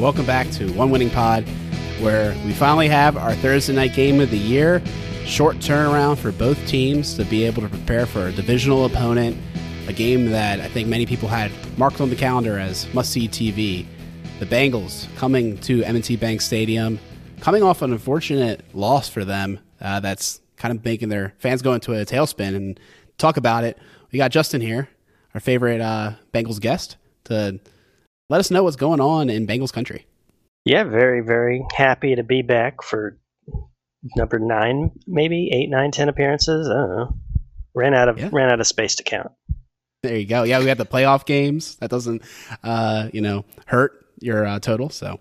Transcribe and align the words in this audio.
Welcome 0.00 0.26
back 0.26 0.50
to 0.52 0.72
One 0.72 0.90
Winning 0.90 1.08
Pod, 1.08 1.48
where 2.00 2.36
we 2.44 2.52
finally 2.52 2.88
have 2.88 3.16
our 3.16 3.32
Thursday 3.36 3.72
night 3.72 3.94
game 3.94 4.20
of 4.20 4.28
the 4.28 4.36
year. 4.36 4.82
Short 5.24 5.58
turnaround 5.58 6.18
for 6.18 6.32
both 6.32 6.58
teams 6.66 7.14
to 7.14 7.24
be 7.24 7.44
able 7.44 7.62
to 7.62 7.68
prepare 7.68 8.04
for 8.04 8.26
a 8.26 8.32
divisional 8.32 8.86
opponent, 8.86 9.36
a 9.86 9.92
game 9.92 10.26
that 10.32 10.58
I 10.58 10.66
think 10.66 10.88
many 10.88 11.06
people 11.06 11.28
had 11.28 11.52
marked 11.78 12.00
on 12.00 12.10
the 12.10 12.16
calendar 12.16 12.58
as 12.58 12.92
must 12.92 13.12
see 13.12 13.28
TV. 13.28 13.86
The 14.40 14.46
Bengals 14.46 15.06
coming 15.14 15.58
to 15.58 15.84
M&T 15.84 16.16
Bank 16.16 16.40
Stadium, 16.40 16.98
coming 17.40 17.62
off 17.62 17.80
an 17.80 17.92
unfortunate 17.92 18.64
loss 18.74 19.08
for 19.08 19.24
them 19.24 19.60
uh, 19.80 20.00
that's 20.00 20.40
kind 20.56 20.76
of 20.76 20.84
making 20.84 21.08
their 21.08 21.34
fans 21.38 21.62
go 21.62 21.72
into 21.72 21.92
a 21.92 22.04
tailspin. 22.04 22.56
And 22.56 22.80
talk 23.16 23.36
about 23.36 23.62
it, 23.62 23.78
we 24.10 24.16
got 24.16 24.32
Justin 24.32 24.60
here, 24.60 24.88
our 25.34 25.40
favorite 25.40 25.80
uh, 25.80 26.14
Bengals 26.32 26.60
guest, 26.60 26.96
to 27.24 27.60
let 28.28 28.40
us 28.40 28.50
know 28.50 28.62
what's 28.62 28.76
going 28.76 29.00
on 29.00 29.30
in 29.30 29.46
Bengals 29.46 29.72
country. 29.72 30.06
Yeah, 30.64 30.84
very, 30.84 31.20
very 31.20 31.64
happy 31.74 32.14
to 32.14 32.22
be 32.22 32.42
back 32.42 32.82
for 32.82 33.18
number 34.16 34.38
nine, 34.38 34.90
maybe 35.06 35.50
eight, 35.52 35.68
nine, 35.68 35.90
ten 35.90 36.08
appearances. 36.08 36.68
I 36.68 36.72
don't 36.72 36.96
know. 36.96 37.16
Ran 37.74 37.94
out 37.94 38.08
of 38.08 38.18
yeah. 38.18 38.30
ran 38.32 38.50
out 38.50 38.60
of 38.60 38.66
space 38.66 38.94
to 38.96 39.02
count. 39.02 39.32
There 40.02 40.16
you 40.16 40.26
go. 40.26 40.42
Yeah, 40.42 40.60
we 40.60 40.66
had 40.66 40.78
the 40.78 40.86
playoff 40.86 41.24
games. 41.24 41.76
That 41.76 41.90
doesn't, 41.90 42.22
uh, 42.62 43.08
you 43.12 43.20
know, 43.20 43.44
hurt 43.66 44.06
your 44.20 44.46
uh, 44.46 44.60
total. 44.60 44.90
So 44.90 45.18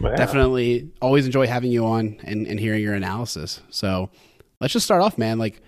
wow. 0.00 0.14
definitely 0.14 0.90
always 1.00 1.26
enjoy 1.26 1.46
having 1.46 1.70
you 1.70 1.84
on 1.84 2.18
and, 2.24 2.46
and 2.46 2.58
hearing 2.58 2.82
your 2.82 2.94
analysis. 2.94 3.60
So 3.70 4.10
let's 4.60 4.72
just 4.72 4.84
start 4.84 5.02
off, 5.02 5.18
man. 5.18 5.38
Like, 5.38 5.60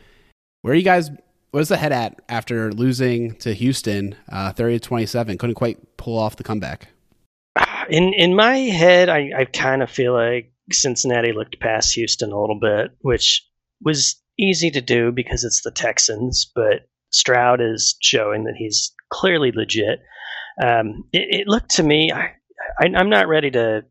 where 0.62 0.73
are 0.73 0.77
you 0.77 0.82
guys? 0.82 1.10
Where's 1.54 1.68
the 1.68 1.76
head 1.76 1.92
at 1.92 2.20
after 2.28 2.72
losing 2.72 3.36
to 3.36 3.54
Houston, 3.54 4.16
uh, 4.28 4.52
thirty 4.52 4.80
to 4.80 4.84
twenty 4.84 5.06
seven? 5.06 5.38
Couldn't 5.38 5.54
quite 5.54 5.96
pull 5.96 6.18
off 6.18 6.34
the 6.34 6.42
comeback. 6.42 6.88
In 7.88 8.12
in 8.12 8.34
my 8.34 8.56
head, 8.56 9.09
I, 9.09 9.30
I 9.38 9.45
kind 9.45 9.80
of 9.80 9.88
feel 9.88 10.14
like 10.14 10.52
Cincinnati 10.73 11.30
looked 11.30 11.60
past 11.60 11.95
Houston 11.95 12.32
a 12.32 12.40
little 12.40 12.59
bit, 12.59 12.90
which 13.02 13.48
was 13.80 14.20
easy 14.37 14.73
to 14.73 14.80
do 14.80 15.12
because 15.12 15.45
it's 15.45 15.62
the 15.62 15.70
Texans. 15.70 16.51
But 16.52 16.88
Stroud 17.10 17.60
is 17.60 17.95
showing 18.02 18.42
that 18.46 18.57
he's 18.59 18.92
clearly 19.12 19.52
legit. 19.52 20.01
Um, 20.60 21.04
it, 21.12 21.42
it, 21.42 21.46
looked 21.46 21.76
to 21.76 21.84
me, 21.84 22.10
I, 22.10 22.32
I, 22.80 22.86
I'm 22.96 23.10
not 23.10 23.29
ready 23.29 23.52
to 23.52 23.84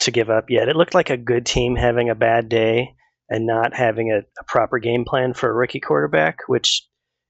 to 0.00 0.10
give 0.10 0.30
up 0.30 0.48
yet. 0.48 0.70
It 0.70 0.76
looked 0.76 0.94
like 0.94 1.10
a 1.10 1.18
good 1.18 1.44
team 1.44 1.76
having 1.76 2.08
a 2.08 2.14
bad 2.14 2.48
day 2.48 2.94
and 3.28 3.46
not 3.46 3.74
having 3.74 4.10
a, 4.10 4.18
a, 4.18 4.44
proper 4.46 4.78
game 4.78 5.04
plan 5.04 5.34
for 5.34 5.50
a 5.50 5.54
rookie 5.54 5.80
quarterback, 5.80 6.38
which, 6.46 6.86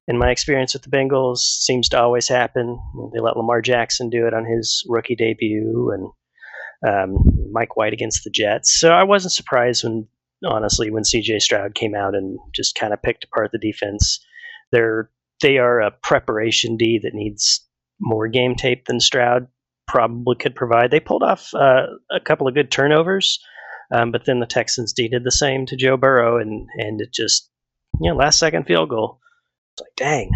in 0.06 0.18
my 0.18 0.30
experience 0.30 0.74
with 0.74 0.82
the 0.82 0.90
Bengals, 0.90 1.38
seems 1.38 1.88
to 1.90 2.00
always 2.00 2.28
happen. 2.28 2.78
They 3.12 3.20
let 3.20 3.36
Lamar 3.36 3.60
Jackson 3.60 4.10
do 4.10 4.26
it 4.26 4.34
on 4.34 4.44
his 4.44 4.84
rookie 4.88 5.16
debut, 5.16 5.92
and 5.92 6.08
um, 6.86 7.18
Mike 7.52 7.76
White 7.76 7.92
against 7.92 8.24
the 8.24 8.30
Jets. 8.30 8.78
So 8.78 8.90
I 8.90 9.02
wasn't 9.02 9.32
surprised 9.32 9.84
when, 9.84 10.06
honestly, 10.46 10.90
when 10.90 11.04
C.J. 11.04 11.40
Stroud 11.40 11.74
came 11.74 11.94
out 11.94 12.14
and 12.14 12.38
just 12.54 12.76
kind 12.76 12.92
of 12.92 13.02
picked 13.02 13.24
apart 13.24 13.50
the 13.52 13.58
defense. 13.58 14.24
They're 14.70 15.10
they 15.40 15.58
are 15.58 15.80
a 15.80 15.90
preparation 15.90 16.76
D 16.76 16.98
that 17.02 17.14
needs 17.14 17.64
more 18.00 18.28
game 18.28 18.54
tape 18.54 18.86
than 18.86 19.00
Stroud 19.00 19.46
probably 19.86 20.36
could 20.36 20.54
provide. 20.54 20.90
They 20.90 21.00
pulled 21.00 21.22
off 21.22 21.54
uh, 21.54 21.86
a 22.10 22.20
couple 22.20 22.48
of 22.48 22.54
good 22.54 22.70
turnovers 22.70 23.38
um, 23.90 24.12
but 24.12 24.24
then 24.26 24.40
the 24.40 24.46
Texans 24.46 24.92
did 24.92 25.12
the 25.24 25.30
same 25.30 25.66
to 25.66 25.76
Joe 25.76 25.96
Burrow, 25.96 26.38
and 26.38 26.68
and 26.76 27.00
it 27.00 27.12
just 27.12 27.50
you 28.00 28.10
know 28.10 28.16
last 28.16 28.38
second 28.38 28.64
field 28.64 28.90
goal. 28.90 29.20
It's 29.74 29.82
like 29.82 29.96
dang. 29.96 30.30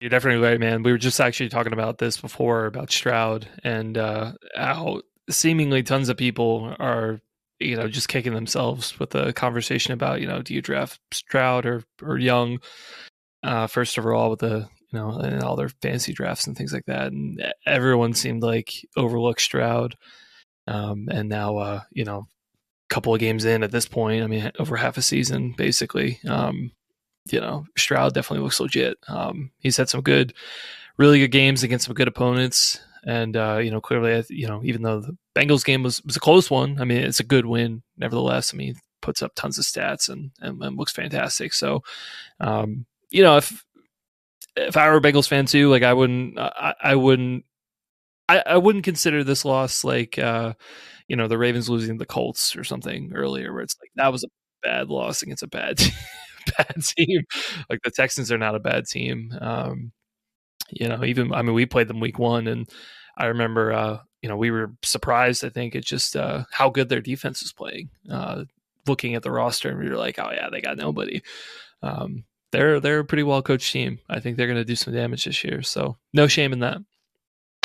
You're 0.00 0.10
definitely 0.10 0.44
right, 0.44 0.58
man. 0.58 0.82
We 0.82 0.90
were 0.90 0.98
just 0.98 1.20
actually 1.20 1.48
talking 1.48 1.72
about 1.72 1.98
this 1.98 2.20
before 2.20 2.66
about 2.66 2.90
Stroud 2.90 3.48
and 3.62 3.96
uh, 3.96 4.32
how 4.56 5.02
seemingly 5.30 5.84
tons 5.84 6.08
of 6.08 6.16
people 6.16 6.74
are 6.80 7.20
you 7.60 7.76
know 7.76 7.86
just 7.86 8.08
kicking 8.08 8.34
themselves 8.34 8.98
with 8.98 9.10
the 9.10 9.32
conversation 9.32 9.92
about 9.92 10.20
you 10.20 10.26
know 10.26 10.42
do 10.42 10.54
you 10.54 10.60
draft 10.60 10.98
Stroud 11.12 11.66
or 11.66 11.84
or 12.02 12.18
Young 12.18 12.58
uh, 13.42 13.66
first 13.66 13.98
overall 13.98 14.30
with 14.30 14.40
the 14.40 14.68
you 14.92 14.98
know 14.98 15.10
and 15.10 15.42
all 15.42 15.56
their 15.56 15.70
fancy 15.80 16.12
drafts 16.12 16.46
and 16.46 16.56
things 16.56 16.72
like 16.72 16.86
that, 16.86 17.12
and 17.12 17.40
everyone 17.66 18.12
seemed 18.12 18.42
like 18.42 18.72
overlooked 18.96 19.40
Stroud. 19.40 19.96
Um, 20.66 21.08
and 21.10 21.28
now, 21.28 21.56
uh, 21.56 21.80
you 21.90 22.04
know, 22.04 22.26
a 22.90 22.94
couple 22.94 23.14
of 23.14 23.20
games 23.20 23.44
in 23.44 23.62
at 23.62 23.72
this 23.72 23.86
point, 23.86 24.22
I 24.22 24.26
mean, 24.26 24.50
over 24.58 24.76
half 24.76 24.96
a 24.96 25.02
season, 25.02 25.54
basically, 25.56 26.20
um, 26.28 26.70
you 27.30 27.40
know, 27.40 27.66
Stroud 27.76 28.14
definitely 28.14 28.44
looks 28.44 28.60
legit. 28.60 28.98
Um, 29.08 29.50
he's 29.58 29.76
had 29.76 29.88
some 29.88 30.02
good, 30.02 30.34
really 30.98 31.20
good 31.20 31.30
games 31.32 31.62
against 31.62 31.86
some 31.86 31.94
good 31.94 32.08
opponents. 32.08 32.80
And, 33.04 33.36
uh, 33.36 33.58
you 33.58 33.70
know, 33.70 33.80
clearly, 33.80 34.24
you 34.28 34.46
know, 34.46 34.62
even 34.64 34.82
though 34.82 35.00
the 35.00 35.16
Bengals 35.34 35.64
game 35.64 35.82
was, 35.82 36.02
was 36.04 36.16
a 36.16 36.20
close 36.20 36.50
one, 36.50 36.80
I 36.80 36.84
mean, 36.84 36.98
it's 36.98 37.20
a 37.20 37.24
good 37.24 37.46
win. 37.46 37.82
Nevertheless, 37.96 38.54
I 38.54 38.56
mean, 38.56 38.76
puts 39.00 39.22
up 39.22 39.32
tons 39.34 39.58
of 39.58 39.64
stats 39.64 40.08
and, 40.08 40.30
and, 40.40 40.62
and 40.62 40.76
looks 40.76 40.92
fantastic. 40.92 41.52
So, 41.52 41.82
um, 42.38 42.86
you 43.10 43.22
know, 43.22 43.36
if, 43.38 43.64
if 44.56 44.76
I 44.76 44.88
were 44.88 44.98
a 44.98 45.00
Bengals 45.00 45.28
fan 45.28 45.46
too, 45.46 45.68
like 45.68 45.82
I 45.82 45.92
wouldn't, 45.92 46.38
I, 46.38 46.74
I 46.80 46.94
wouldn't 46.94 47.44
I, 48.32 48.42
I 48.54 48.56
wouldn't 48.56 48.84
consider 48.84 49.22
this 49.24 49.44
loss 49.44 49.84
like 49.84 50.18
uh, 50.18 50.54
you 51.08 51.16
know 51.16 51.28
the 51.28 51.38
Ravens 51.38 51.68
losing 51.68 51.98
the 51.98 52.06
Colts 52.06 52.56
or 52.56 52.64
something 52.64 53.12
earlier, 53.14 53.52
where 53.52 53.62
it's 53.62 53.76
like 53.80 53.90
that 53.96 54.12
was 54.12 54.24
a 54.24 54.28
bad 54.62 54.88
loss 54.88 55.22
against 55.22 55.42
a 55.42 55.48
bad 55.48 55.80
bad 56.56 56.76
team. 56.96 57.22
Like 57.68 57.80
the 57.84 57.90
Texans 57.90 58.32
are 58.32 58.38
not 58.38 58.54
a 58.54 58.60
bad 58.60 58.86
team. 58.86 59.32
Um, 59.40 59.92
you 60.70 60.88
know, 60.88 61.04
even 61.04 61.32
I 61.34 61.42
mean 61.42 61.54
we 61.54 61.66
played 61.66 61.88
them 61.88 62.00
week 62.00 62.18
one, 62.18 62.46
and 62.46 62.68
I 63.18 63.26
remember 63.26 63.72
uh, 63.72 63.98
you 64.22 64.28
know 64.28 64.36
we 64.36 64.50
were 64.50 64.72
surprised. 64.82 65.44
I 65.44 65.50
think 65.50 65.74
it's 65.74 65.88
just 65.88 66.16
uh, 66.16 66.44
how 66.50 66.70
good 66.70 66.88
their 66.88 67.00
defense 67.00 67.42
is 67.42 67.52
playing. 67.52 67.90
Uh, 68.10 68.44
looking 68.86 69.14
at 69.14 69.22
the 69.22 69.30
roster, 69.30 69.68
and 69.68 69.78
we 69.78 69.88
were 69.88 69.96
like, 69.96 70.18
oh 70.18 70.30
yeah, 70.32 70.48
they 70.50 70.60
got 70.60 70.78
nobody. 70.78 71.22
Um, 71.82 72.24
they're 72.52 72.80
they're 72.80 73.00
a 73.00 73.04
pretty 73.04 73.22
well 73.24 73.42
coached 73.42 73.72
team. 73.72 73.98
I 74.08 74.20
think 74.20 74.36
they're 74.36 74.46
going 74.46 74.56
to 74.58 74.64
do 74.64 74.76
some 74.76 74.94
damage 74.94 75.24
this 75.24 75.44
year. 75.44 75.62
So 75.62 75.98
no 76.12 76.26
shame 76.26 76.52
in 76.52 76.60
that. 76.60 76.78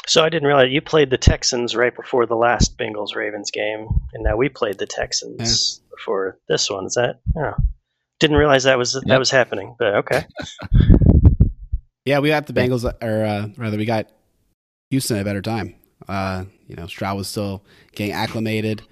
So 0.08 0.24
I 0.24 0.30
didn't 0.30 0.48
realize 0.48 0.72
you 0.72 0.82
played 0.82 1.10
the 1.10 1.18
Texans 1.18 1.76
right 1.76 1.94
before 1.94 2.26
the 2.26 2.36
last 2.36 2.78
Bengals 2.78 3.14
Ravens 3.14 3.52
game, 3.52 3.88
and 4.14 4.24
now 4.24 4.38
we 4.38 4.48
played 4.48 4.78
the 4.78 4.86
Texans 4.86 5.82
yeah. 5.82 5.96
before 5.96 6.40
this 6.48 6.70
one. 6.70 6.86
Is 6.86 6.94
that? 6.94 7.20
Yeah. 7.36 7.56
Didn't 8.20 8.38
realize 8.38 8.64
that 8.64 8.78
was 8.78 8.96
yep. 8.96 9.04
that 9.08 9.20
was 9.20 9.30
happening, 9.30 9.76
but 9.78 9.96
okay. 9.96 10.26
yeah, 12.06 12.20
we 12.20 12.30
got 12.30 12.48
the 12.48 12.54
Bengals, 12.54 12.86
or 12.86 13.26
uh, 13.26 13.50
rather, 13.58 13.78
we 13.78 13.86
got 13.86 14.08
Houston 14.92 15.18
at 15.18 15.22
a 15.22 15.26
better 15.26 15.42
time. 15.42 15.76
Uh, 16.08 16.46
you 16.68 16.76
know, 16.76 16.88
Stroud 16.88 17.18
was 17.18 17.28
still 17.28 17.64
getting 17.94 18.14
acclimated. 18.14 18.84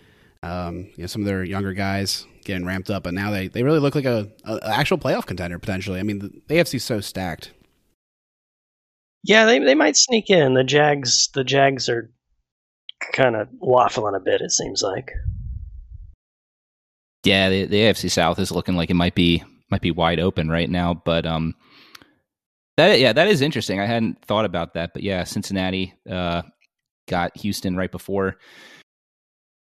Um, 0.44 0.90
you 0.96 1.04
know, 1.04 1.08
some 1.08 1.22
of 1.22 1.26
their 1.26 1.44
younger 1.44 1.74
guys 1.74 2.28
getting 2.44 2.66
ramped 2.66 2.90
up, 2.90 3.04
but 3.04 3.14
now 3.14 3.32
they, 3.32 3.48
they 3.48 3.64
really 3.64 3.80
look 3.80 3.96
like 3.96 4.06
a, 4.06 4.30
a 4.44 4.60
actual 4.68 4.98
playoff 4.98 5.26
contender 5.26 5.58
potentially. 5.58 6.00
I 6.00 6.04
mean, 6.04 6.20
the, 6.20 6.42
the 6.48 6.56
AFC's 6.56 6.84
so 6.84 7.00
stacked. 7.00 7.52
Yeah, 9.26 9.46
they 9.46 9.58
they 9.58 9.74
might 9.74 9.98
sneak 9.98 10.30
in. 10.30 10.54
The 10.54 10.64
Jags 10.64 11.30
the 11.34 11.44
Jags 11.44 11.90
are 11.90 12.12
kind 13.14 13.36
of 13.36 13.48
waffling 13.62 14.16
a 14.16 14.20
bit. 14.20 14.42
It 14.42 14.52
seems 14.52 14.84
like. 14.84 15.12
Yeah, 17.24 17.50
the, 17.50 17.66
the 17.66 17.78
AFC 17.78 18.12
South 18.12 18.38
is 18.38 18.52
looking 18.52 18.76
like 18.76 18.92
it 18.92 18.96
might 18.96 19.16
be 19.16 19.44
might 19.72 19.82
be 19.82 19.90
wide 19.90 20.20
open 20.20 20.48
right 20.48 20.70
now, 20.70 20.94
but 20.94 21.26
um, 21.26 21.56
that 22.78 23.00
yeah, 23.00 23.14
that 23.14 23.28
is 23.28 23.42
interesting. 23.42 23.80
I 23.80 23.88
hadn't 23.88 24.24
thought 24.24 24.46
about 24.46 24.76
that, 24.76 24.94
but 24.94 25.02
yeah, 25.02 25.24
Cincinnati 25.24 25.96
uh 26.08 26.44
got 27.08 27.36
Houston 27.38 27.76
right 27.76 27.92
before 27.92 28.38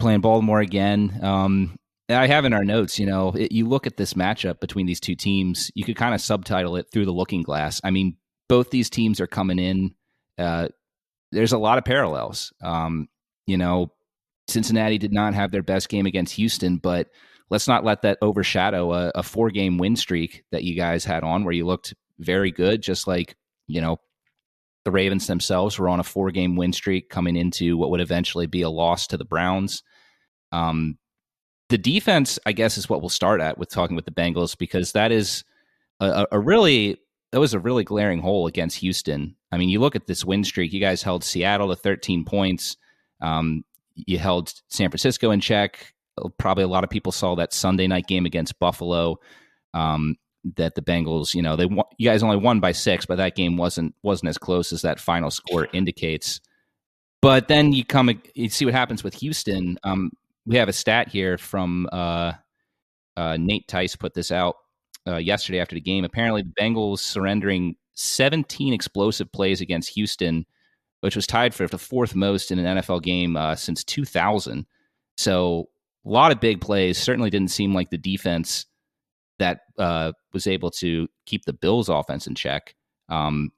playing 0.01 0.23
Baltimore 0.23 0.61
again. 0.61 1.21
Um, 1.23 1.77
I 2.09 2.27
have 2.27 2.45
in 2.45 2.53
our 2.53 2.65
notes, 2.65 2.99
you 2.99 3.07
know, 3.07 3.31
it, 3.31 3.53
you 3.53 3.69
look 3.69 3.87
at 3.87 3.97
this 3.97 4.15
matchup 4.15 4.59
between 4.59 4.87
these 4.87 5.01
two 5.01 5.15
teams, 5.15 5.71
you 5.77 5.85
could 5.85 5.97
kind 5.97 6.15
of 6.15 6.21
subtitle 6.21 6.75
it 6.75 6.87
through 6.93 7.05
the 7.05 7.13
looking 7.13 7.43
glass. 7.43 7.81
I 7.85 7.91
mean, 7.91 8.17
both 8.53 8.69
these 8.69 8.91
teams 8.91 9.19
are 9.19 9.27
coming 9.27 9.59
in. 9.59 9.95
Uh, 10.37 10.69
there's 11.31 11.55
a 11.55 11.59
lot 11.59 11.79
of 11.79 11.87
parallels. 11.87 12.53
Um, 12.63 13.09
you 13.47 13.57
know, 13.57 13.91
Cincinnati 14.47 14.99
did 14.99 15.11
not 15.11 15.33
have 15.33 15.51
their 15.51 15.63
best 15.63 15.89
game 15.89 16.05
against 16.05 16.35
Houston, 16.35 16.77
but 16.77 17.09
let's 17.49 17.67
not 17.67 17.83
let 17.83 18.03
that 18.03 18.19
overshadow 18.21 18.93
a, 18.93 19.11
a 19.15 19.23
four 19.23 19.49
game 19.49 19.79
win 19.79 19.97
streak 19.97 20.45
that 20.53 20.65
you 20.65 20.77
guys 20.77 21.03
had 21.03 21.25
on 21.25 21.45
where 21.45 21.55
you 21.55 21.65
looked 21.65 21.95
very 22.19 22.51
good, 22.51 22.83
just 22.83 23.07
like, 23.07 23.37
you 23.69 23.81
know, 23.81 23.97
the 24.85 24.91
Ravens 24.91 25.29
themselves 25.29 25.79
were 25.79 25.89
on 25.89 26.01
a 26.01 26.05
four 26.05 26.31
game 26.31 26.55
win 26.55 26.75
streak 26.75 27.09
coming 27.09 27.37
into 27.37 27.79
what 27.79 27.89
would 27.89 28.03
eventually 28.03 28.47
be 28.47 28.61
a 28.61 28.69
loss 28.69 29.07
to 29.07 29.17
the 29.17 29.25
Browns. 29.25 29.83
Um, 30.53 30.99
the 31.71 31.79
defense, 31.79 32.39
I 32.45 32.53
guess, 32.53 32.77
is 32.77 32.87
what 32.87 33.01
we'll 33.01 33.09
start 33.09 33.41
at 33.41 33.57
with 33.57 33.71
talking 33.71 33.97
with 33.97 34.05
the 34.05 34.11
Bengals 34.11 34.59
because 34.59 34.93
that 34.93 35.11
is 35.11 35.43
a, 36.01 36.27
a 36.31 36.39
really 36.39 36.99
that 37.33 37.41
was 37.41 37.55
a 37.55 37.59
really 37.59 37.83
glaring 37.83 38.21
hole 38.21 38.47
against 38.47 38.79
Houston. 38.79 39.35
I 39.51 39.57
mean, 39.57 39.71
you 39.71 39.81
look 39.81 39.97
at 39.97 40.07
this 40.07 40.25
win 40.25 40.45
streak. 40.45 40.73
You 40.73 40.81
guys 40.81 41.03
held 41.03 41.25
Seattle 41.25 41.69
to 41.69 41.77
13 41.77 42.25
points. 42.25 42.77
Um, 43.21 43.65
you 43.95 44.19
held 44.19 44.53
San 44.69 44.91
Francisco 44.91 45.31
in 45.31 45.41
check. 45.41 45.95
Probably 46.39 46.65
a 46.65 46.69
lot 46.69 46.85
of 46.85 46.91
people 46.91 47.11
saw 47.11 47.35
that 47.37 47.55
Sunday 47.55 47.87
night 47.87 48.07
game 48.07 48.27
against 48.27 48.59
Buffalo. 48.59 49.19
Um, 49.75 50.17
that 50.57 50.75
the 50.75 50.83
Bengals, 50.83 51.35
you 51.35 51.41
know, 51.41 51.55
they 51.57 51.69
you 51.99 52.09
guys 52.09 52.23
only 52.23 52.37
won 52.37 52.59
by 52.61 52.73
six, 52.73 53.07
but 53.07 53.17
that 53.17 53.37
game 53.37 53.57
wasn't 53.57 53.95
wasn't 54.03 54.29
as 54.29 54.39
close 54.39 54.73
as 54.73 54.83
that 54.83 55.01
final 55.01 55.31
score 55.31 55.69
indicates. 55.73 56.41
But 57.23 57.47
then 57.47 57.73
you 57.73 57.85
come, 57.85 58.21
you 58.35 58.49
see 58.49 58.65
what 58.65 58.75
happens 58.75 59.05
with 59.05 59.15
Houston. 59.15 59.79
Um, 59.85 60.11
we 60.45 60.57
have 60.57 60.69
a 60.69 60.73
stat 60.73 61.09
here 61.09 61.39
from 61.39 61.89
uh, 61.93 62.33
uh, 63.17 63.37
Nate 63.39 63.69
Tice 63.69 63.95
put 63.95 64.15
this 64.15 64.33
out 64.33 64.57
uh, 65.07 65.17
yesterday 65.17 65.61
after 65.61 65.75
the 65.75 65.81
game. 65.81 66.05
Apparently, 66.05 66.43
the 66.43 66.53
Bengals 66.61 67.01
surrendering 67.01 67.77
17 67.95 68.73
explosive 68.73 69.31
plays 69.33 69.61
against 69.61 69.91
Houston, 69.91 70.47
which 71.01 71.17
was 71.17 71.27
tied 71.27 71.55
for 71.55 71.67
the 71.67 71.79
fourth 71.79 72.15
most 72.15 72.51
in 72.51 72.59
an 72.59 72.79
NFL 72.79 73.03
game 73.03 73.37
uh, 73.37 73.55
since 73.55 73.85
2000. 73.85 74.67
So 75.17 75.69
a 76.05 76.09
lot 76.09 76.33
of 76.33 76.41
big 76.41 76.61
plays. 76.61 76.99
Certainly 76.99 77.31
didn't 77.31 77.51
seem 77.51 77.75
like 77.75 77.91
the 77.91 77.99
defense 77.99 78.67
that 79.39 79.61
uh, 79.79 80.13
was 80.33 80.47
able 80.47 80.71
to 80.71 81.09
keep 81.27 81.45
the 81.45 81.53
Bills' 81.53 81.89
offense 81.89 82.27
in 82.27 82.35
check. 82.35 82.75
Um, 83.09 83.53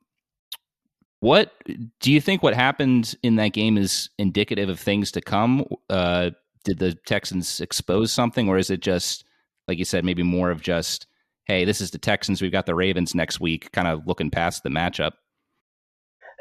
what 1.20 1.52
do 2.00 2.12
you 2.12 2.20
think? 2.20 2.42
What 2.42 2.54
happened 2.54 3.14
in 3.22 3.36
that 3.36 3.52
game 3.52 3.78
is 3.78 4.10
indicative 4.18 4.68
of 4.68 4.78
things 4.78 5.10
to 5.12 5.22
come? 5.22 5.64
Uh, 5.88 6.30
did 6.64 6.78
the 6.78 6.94
Texans 7.06 7.60
expose 7.60 8.12
something, 8.12 8.48
or 8.48 8.58
is 8.58 8.70
it 8.70 8.80
just 8.80 9.24
like 9.68 9.78
you 9.78 9.84
said, 9.84 10.04
maybe 10.04 10.22
more 10.22 10.50
of 10.50 10.60
just, 10.60 11.06
hey, 11.46 11.64
this 11.64 11.80
is 11.80 11.90
the 11.90 11.98
Texans. 11.98 12.40
We've 12.40 12.52
got 12.52 12.66
the 12.66 12.74
Ravens 12.74 13.14
next 13.14 13.40
week, 13.40 13.70
kind 13.72 13.88
of 13.88 14.06
looking 14.06 14.30
past 14.30 14.62
the 14.62 14.70
matchup. 14.70 15.12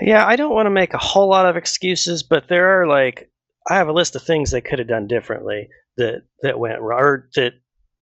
Yeah, 0.01 0.25
I 0.25 0.35
don't 0.35 0.53
want 0.53 0.65
to 0.65 0.71
make 0.71 0.93
a 0.93 0.99
whole 0.99 1.29
lot 1.29 1.45
of 1.45 1.55
excuses, 1.55 2.23
but 2.23 2.47
there 2.47 2.81
are 2.81 2.87
like 2.87 3.29
I 3.69 3.75
have 3.75 3.87
a 3.87 3.93
list 3.93 4.15
of 4.15 4.23
things 4.23 4.51
they 4.51 4.61
could 4.61 4.79
have 4.79 4.87
done 4.87 5.07
differently 5.07 5.69
that 5.97 6.23
that 6.41 6.59
went 6.59 6.81
wrong, 6.81 6.99
or 6.99 7.29
that 7.35 7.53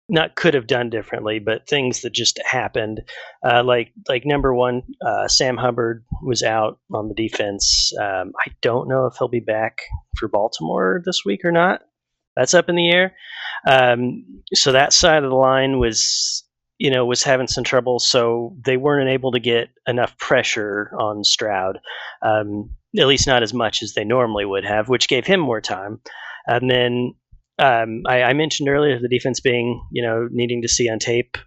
not 0.08 0.36
could 0.36 0.54
have 0.54 0.68
done 0.68 0.90
differently, 0.90 1.40
but 1.40 1.68
things 1.68 2.02
that 2.02 2.14
just 2.14 2.40
happened. 2.46 3.02
Uh, 3.46 3.64
like 3.64 3.92
like 4.08 4.26
number 4.26 4.54
one, 4.54 4.84
uh, 5.06 5.28
Sam 5.28 5.58
Hubbard 5.58 6.06
was 6.24 6.44
out 6.44 6.80
on 6.94 7.08
the 7.08 7.14
defense. 7.14 7.92
Um, 8.00 8.32
I 8.40 8.52
don't 8.62 8.88
know 8.88 9.06
if 9.06 9.16
he'll 9.18 9.28
be 9.28 9.40
back 9.40 9.80
for 10.18 10.28
Baltimore 10.28 11.02
this 11.06 11.24
week 11.26 11.42
or 11.44 11.52
not. 11.52 11.82
That's 12.36 12.54
up 12.54 12.70
in 12.70 12.76
the 12.76 12.90
air. 12.90 13.16
Um, 13.70 14.26
so 14.54 14.72
that 14.72 14.94
side 14.94 15.24
of 15.24 15.30
the 15.30 15.36
line 15.36 15.80
was 15.80 16.46
you 16.82 16.90
know 16.90 17.06
was 17.06 17.22
having 17.22 17.48
some 17.48 17.64
trouble, 17.64 18.00
so 18.00 18.56
they 18.66 18.76
weren't 18.76 19.10
able 19.10 19.32
to 19.32 19.40
get 19.40 19.70
enough 19.88 20.18
pressure 20.18 20.92
on 20.98 21.24
Stroud. 21.24 21.78
Um, 22.24 22.72
at 23.00 23.08
least 23.08 23.28
not 23.28 23.44
as 23.44 23.54
much 23.54 23.84
as 23.84 23.94
they 23.94 24.04
normally 24.04 24.46
would 24.46 24.66
have, 24.66 24.90
which 24.90 25.08
gave 25.08 25.26
him 25.26 25.40
more 25.40 25.62
time. 25.62 26.02
And 26.48 26.70
then 26.70 27.14
um, 27.60 28.02
I, 28.08 28.24
I, 28.24 28.34
mentioned 28.34 28.68
earlier 28.68 29.00
the 29.00 29.08
defense 29.08 29.40
being, 29.40 29.82
you 29.92 30.02
know, 30.02 30.28
needing 30.32 30.62
to 30.64 30.68
see 30.68 30.90
on 30.90 31.00
tape. 31.00 31.38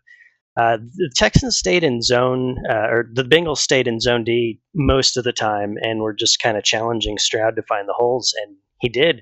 Uh, 0.56 0.78
the 0.78 1.10
Texans 1.16 1.58
stayed 1.58 1.82
in 1.82 2.00
zone, 2.00 2.56
uh, 2.70 2.86
or 2.88 3.10
the 3.12 3.24
Bengals 3.24 3.58
stayed 3.58 3.88
in 3.88 4.00
zone 4.00 4.22
D 4.22 4.60
most 4.72 5.16
of 5.16 5.24
the 5.24 5.32
time, 5.32 5.74
and 5.82 6.00
were 6.00 6.14
just 6.14 6.40
kind 6.40 6.56
of 6.56 6.62
challenging 6.62 7.18
Stroud 7.18 7.56
to 7.56 7.62
find 7.62 7.88
the 7.88 7.92
holes, 7.92 8.32
and 8.42 8.56
he 8.80 8.88
did. 8.88 9.20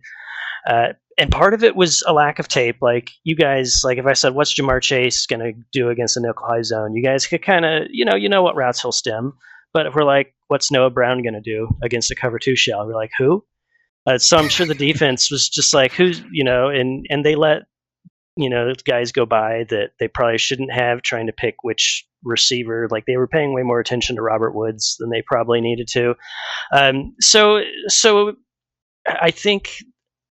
Uh, 0.66 0.88
and 1.18 1.30
part 1.30 1.54
of 1.54 1.62
it 1.62 1.76
was 1.76 2.02
a 2.06 2.12
lack 2.12 2.38
of 2.38 2.48
tape. 2.48 2.76
Like 2.80 3.10
you 3.24 3.36
guys, 3.36 3.82
like 3.84 3.98
if 3.98 4.06
I 4.06 4.14
said, 4.14 4.34
"What's 4.34 4.54
Ja'Marr 4.54 4.80
Chase 4.80 5.26
going 5.26 5.40
to 5.40 5.52
do 5.72 5.90
against 5.90 6.14
the 6.14 6.20
nickel 6.20 6.46
high 6.46 6.62
zone?" 6.62 6.94
You 6.94 7.02
guys 7.02 7.26
could 7.26 7.42
kind 7.42 7.64
of, 7.64 7.88
you 7.90 8.04
know, 8.04 8.14
you 8.14 8.28
know 8.28 8.42
what 8.42 8.56
routes 8.56 8.80
he'll 8.80 8.92
stem. 8.92 9.34
But 9.74 9.86
if 9.86 9.94
we're 9.94 10.04
like, 10.04 10.34
"What's 10.48 10.70
Noah 10.70 10.90
Brown 10.90 11.22
going 11.22 11.34
to 11.34 11.40
do 11.40 11.68
against 11.82 12.10
a 12.10 12.14
cover 12.14 12.38
two 12.38 12.56
shell?" 12.56 12.86
We're 12.86 12.94
like, 12.94 13.12
"Who?" 13.18 13.44
Uh, 14.06 14.18
so 14.18 14.36
I'm 14.36 14.48
sure 14.48 14.66
the 14.66 14.74
defense 14.74 15.30
was 15.30 15.48
just 15.48 15.72
like, 15.72 15.92
who's, 15.92 16.22
you 16.32 16.44
know, 16.44 16.68
and, 16.68 17.06
and 17.08 17.24
they 17.24 17.34
let, 17.36 17.62
you 18.36 18.50
know, 18.50 18.72
guys 18.84 19.12
go 19.12 19.26
by 19.26 19.64
that 19.68 19.90
they 20.00 20.08
probably 20.08 20.38
shouldn't 20.38 20.72
have 20.72 21.02
trying 21.02 21.26
to 21.26 21.32
pick 21.32 21.56
which 21.62 22.04
receiver. 22.24 22.88
Like 22.90 23.06
they 23.06 23.16
were 23.16 23.28
paying 23.28 23.54
way 23.54 23.62
more 23.62 23.78
attention 23.78 24.16
to 24.16 24.22
Robert 24.22 24.54
Woods 24.54 24.96
than 24.98 25.10
they 25.10 25.22
probably 25.22 25.60
needed 25.60 25.86
to. 25.92 26.14
Um, 26.72 27.14
so, 27.20 27.60
so 27.88 28.34
I 29.06 29.30
think 29.30 29.76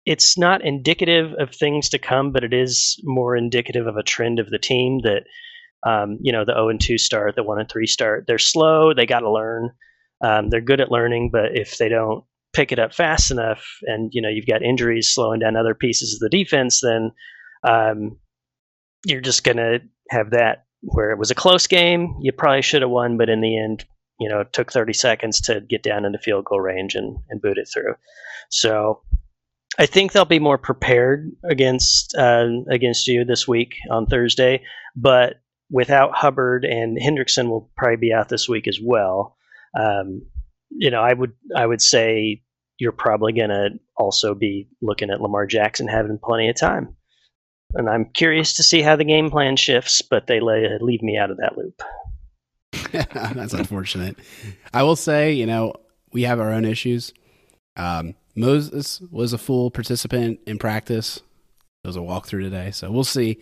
it's 0.05 0.37
not 0.37 0.65
indicative 0.65 1.33
of 1.39 1.53
things 1.53 1.89
to 1.89 1.99
come, 1.99 2.31
but 2.31 2.43
it 2.43 2.53
is 2.53 2.99
more 3.03 3.35
indicative 3.35 3.87
of 3.87 3.97
a 3.97 4.03
trend 4.03 4.39
of 4.39 4.49
the 4.49 4.59
team 4.59 4.99
that, 5.03 5.23
um, 5.87 6.17
you 6.21 6.31
know, 6.31 6.43
the 6.45 6.53
0 6.53 6.69
and 6.69 6.81
2 6.81 6.97
start, 6.97 7.35
the 7.35 7.43
1 7.43 7.59
and 7.59 7.69
3 7.69 7.85
start, 7.85 8.25
they're 8.27 8.37
slow. 8.37 8.93
They 8.93 9.05
got 9.05 9.19
to 9.19 9.31
learn. 9.31 9.69
Um, 10.23 10.49
they're 10.49 10.61
good 10.61 10.81
at 10.81 10.91
learning, 10.91 11.29
but 11.31 11.57
if 11.57 11.77
they 11.77 11.89
don't 11.89 12.23
pick 12.53 12.71
it 12.71 12.79
up 12.79 12.93
fast 12.93 13.31
enough, 13.31 13.65
and 13.83 14.11
you 14.13 14.21
know 14.21 14.29
you've 14.29 14.45
got 14.45 14.61
injuries 14.61 15.11
slowing 15.11 15.39
down 15.39 15.55
other 15.55 15.73
pieces 15.73 16.13
of 16.13 16.19
the 16.19 16.37
defense, 16.37 16.81
then 16.81 17.11
um, 17.63 18.17
you're 19.05 19.21
just 19.21 19.43
to 19.43 19.79
have 20.09 20.31
that 20.31 20.65
where 20.81 21.11
it 21.11 21.19
was 21.19 21.31
a 21.31 21.35
close 21.35 21.67
game. 21.67 22.15
You 22.21 22.31
probably 22.31 22.61
should 22.61 22.81
have 22.81 22.91
won, 22.91 23.17
but 23.17 23.29
in 23.29 23.41
the 23.41 23.57
end, 23.57 23.85
you 24.19 24.29
know, 24.29 24.41
it 24.41 24.53
took 24.53 24.71
30 24.71 24.93
seconds 24.93 25.41
to 25.41 25.61
get 25.61 25.83
down 25.83 26.05
into 26.05 26.19
field 26.19 26.45
goal 26.45 26.59
range 26.59 26.95
and, 26.95 27.17
and 27.29 27.41
boot 27.41 27.57
it 27.57 27.67
through. 27.73 27.95
So 28.49 29.01
I 29.79 29.85
think 29.85 30.11
they'll 30.11 30.25
be 30.25 30.39
more 30.39 30.57
prepared 30.57 31.31
against 31.43 32.15
uh, 32.17 32.47
against 32.69 33.07
you 33.07 33.25
this 33.25 33.47
week 33.47 33.75
on 33.89 34.05
Thursday, 34.05 34.63
but 34.95 35.35
without 35.69 36.13
Hubbard 36.13 36.65
and 36.65 36.97
Hendrickson 36.97 37.49
will 37.49 37.71
probably 37.77 37.97
be 37.97 38.13
out 38.13 38.29
this 38.29 38.49
week 38.49 38.67
as 38.67 38.79
well. 38.81 39.37
Um, 39.79 40.23
you 40.69 40.91
know, 40.91 41.01
I 41.01 41.13
would 41.13 41.33
I 41.55 41.65
would 41.65 41.81
say 41.81 42.41
you're 42.81 42.91
probably 42.91 43.31
going 43.31 43.49
to 43.49 43.69
also 43.95 44.33
be 44.33 44.67
looking 44.81 45.11
at 45.11 45.21
Lamar 45.21 45.45
Jackson 45.45 45.87
having 45.87 46.17
plenty 46.21 46.49
of 46.49 46.55
time. 46.55 46.95
And 47.75 47.87
I'm 47.87 48.05
curious 48.05 48.55
to 48.55 48.63
see 48.63 48.81
how 48.81 48.95
the 48.95 49.03
game 49.03 49.29
plan 49.29 49.55
shifts, 49.55 50.01
but 50.01 50.25
they 50.25 50.39
lay, 50.39 50.67
leave 50.81 51.03
me 51.03 51.15
out 51.15 51.29
of 51.29 51.37
that 51.37 51.57
loop. 51.57 51.81
That's 53.35 53.53
unfortunate. 53.53 54.17
I 54.73 54.81
will 54.81 54.95
say, 54.95 55.31
you 55.33 55.45
know, 55.45 55.75
we 56.11 56.23
have 56.23 56.39
our 56.39 56.51
own 56.51 56.65
issues. 56.65 57.13
Um, 57.75 58.15
Moses 58.35 59.01
was 59.11 59.33
a 59.33 59.37
full 59.37 59.71
participant 59.71 60.39
in 60.45 60.57
practice. 60.57 61.17
It 61.83 61.87
was 61.87 61.95
a 61.95 61.99
walkthrough 61.99 62.43
today, 62.43 62.71
so 62.71 62.91
we'll 62.91 63.03
see. 63.03 63.39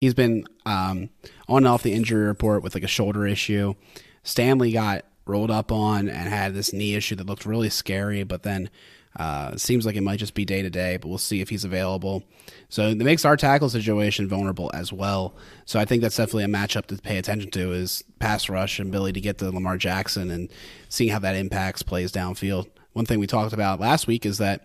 He's 0.00 0.14
been 0.14 0.44
um, 0.64 1.10
on 1.48 1.58
and 1.58 1.66
off 1.66 1.82
the 1.82 1.92
injury 1.92 2.24
report 2.24 2.62
with 2.62 2.74
like 2.74 2.84
a 2.84 2.88
shoulder 2.88 3.26
issue. 3.26 3.74
Stanley 4.22 4.72
got 4.72 5.04
rolled 5.26 5.50
up 5.50 5.72
on 5.72 6.08
and 6.08 6.28
had 6.28 6.54
this 6.54 6.72
knee 6.72 6.94
issue 6.94 7.16
that 7.16 7.26
looked 7.26 7.46
really 7.46 7.70
scary, 7.70 8.22
but 8.22 8.42
then 8.42 8.70
uh, 9.16 9.56
seems 9.56 9.84
like 9.84 9.96
it 9.96 10.02
might 10.02 10.18
just 10.18 10.34
be 10.34 10.44
day 10.44 10.62
to 10.62 10.70
day, 10.70 10.96
but 10.96 11.08
we'll 11.08 11.18
see 11.18 11.40
if 11.40 11.48
he's 11.48 11.64
available. 11.64 12.22
So 12.68 12.88
it 12.88 12.96
makes 12.96 13.24
our 13.24 13.36
tackle 13.36 13.68
situation 13.68 14.28
vulnerable 14.28 14.70
as 14.72 14.92
well. 14.92 15.34
So 15.64 15.80
I 15.80 15.84
think 15.84 16.02
that's 16.02 16.16
definitely 16.16 16.44
a 16.44 16.48
matchup 16.48 16.86
to 16.86 16.96
pay 16.96 17.18
attention 17.18 17.50
to 17.52 17.72
is 17.72 18.04
pass 18.20 18.48
rush 18.48 18.78
and 18.78 18.92
Billy 18.92 19.12
to 19.12 19.20
get 19.20 19.38
to 19.38 19.50
Lamar 19.50 19.76
Jackson 19.76 20.30
and 20.30 20.48
seeing 20.88 21.10
how 21.10 21.18
that 21.20 21.34
impacts 21.34 21.82
plays 21.82 22.12
downfield. 22.12 22.68
One 22.92 23.06
thing 23.06 23.20
we 23.20 23.26
talked 23.26 23.52
about 23.52 23.80
last 23.80 24.06
week 24.06 24.26
is 24.26 24.38
that 24.38 24.64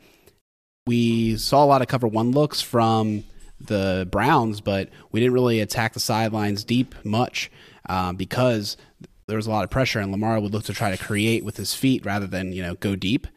we 0.88 1.38
saw 1.38 1.64
a 1.64 1.66
lot 1.66 1.82
of 1.82 1.88
cover 1.88 2.08
one 2.08 2.32
looks 2.32 2.62
from 2.62 3.24
the 3.60 4.08
Browns, 4.12 4.62
but 4.62 4.90
we 5.12 5.20
didn't 5.20 5.34
really 5.34 5.60
attack 5.60 5.94
the 5.94 6.00
sidelines 6.00 6.64
deep 6.64 6.94
much 7.04 7.52
um, 7.90 8.16
because 8.16 8.78
there 9.28 9.38
was 9.38 9.48
a 9.48 9.52
lot 9.52 9.64
of 9.64 9.70
pressure, 9.70 10.00
and 10.00 10.12
Lamar 10.12 10.40
would 10.40 10.54
look 10.54 10.66
to 10.66 10.74
try 10.74 10.96
to 10.96 11.04
create 11.04 11.44
with 11.44 11.58
his 11.58 11.74
feet 11.74 12.06
rather 12.06 12.28
than 12.28 12.54
you 12.54 12.62
know 12.62 12.76
go 12.76 12.96
deep. 12.96 13.28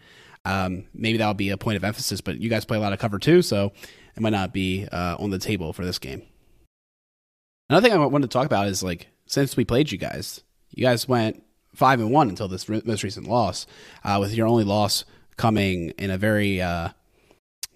Um, 0.45 0.85
maybe 0.95 1.19
that'll 1.19 1.35
be 1.35 1.51
a 1.51 1.59
point 1.59 1.77
of 1.77 1.85
emphasis, 1.85 2.21
but 2.21 2.41
you 2.41 2.49
guys 2.49 2.65
play 2.65 2.77
a 2.77 2.81
lot 2.81 2.93
of 2.93 2.99
cover 2.99 3.19
too, 3.19 3.43
so 3.43 3.73
it 4.17 4.21
might 4.21 4.31
not 4.31 4.53
be 4.53 4.87
uh, 4.91 5.17
on 5.19 5.31
the 5.31 5.39
table 5.39 5.73
for 5.73 5.85
this 5.85 5.99
game. 5.99 6.23
Another 7.71 7.87
thing 7.89 7.99
I 7.99 8.05
wanted 8.05 8.31
to 8.31 8.33
talk 8.33 8.47
about 8.47 8.67
is 8.67 8.83
like 8.83 9.09
since 9.27 9.57
we 9.57 9.65
played 9.65 9.93
you 9.93 9.99
guys, 9.99 10.43
you 10.71 10.85
guys 10.85 11.07
went 11.09 11.43
five 11.75 12.01
and 12.01 12.11
one 12.11 12.29
until 12.29 12.49
this 12.49 12.69
re- 12.69 12.83
most 12.85 13.03
recent 13.03 13.27
loss, 13.27 13.67
uh, 14.05 14.19
with 14.21 14.35
your 14.35 14.47
only 14.47 14.65
loss 14.65 15.05
coming 15.37 15.91
in 15.91 16.11
a 16.11 16.19
very 16.19 16.61
uh, 16.61 16.89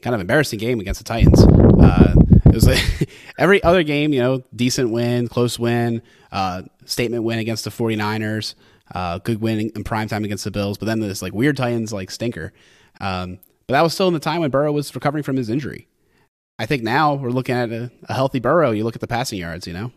kind 0.03 0.15
of 0.15 0.21
embarrassing 0.21 0.59
game 0.59 0.81
against 0.81 1.01
the 1.01 1.05
Titans. 1.05 1.43
Uh, 1.43 2.15
it 2.47 2.55
was 2.55 2.67
like 2.67 3.09
every 3.39 3.63
other 3.63 3.83
game, 3.83 4.13
you 4.13 4.21
know, 4.21 4.43
decent 4.55 4.91
win, 4.91 5.29
close 5.29 5.59
win, 5.59 6.03
uh, 6.31 6.63
statement 6.85 7.25
win 7.25 7.39
against 7.39 7.65
the 7.65 7.71
49ers, 7.71 8.55
uh, 8.95 9.19
good 9.19 9.41
win 9.41 9.71
in 9.75 9.85
prime 9.85 10.09
time 10.09 10.25
against 10.25 10.45
the 10.45 10.51
Bills, 10.51 10.77
but 10.77 10.87
then 10.87 11.01
this 11.01 11.23
like 11.23 11.33
weird 11.33 11.57
Titans 11.57 11.93
like 11.93 12.11
stinker. 12.11 12.53
Um, 13.01 13.39
but 13.67 13.75
that 13.75 13.83
was 13.83 13.95
still 13.95 14.09
in 14.09 14.15
the 14.15 14.21
time 14.21 14.41
when 14.41 14.51
Burrow 14.51 14.73
was 14.73 14.95
recovering 14.95 15.23
from 15.23 15.37
his 15.37 15.49
injury. 15.49 15.89
I 16.59 16.67
think 16.67 16.83
now 16.83 17.15
we're 17.15 17.31
looking 17.31 17.55
at 17.55 17.71
a, 17.71 17.91
a 18.09 18.15
healthy 18.15 18.39
Burrow. 18.39 18.73
You 18.73 18.85
look 18.85 18.95
at 18.95 19.01
the 19.01 19.07
passing 19.07 19.39
yards, 19.39 19.67
you 19.67 19.73
know. 19.73 19.93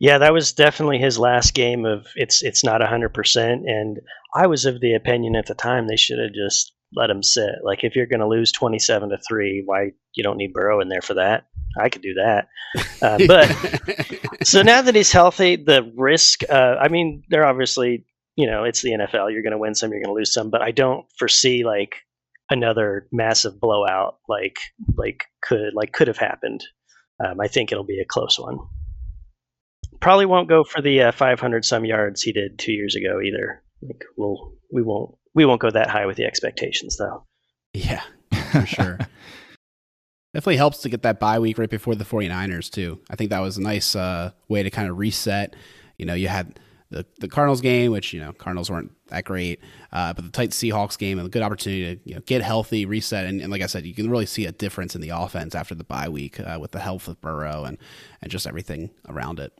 Yeah, 0.00 0.18
that 0.18 0.32
was 0.32 0.52
definitely 0.52 0.98
his 0.98 1.18
last 1.18 1.54
game 1.54 1.84
of 1.84 2.06
it's 2.16 2.42
it's 2.42 2.64
not 2.64 2.82
hundred 2.82 3.14
percent, 3.14 3.68
and 3.68 3.98
I 4.34 4.46
was 4.46 4.64
of 4.64 4.80
the 4.80 4.94
opinion 4.94 5.36
at 5.36 5.46
the 5.46 5.54
time 5.54 5.86
they 5.86 5.96
should 5.96 6.18
have 6.18 6.32
just 6.32 6.72
let 6.94 7.10
him 7.10 7.22
sit. 7.22 7.50
Like 7.62 7.84
if 7.84 7.94
you're 7.94 8.06
going 8.06 8.20
to 8.20 8.28
lose 8.28 8.52
27 8.52 9.10
to 9.10 9.18
3, 9.28 9.62
why 9.66 9.90
you 10.14 10.22
don't 10.22 10.36
need 10.36 10.52
Burrow 10.52 10.80
in 10.80 10.88
there 10.88 11.02
for 11.02 11.14
that? 11.14 11.46
I 11.78 11.88
could 11.88 12.02
do 12.02 12.14
that. 12.14 12.48
Uh, 13.00 13.18
but 13.28 13.46
so 14.42 14.60
now 14.60 14.82
that 14.82 14.94
he's 14.96 15.12
healthy, 15.12 15.54
the 15.54 15.88
risk, 15.96 16.42
uh, 16.50 16.74
I 16.80 16.88
mean, 16.88 17.22
they're 17.28 17.46
obviously, 17.46 18.04
you 18.34 18.44
know, 18.44 18.64
it's 18.64 18.82
the 18.82 18.90
NFL. 18.90 19.32
You're 19.32 19.42
going 19.42 19.52
to 19.52 19.58
win 19.58 19.76
some, 19.76 19.90
you're 19.90 20.02
going 20.02 20.12
to 20.12 20.18
lose 20.18 20.34
some, 20.34 20.50
but 20.50 20.62
I 20.62 20.72
don't 20.72 21.06
foresee 21.16 21.64
like 21.64 21.94
another 22.50 23.06
massive 23.12 23.60
blowout 23.60 24.16
like 24.28 24.56
like 24.96 25.26
could 25.40 25.74
like 25.74 25.92
could 25.92 26.08
have 26.08 26.18
happened. 26.18 26.64
Um, 27.24 27.40
I 27.40 27.46
think 27.46 27.70
it'll 27.70 27.84
be 27.84 28.00
a 28.00 28.04
close 28.04 28.36
one. 28.36 28.58
Probably 30.00 30.26
won't 30.26 30.48
go 30.48 30.64
for 30.64 30.80
the 30.80 31.02
uh, 31.02 31.12
500 31.12 31.64
some 31.64 31.84
yards 31.84 32.22
he 32.22 32.32
did 32.32 32.58
two 32.58 32.72
years 32.72 32.94
ago 32.94 33.20
either. 33.20 33.62
Like 33.82 34.04
we'll 34.16 34.52
we 34.72 34.82
won't 34.82 35.14
we 35.34 35.44
won't 35.44 35.60
go 35.60 35.70
that 35.70 35.88
high 35.88 36.06
with 36.06 36.16
the 36.16 36.24
expectations 36.24 36.96
though. 36.96 37.24
Yeah, 37.74 38.02
for 38.52 38.66
sure. 38.66 38.98
Definitely 40.34 40.56
helps 40.56 40.78
to 40.82 40.88
get 40.88 41.02
that 41.02 41.20
bye 41.20 41.38
week 41.38 41.58
right 41.58 41.70
before 41.70 41.94
the 41.94 42.04
49ers, 42.04 42.70
too. 42.70 43.00
I 43.08 43.16
think 43.16 43.30
that 43.30 43.40
was 43.40 43.56
a 43.56 43.62
nice 43.62 43.96
uh, 43.96 44.32
way 44.48 44.62
to 44.62 44.70
kind 44.70 44.90
of 44.90 44.98
reset. 44.98 45.56
You 45.96 46.04
know, 46.04 46.14
you 46.14 46.28
had 46.28 46.60
the, 46.90 47.06
the 47.18 47.28
Cardinals 47.28 47.62
game, 47.62 47.92
which, 47.92 48.12
you 48.12 48.20
know, 48.20 48.32
Cardinals 48.34 48.70
weren't 48.70 48.92
that 49.08 49.24
great, 49.24 49.60
uh, 49.90 50.12
but 50.12 50.24
the 50.24 50.30
tight 50.30 50.50
Seahawks 50.50 50.98
game, 50.98 51.18
and 51.18 51.26
a 51.26 51.30
good 51.30 51.42
opportunity 51.42 51.96
to 51.96 52.08
you 52.08 52.14
know, 52.14 52.20
get 52.20 52.42
healthy, 52.42 52.84
reset. 52.84 53.26
And, 53.26 53.40
and, 53.40 53.50
like 53.50 53.62
I 53.62 53.66
said, 53.66 53.86
you 53.86 53.94
can 53.94 54.10
really 54.10 54.26
see 54.26 54.44
a 54.44 54.52
difference 54.52 54.94
in 54.94 55.00
the 55.00 55.10
offense 55.10 55.54
after 55.54 55.74
the 55.74 55.84
bye 55.84 56.10
week 56.10 56.38
uh, 56.40 56.58
with 56.60 56.72
the 56.72 56.80
health 56.80 57.08
of 57.08 57.20
Burrow 57.22 57.64
and, 57.64 57.78
and 58.20 58.30
just 58.30 58.46
everything 58.46 58.90
around 59.08 59.40
it. 59.40 59.52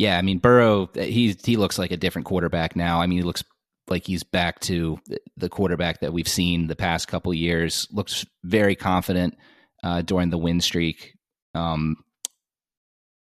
Yeah, 0.00 0.16
I 0.16 0.22
mean 0.22 0.38
Burrow, 0.38 0.88
he 0.94 1.36
he 1.44 1.58
looks 1.58 1.78
like 1.78 1.90
a 1.90 1.96
different 1.98 2.24
quarterback 2.24 2.74
now. 2.74 3.02
I 3.02 3.06
mean, 3.06 3.18
he 3.18 3.22
looks 3.22 3.44
like 3.86 4.06
he's 4.06 4.22
back 4.22 4.58
to 4.60 4.98
the 5.36 5.50
quarterback 5.50 6.00
that 6.00 6.14
we've 6.14 6.26
seen 6.26 6.68
the 6.68 6.74
past 6.74 7.06
couple 7.06 7.34
years. 7.34 7.86
Looks 7.92 8.24
very 8.42 8.74
confident 8.74 9.36
uh, 9.84 10.00
during 10.00 10.30
the 10.30 10.38
win 10.38 10.62
streak. 10.62 11.12
Um, 11.54 11.96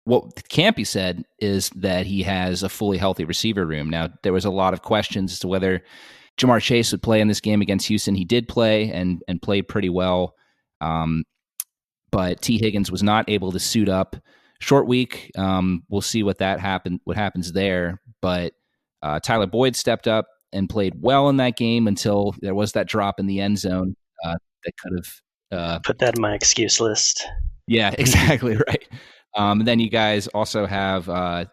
what 0.04 0.48
can't 0.50 0.76
be 0.76 0.84
said 0.84 1.24
is 1.40 1.68
that 1.70 2.06
he 2.06 2.22
has 2.22 2.62
a 2.62 2.68
fully 2.68 2.96
healthy 2.96 3.24
receiver 3.24 3.66
room. 3.66 3.90
Now, 3.90 4.10
there 4.22 4.32
was 4.32 4.44
a 4.44 4.50
lot 4.50 4.72
of 4.72 4.82
questions 4.82 5.32
as 5.32 5.40
to 5.40 5.48
whether 5.48 5.82
Ja'Marr 6.38 6.62
Chase 6.62 6.92
would 6.92 7.02
play 7.02 7.20
in 7.20 7.26
this 7.26 7.40
game 7.40 7.60
against 7.60 7.88
Houston. 7.88 8.14
He 8.14 8.24
did 8.24 8.46
play 8.46 8.92
and 8.92 9.20
and 9.26 9.42
played 9.42 9.66
pretty 9.66 9.88
well, 9.88 10.36
um, 10.80 11.24
but 12.12 12.40
Tee 12.40 12.58
Higgins 12.58 12.88
was 12.88 13.02
not 13.02 13.28
able 13.28 13.50
to 13.50 13.58
suit 13.58 13.88
up. 13.88 14.14
Short 14.60 14.86
week. 14.86 15.30
Um, 15.36 15.84
we'll 15.88 16.00
see 16.00 16.22
what 16.22 16.38
that 16.38 16.60
happen. 16.60 17.00
What 17.04 17.16
happens 17.16 17.52
there? 17.52 18.00
But 18.20 18.52
uh, 19.02 19.20
Tyler 19.20 19.46
Boyd 19.46 19.76
stepped 19.76 20.08
up 20.08 20.26
and 20.52 20.68
played 20.68 20.94
well 21.00 21.28
in 21.28 21.36
that 21.36 21.56
game 21.56 21.86
until 21.86 22.34
there 22.40 22.54
was 22.54 22.72
that 22.72 22.88
drop 22.88 23.20
in 23.20 23.26
the 23.26 23.40
end 23.40 23.58
zone 23.58 23.94
uh, 24.24 24.34
that 24.64 24.72
could 24.82 24.92
have 24.96 25.58
uh, 25.58 25.78
put 25.80 25.98
that 25.98 26.16
in 26.16 26.22
my 26.22 26.34
excuse 26.34 26.80
list. 26.80 27.26
Yeah, 27.66 27.94
exactly 27.98 28.56
right. 28.56 28.88
Um, 29.36 29.60
and 29.60 29.68
then 29.68 29.78
you 29.78 29.90
guys 29.90 30.26
also 30.28 30.66
have 30.66 31.08
uh, 31.08 31.44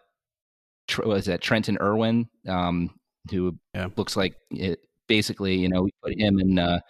was 1.04 1.26
that 1.26 1.40
Trenton 1.40 1.78
Irwin, 1.80 2.28
um, 2.48 2.90
who 3.30 3.56
yeah. 3.74 3.88
looks 3.96 4.16
like 4.16 4.34
it, 4.50 4.80
basically 5.08 5.56
you 5.56 5.68
know 5.68 5.82
we 5.82 5.90
put 6.02 6.18
him 6.18 6.38
and 6.38 6.58
uh, 6.58 6.80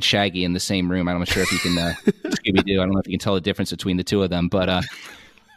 Shaggy 0.00 0.44
in 0.44 0.52
the 0.52 0.60
same 0.60 0.90
room. 0.90 1.08
I'm 1.08 1.18
not 1.18 1.28
sure 1.28 1.42
if 1.42 1.52
you 1.52 1.58
can 1.58 1.78
uh, 1.78 1.94
Scooby 2.04 2.64
Doo. 2.64 2.80
I 2.80 2.84
don't 2.84 2.92
know 2.92 3.00
if 3.00 3.06
you 3.06 3.12
can 3.12 3.20
tell 3.20 3.34
the 3.34 3.40
difference 3.40 3.70
between 3.70 3.96
the 3.96 4.04
two 4.04 4.22
of 4.22 4.30
them, 4.30 4.48
but 4.48 4.68
uh, 4.68 4.82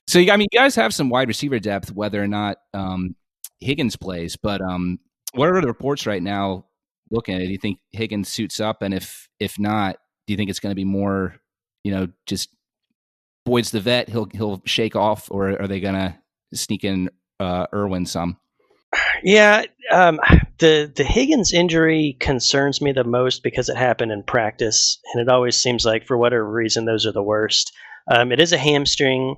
so 0.08 0.20
I 0.20 0.38
mean, 0.38 0.48
you 0.52 0.60
guys 0.60 0.76
have 0.76 0.94
some 0.94 1.10
wide 1.10 1.28
receiver 1.28 1.60
depth, 1.60 1.92
whether 1.92 2.22
or 2.22 2.28
not 2.28 2.58
um, 2.74 3.16
Higgins 3.60 3.96
plays. 3.96 4.36
But 4.36 4.62
um, 4.62 5.00
what 5.34 5.50
are 5.50 5.62
the 5.62 5.68
reports 5.68 6.06
right 6.06 6.24
now 6.24 6.66
looking 7.12 7.36
at 7.36 7.42
it? 7.42 7.48
Do 7.48 7.52
you 7.52 7.58
think 7.58 7.80
Higgins 7.92 8.30
suits 8.30 8.60
up? 8.60 8.82
And 8.82 8.94
if 8.94 9.28
if 9.40 9.60
not, 9.60 9.98
do 10.26 10.34
you 10.34 10.38
think 10.38 10.50
it's 10.50 10.60
going 10.60 10.72
to 10.72 10.76
be 10.76 10.86
more, 10.86 11.36
you 11.84 11.92
know, 11.92 12.08
just 12.26 12.50
Boyd's 13.46 13.72
the 13.72 13.80
vet, 13.80 14.10
he'll 14.10 14.28
he'll 14.34 14.62
shake 14.66 14.96
off, 14.96 15.30
or 15.32 15.62
are 15.62 15.68
they 15.68 15.80
going 15.80 15.96
to 15.96 16.16
sneak 16.54 16.84
in 16.84 17.10
uh, 17.40 17.68
Irwin 17.74 18.06
some? 18.06 18.38
Yeah, 19.24 19.64
um, 19.92 20.20
the 20.60 20.92
the 20.94 21.04
Higgins 21.04 21.54
injury 21.54 22.18
concerns 22.20 22.82
me 22.82 22.92
the 22.92 23.04
most 23.04 23.44
because 23.44 23.70
it 23.70 23.78
happened 23.78 24.12
in 24.12 24.24
practice, 24.24 25.00
and 25.14 25.22
it 25.22 25.32
always 25.32 25.56
seems 25.56 25.86
like 25.86 26.06
for 26.06 26.18
whatever 26.18 26.50
reason 26.50 26.86
those 26.86 27.06
are 27.06 27.12
the 27.12 27.24
worst. 27.24 27.72
Um, 28.12 28.32
it 28.32 28.42
is 28.42 28.54
a 28.54 28.58
hamstring. 28.58 29.38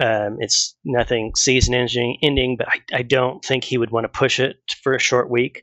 Um, 0.00 0.38
it's 0.40 0.74
nothing 0.84 1.32
season 1.36 1.74
ending, 1.74 2.56
but 2.56 2.68
I, 2.68 2.80
I, 2.92 3.02
don't 3.02 3.44
think 3.44 3.62
he 3.62 3.78
would 3.78 3.92
want 3.92 4.04
to 4.04 4.08
push 4.08 4.40
it 4.40 4.56
for 4.82 4.92
a 4.92 4.98
short 4.98 5.30
week. 5.30 5.62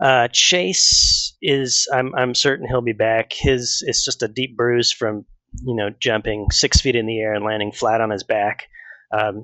Uh, 0.00 0.28
Chase 0.32 1.36
is, 1.42 1.88
I'm, 1.92 2.14
I'm 2.14 2.34
certain 2.36 2.68
he'll 2.68 2.80
be 2.80 2.92
back. 2.92 3.32
His 3.32 3.82
it's 3.84 4.04
just 4.04 4.22
a 4.22 4.28
deep 4.28 4.56
bruise 4.56 4.92
from 4.92 5.24
you 5.64 5.74
know 5.74 5.90
jumping 6.00 6.46
six 6.50 6.80
feet 6.80 6.96
in 6.96 7.06
the 7.06 7.18
air 7.18 7.34
and 7.34 7.44
landing 7.44 7.72
flat 7.72 8.00
on 8.00 8.10
his 8.10 8.22
back. 8.22 8.68
Um, 9.12 9.42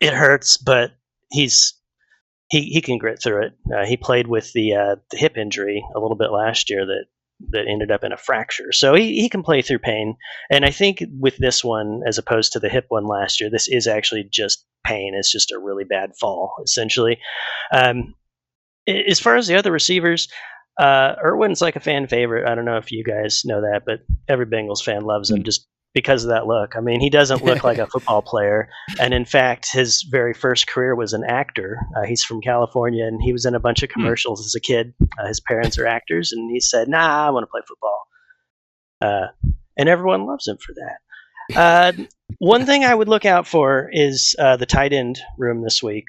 it 0.00 0.12
hurts, 0.12 0.56
but 0.56 0.92
he's 1.30 1.74
he 2.50 2.62
he 2.62 2.80
can 2.80 2.98
grit 2.98 3.20
through 3.22 3.46
it. 3.46 3.52
Uh, 3.74 3.86
he 3.86 3.96
played 3.96 4.26
with 4.26 4.52
the 4.52 4.74
uh, 4.74 4.96
the 5.10 5.16
hip 5.16 5.36
injury 5.36 5.84
a 5.94 6.00
little 6.00 6.16
bit 6.16 6.30
last 6.30 6.70
year 6.70 6.84
that 6.86 7.06
that 7.50 7.66
ended 7.68 7.90
up 7.90 8.02
in 8.02 8.12
a 8.12 8.16
fracture. 8.16 8.72
So 8.72 8.94
he, 8.94 9.20
he 9.20 9.28
can 9.28 9.42
play 9.42 9.62
through 9.62 9.80
pain. 9.80 10.16
And 10.50 10.64
I 10.64 10.70
think 10.70 11.02
with 11.18 11.36
this 11.36 11.62
one, 11.62 12.00
as 12.06 12.18
opposed 12.18 12.52
to 12.52 12.60
the 12.60 12.68
hip 12.68 12.86
one 12.88 13.06
last 13.06 13.40
year, 13.40 13.50
this 13.50 13.68
is 13.68 13.86
actually 13.86 14.28
just 14.30 14.64
pain. 14.84 15.14
It's 15.14 15.32
just 15.32 15.52
a 15.52 15.58
really 15.58 15.84
bad 15.84 16.12
fall, 16.18 16.54
essentially. 16.64 17.18
Um, 17.72 18.14
as 18.88 19.20
far 19.20 19.36
as 19.36 19.46
the 19.46 19.56
other 19.56 19.72
receivers, 19.72 20.28
uh, 20.78 21.14
Irwin's 21.22 21.60
like 21.60 21.76
a 21.76 21.80
fan 21.80 22.06
favorite. 22.06 22.48
I 22.48 22.54
don't 22.54 22.64
know 22.64 22.76
if 22.76 22.92
you 22.92 23.04
guys 23.04 23.42
know 23.44 23.62
that, 23.62 23.82
but 23.84 24.00
every 24.28 24.46
Bengals 24.46 24.82
fan 24.82 25.02
loves 25.02 25.30
him 25.30 25.40
mm. 25.40 25.44
just 25.44 25.66
because 25.96 26.24
of 26.24 26.28
that 26.28 26.46
look. 26.46 26.76
I 26.76 26.80
mean, 26.80 27.00
he 27.00 27.08
doesn't 27.08 27.42
look 27.42 27.64
like 27.64 27.78
a 27.78 27.86
football 27.92 28.20
player. 28.20 28.68
And 29.00 29.14
in 29.14 29.24
fact, 29.24 29.72
his 29.72 30.02
very 30.02 30.34
first 30.34 30.66
career 30.66 30.94
was 30.94 31.14
an 31.14 31.24
actor. 31.24 31.78
Uh, 31.96 32.04
he's 32.04 32.22
from 32.22 32.42
California 32.42 33.06
and 33.06 33.22
he 33.22 33.32
was 33.32 33.46
in 33.46 33.54
a 33.54 33.60
bunch 33.60 33.82
of 33.82 33.88
hmm. 33.90 34.02
commercials 34.02 34.44
as 34.44 34.54
a 34.54 34.60
kid. 34.60 34.92
Uh, 35.18 35.26
his 35.26 35.40
parents 35.40 35.78
are 35.78 35.86
actors, 35.86 36.32
and 36.32 36.50
he 36.50 36.60
said, 36.60 36.86
Nah, 36.86 37.26
I 37.26 37.30
want 37.30 37.44
to 37.44 37.50
play 37.50 37.62
football. 37.66 38.06
Uh, 39.00 39.54
and 39.78 39.88
everyone 39.88 40.26
loves 40.26 40.46
him 40.46 40.58
for 40.58 40.74
that. 40.74 41.56
Uh, 41.56 42.04
one 42.38 42.66
thing 42.66 42.84
I 42.84 42.94
would 42.94 43.08
look 43.08 43.24
out 43.24 43.46
for 43.46 43.88
is 43.90 44.36
uh, 44.38 44.58
the 44.58 44.66
tight 44.66 44.92
end 44.92 45.18
room 45.38 45.62
this 45.62 45.82
week. 45.82 46.04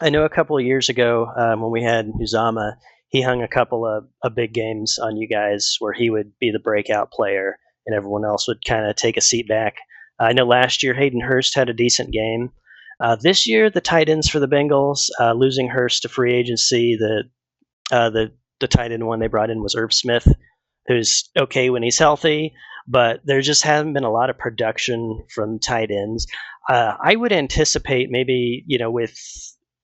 I 0.00 0.10
know 0.10 0.24
a 0.24 0.30
couple 0.30 0.56
of 0.56 0.64
years 0.64 0.88
ago 0.88 1.26
um, 1.36 1.62
when 1.62 1.72
we 1.72 1.82
had 1.82 2.06
Uzomah, 2.12 2.74
he 3.08 3.22
hung 3.22 3.42
a 3.42 3.48
couple 3.48 3.84
of, 3.84 4.06
of 4.22 4.36
big 4.36 4.54
games 4.54 5.00
on 5.02 5.16
you 5.16 5.26
guys 5.26 5.74
where 5.80 5.92
he 5.92 6.10
would 6.10 6.38
be 6.38 6.52
the 6.52 6.60
breakout 6.60 7.10
player 7.10 7.56
and 7.86 7.96
everyone 7.96 8.24
else 8.24 8.48
would 8.48 8.64
kind 8.66 8.86
of 8.86 8.96
take 8.96 9.16
a 9.16 9.22
seat 9.22 9.48
back. 9.48 9.76
I 10.18 10.32
know 10.32 10.44
last 10.44 10.82
year 10.82 10.94
Hayden 10.94 11.20
Hurst 11.20 11.54
had 11.54 11.68
a 11.68 11.74
decent 11.74 12.12
game. 12.12 12.52
Uh, 13.00 13.16
this 13.16 13.46
year, 13.46 13.70
the 13.70 13.80
tight 13.80 14.10
ends 14.10 14.28
for 14.28 14.38
the 14.40 14.48
Bengals, 14.48 15.08
uh, 15.18 15.32
losing 15.32 15.68
Hurst 15.68 16.02
to 16.02 16.08
free 16.08 16.34
agency, 16.34 16.96
the 16.96 17.24
uh, 17.90 18.10
the 18.10 18.32
the 18.60 18.68
tight 18.68 18.92
end 18.92 19.06
one 19.06 19.20
they 19.20 19.26
brought 19.26 19.50
in 19.50 19.62
was 19.62 19.74
Irv 19.74 19.92
Smith, 19.94 20.28
who's 20.86 21.30
okay 21.36 21.70
when 21.70 21.82
he's 21.82 21.98
healthy, 21.98 22.52
but 22.86 23.20
there 23.24 23.40
just 23.40 23.64
hasn't 23.64 23.94
been 23.94 24.04
a 24.04 24.12
lot 24.12 24.28
of 24.28 24.38
production 24.38 25.24
from 25.34 25.58
tight 25.58 25.90
ends. 25.90 26.26
Uh, 26.68 26.94
I 27.02 27.16
would 27.16 27.32
anticipate 27.32 28.10
maybe 28.10 28.64
you 28.66 28.78
know 28.78 28.90
with 28.90 29.16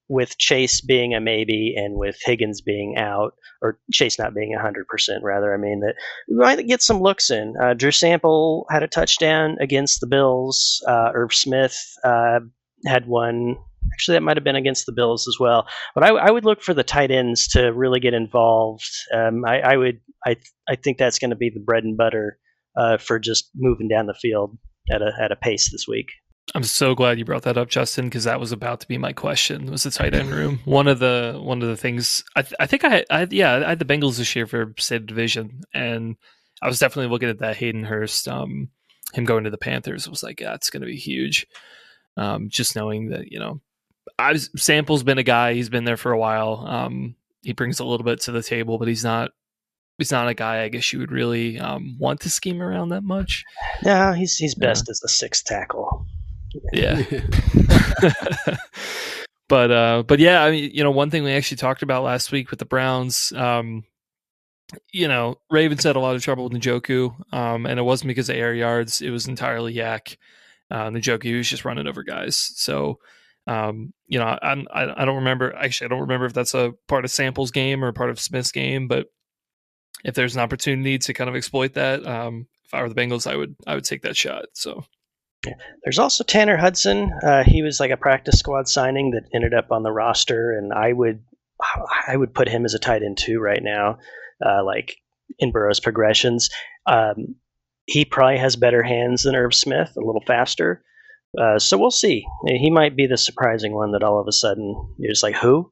with 0.09 0.39
Chase 0.39 0.81
being 0.81 1.15
a 1.15 1.21
maybe 1.21 1.75
and 1.77 1.97
with 1.97 2.17
Higgins 2.25 2.61
being 2.61 2.97
out, 2.97 3.35
or 3.61 3.79
Chase 3.93 4.19
not 4.19 4.35
being 4.35 4.57
100% 4.57 4.85
rather, 5.23 5.53
I 5.53 5.57
mean, 5.57 5.81
that 5.81 5.95
we 6.29 6.37
might 6.37 6.67
get 6.67 6.83
some 6.83 7.01
looks 7.01 7.31
in. 7.31 7.55
Uh, 7.61 7.75
Drew 7.75 7.91
Sample 7.91 8.67
had 8.71 8.83
a 8.83 8.89
touchdown 8.89 9.57
against 9.61 10.01
the 10.01 10.07
Bills. 10.07 10.83
Uh, 10.87 11.11
Irv 11.15 11.35
Smith 11.35 11.79
uh, 12.05 12.41
had 12.87 13.07
one. 13.07 13.57
Actually, 13.93 14.17
that 14.17 14.23
might 14.23 14.37
have 14.37 14.45
been 14.45 14.57
against 14.57 14.87
the 14.87 14.93
Bills 14.93 15.29
as 15.29 15.37
well. 15.39 15.67
But 15.95 16.05
I, 16.05 16.09
I 16.09 16.31
would 16.31 16.45
look 16.45 16.61
for 16.61 16.75
the 16.75 16.85
tight 16.85 17.11
ends 17.11 17.47
to 17.49 17.73
really 17.73 18.01
get 18.01 18.15
involved. 18.15 18.91
Um, 19.15 19.45
I, 19.47 19.61
I, 19.61 19.77
would. 19.77 20.01
I 20.27 20.37
I 20.69 20.75
think 20.75 20.99
that's 20.99 21.21
going 21.21 21.31
to 21.31 21.37
be 21.37 21.51
the 21.51 21.61
bread 21.61 21.85
and 21.85 21.97
butter 21.97 22.39
uh, 22.77 22.99
for 22.99 23.19
just 23.19 23.51
moving 23.55 23.89
down 23.89 24.07
the 24.07 24.15
field 24.15 24.59
at 24.91 25.03
a 25.03 25.13
at 25.21 25.33
a 25.33 25.37
pace 25.37 25.71
this 25.71 25.87
week. 25.89 26.09
I'm 26.55 26.63
so 26.63 26.95
glad 26.95 27.19
you 27.19 27.25
brought 27.25 27.43
that 27.43 27.59
up, 27.59 27.69
Justin, 27.69 28.07
because 28.07 28.25
that 28.25 28.41
was 28.41 28.53
about 28.53 28.81
to 28.81 28.89
be 28.89 28.99
my 28.99 29.13
question. 29.13 29.71
Was 29.71 29.83
the 29.83 29.91
tight 29.91 30.15
end 30.15 30.31
room 30.33 30.61
one 30.65 30.87
of 30.87 30.99
the 31.01 31.39
one 31.43 31.61
of 31.61 31.69
the 31.69 31.77
things? 31.77 32.25
I, 32.37 32.43
th- 32.43 32.55
I 32.61 32.67
think 32.67 32.85
I, 32.85 33.05
I 33.11 33.27
yeah 33.31 33.57
I 33.57 33.71
had 33.71 33.79
the 33.79 33.85
Bengals 33.85 34.19
this 34.19 34.35
year 34.37 34.47
for 34.47 34.73
state 34.79 35.07
division, 35.07 35.63
and 35.75 36.17
I 36.63 36.69
was 36.69 36.79
definitely 36.79 37.11
looking 37.11 37.29
at 37.29 37.41
that 37.41 37.57
Hayden 37.57 37.85
Hurst, 37.85 38.29
um, 38.29 38.71
him 39.13 39.25
going 39.25 39.45
to 39.45 39.51
the 39.51 39.59
Panthers 39.59 40.09
was 40.09 40.23
like, 40.23 40.41
yeah, 40.41 40.55
it's 40.55 40.71
going 40.71 40.81
to 40.81 40.87
be 40.87 40.97
huge. 40.97 41.47
Um, 42.17 42.49
just 42.49 42.77
knowing 42.77 43.11
that 43.11 43.31
you 43.31 43.39
know, 43.39 43.61
I 44.19 44.37
Sample's 44.37 45.03
been 45.03 45.19
a 45.19 45.25
guy, 45.25 45.55
he's 45.55 45.69
been 45.69 45.85
there 45.85 45.97
for 45.97 46.13
a 46.13 46.19
while. 46.19 46.65
Um, 46.67 47.17
he 47.43 47.53
brings 47.53 47.81
a 47.81 47.85
little 47.85 48.05
bit 48.05 48.21
to 48.23 48.33
the 48.33 48.43
table, 48.43 48.79
but 48.79 48.89
he's 48.89 49.05
not 49.05 49.33
he's 49.99 50.13
not 50.13 50.29
a 50.29 50.35
guy 50.35 50.63
I 50.63 50.69
guess 50.69 50.93
you 50.93 51.01
would 51.01 51.13
really 51.13 51.59
um, 51.59 51.97
want 51.99 52.21
to 52.21 52.31
scheme 52.31 52.63
around 52.63 52.91
that 52.91 53.03
much. 53.03 53.45
No, 53.83 54.13
he's 54.13 54.37
he's 54.37 54.55
best 54.55 54.85
yeah. 54.87 54.93
as 54.93 55.03
a 55.05 55.09
sixth 55.09 55.45
tackle. 55.45 56.07
Yeah. 56.73 57.03
but 59.49 59.71
uh 59.71 60.03
but 60.07 60.19
yeah, 60.19 60.43
I 60.43 60.51
mean, 60.51 60.71
you 60.73 60.83
know, 60.83 60.91
one 60.91 61.11
thing 61.11 61.25
we 61.25 61.33
actually 61.33 61.59
talked 61.59 61.83
about 61.83 62.03
last 62.03 62.33
week 62.33 62.51
with 62.51 62.59
the 62.59 62.65
Browns, 62.65 63.33
um, 63.33 63.85
you 64.93 65.09
know, 65.09 65.37
Ravens 65.51 65.85
had 65.85 65.97
a 65.97 66.01
lot 66.01 66.17
of 66.17 66.23
trouble 66.23 66.45
with 66.49 66.61
Njoku, 66.61 67.15
um, 67.33 67.67
and 67.67 67.79
it 67.79 67.83
wasn't 67.83 68.09
because 68.09 68.29
of 68.29 68.37
air 68.37 68.55
yards; 68.55 69.01
it 69.01 69.11
was 69.11 69.29
entirely 69.29 69.75
YAC. 69.75 70.17
Uh, 70.71 70.91
Njoku 70.91 71.37
was 71.37 71.49
just 71.49 71.65
running 71.65 71.87
over 71.87 72.03
guys. 72.03 72.37
So, 72.37 72.99
um, 73.47 73.93
you 74.09 74.19
know, 74.19 74.25
I, 74.27 74.65
I 74.73 75.03
I 75.03 75.05
don't 75.05 75.17
remember. 75.17 75.55
Actually, 75.55 75.87
I 75.87 75.89
don't 75.91 76.01
remember 76.01 76.27
if 76.27 76.35
that's 76.35 76.55
a 76.55 76.75
part 76.89 77.05
of 77.05 77.11
Sample's 77.11 77.51
game 77.53 77.85
or 77.85 77.93
part 77.93 78.11
of 78.11 78.21
Smith's 78.21 78.53
game. 78.53 78.89
But 78.89 79.07
if 80.05 80.15
there's 80.15 80.35
an 80.35 80.43
opportunity 80.43 80.99
to 80.99 81.15
kind 81.15 81.31
of 81.31 81.37
exploit 81.37 81.75
that, 81.75 82.05
um, 82.07 82.49
if 82.65 82.75
I 82.75 82.83
were 82.83 82.89
the 82.89 82.95
Bengals, 82.95 83.31
I 83.31 83.37
would 83.37 83.55
I 83.67 83.75
would 83.77 83.85
take 83.85 84.03
that 84.03 84.17
shot. 84.17 84.47
So, 84.55 84.85
there's 85.85 85.99
also 85.99 86.25
Tanner 86.25 86.57
Hudson. 86.57 87.13
Uh, 87.23 87.45
he 87.45 87.63
was 87.63 87.81
like 87.81 87.91
a 87.91 87.97
practice 87.97 88.39
squad 88.39 88.69
signing 88.69 89.13
that 89.13 89.29
ended 89.35 89.55
up 89.55 89.71
on 89.71 89.83
the 89.83 89.93
roster, 89.93 90.53
and 90.57 90.73
I 90.73 90.93
would 90.93 91.23
I 92.09 92.17
would 92.17 92.35
put 92.35 92.49
him 92.49 92.65
as 92.65 92.75
a 92.75 92.79
tight 92.79 93.03
end 93.03 93.19
too 93.19 93.39
right 93.39 93.63
now. 93.63 93.99
Uh, 94.45 94.65
like 94.65 94.97
in 95.39 95.53
Burrow's 95.53 95.81
progressions. 95.81 96.51
Um, 96.87 97.37
he 97.87 98.05
probably 98.05 98.39
has 98.39 98.57
better 98.57 98.83
hands 98.83 99.23
than 99.23 99.37
Irv 99.37 99.55
Smith, 99.55 99.93
a 99.97 100.01
little 100.01 100.23
faster. 100.27 100.83
Uh, 101.41 101.59
so 101.59 101.77
we'll 101.77 101.91
see. 101.91 102.25
He 102.47 102.71
might 102.71 102.97
be 102.97 103.07
the 103.07 103.17
surprising 103.17 103.75
one 103.75 103.93
that 103.93 104.03
all 104.03 104.21
of 104.21 104.27
a 104.27 104.33
sudden 104.33 104.95
you're 104.99 105.13
just 105.13 105.23
like, 105.23 105.37
who? 105.37 105.71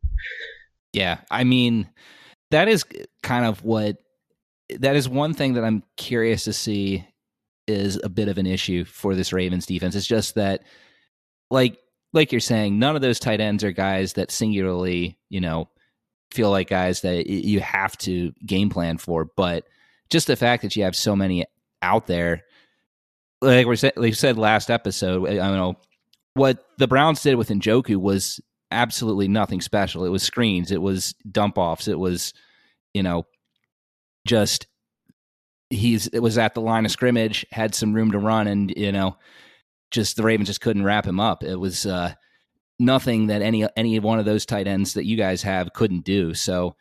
Yeah, 0.92 1.20
I 1.30 1.44
mean, 1.44 1.88
that 2.50 2.68
is 2.68 2.84
kind 3.22 3.44
of 3.44 3.64
what 3.64 3.96
that 4.78 4.96
is 4.96 5.08
one 5.08 5.34
thing 5.34 5.54
that 5.54 5.64
I'm 5.64 5.82
curious 5.96 6.44
to 6.44 6.52
see 6.52 7.06
is 7.66 8.00
a 8.02 8.08
bit 8.08 8.28
of 8.28 8.38
an 8.38 8.46
issue 8.46 8.84
for 8.84 9.14
this 9.14 9.32
Ravens 9.32 9.66
defense. 9.66 9.94
It's 9.94 10.06
just 10.06 10.34
that, 10.34 10.62
like, 11.50 11.78
like 12.12 12.30
you're 12.32 12.40
saying, 12.40 12.78
none 12.78 12.96
of 12.96 13.02
those 13.02 13.18
tight 13.18 13.40
ends 13.40 13.64
are 13.64 13.72
guys 13.72 14.14
that 14.14 14.30
singularly, 14.30 15.18
you 15.30 15.40
know, 15.40 15.68
feel 16.30 16.50
like 16.50 16.68
guys 16.68 17.00
that 17.02 17.26
you 17.26 17.60
have 17.60 17.96
to 17.98 18.32
game 18.46 18.70
plan 18.70 18.98
for. 18.98 19.24
But 19.24 19.66
just 20.10 20.26
the 20.26 20.36
fact 20.36 20.62
that 20.62 20.76
you 20.76 20.84
have 20.84 20.96
so 20.96 21.16
many 21.16 21.44
out 21.82 22.06
there, 22.06 22.44
like 23.40 23.66
we 23.66 23.76
said, 23.76 23.92
like 23.96 24.14
said 24.14 24.38
last 24.38 24.70
episode, 24.70 25.28
I 25.28 25.34
don't 25.34 25.56
know 25.56 25.76
what 26.34 26.66
the 26.78 26.88
Browns 26.88 27.22
did 27.22 27.36
with 27.36 27.48
Njoku 27.48 27.96
was 27.96 28.40
absolutely 28.70 29.28
nothing 29.28 29.60
special. 29.60 30.04
It 30.04 30.10
was 30.10 30.22
screens, 30.22 30.72
it 30.72 30.82
was 30.82 31.14
dump 31.30 31.58
offs, 31.58 31.88
it 31.88 31.98
was, 31.98 32.34
you 32.92 33.02
know, 33.02 33.26
just 34.26 34.66
he's 35.74 36.06
it 36.08 36.20
was 36.20 36.38
at 36.38 36.54
the 36.54 36.60
line 36.60 36.84
of 36.84 36.90
scrimmage, 36.90 37.44
had 37.50 37.74
some 37.74 37.92
room 37.92 38.12
to 38.12 38.18
run, 38.18 38.46
and 38.46 38.72
you 38.76 38.92
know, 38.92 39.16
just 39.90 40.16
the 40.16 40.22
Ravens 40.22 40.48
just 40.48 40.60
couldn't 40.60 40.84
wrap 40.84 41.06
him 41.06 41.20
up. 41.20 41.42
It 41.42 41.56
was 41.56 41.86
uh, 41.86 42.14
nothing 42.78 43.28
that 43.28 43.42
any 43.42 43.66
any 43.76 43.98
one 43.98 44.18
of 44.18 44.24
those 44.24 44.46
tight 44.46 44.66
ends 44.66 44.94
that 44.94 45.06
you 45.06 45.16
guys 45.16 45.42
have 45.42 45.72
couldn't 45.72 46.04
do. 46.04 46.34
So, 46.34 46.76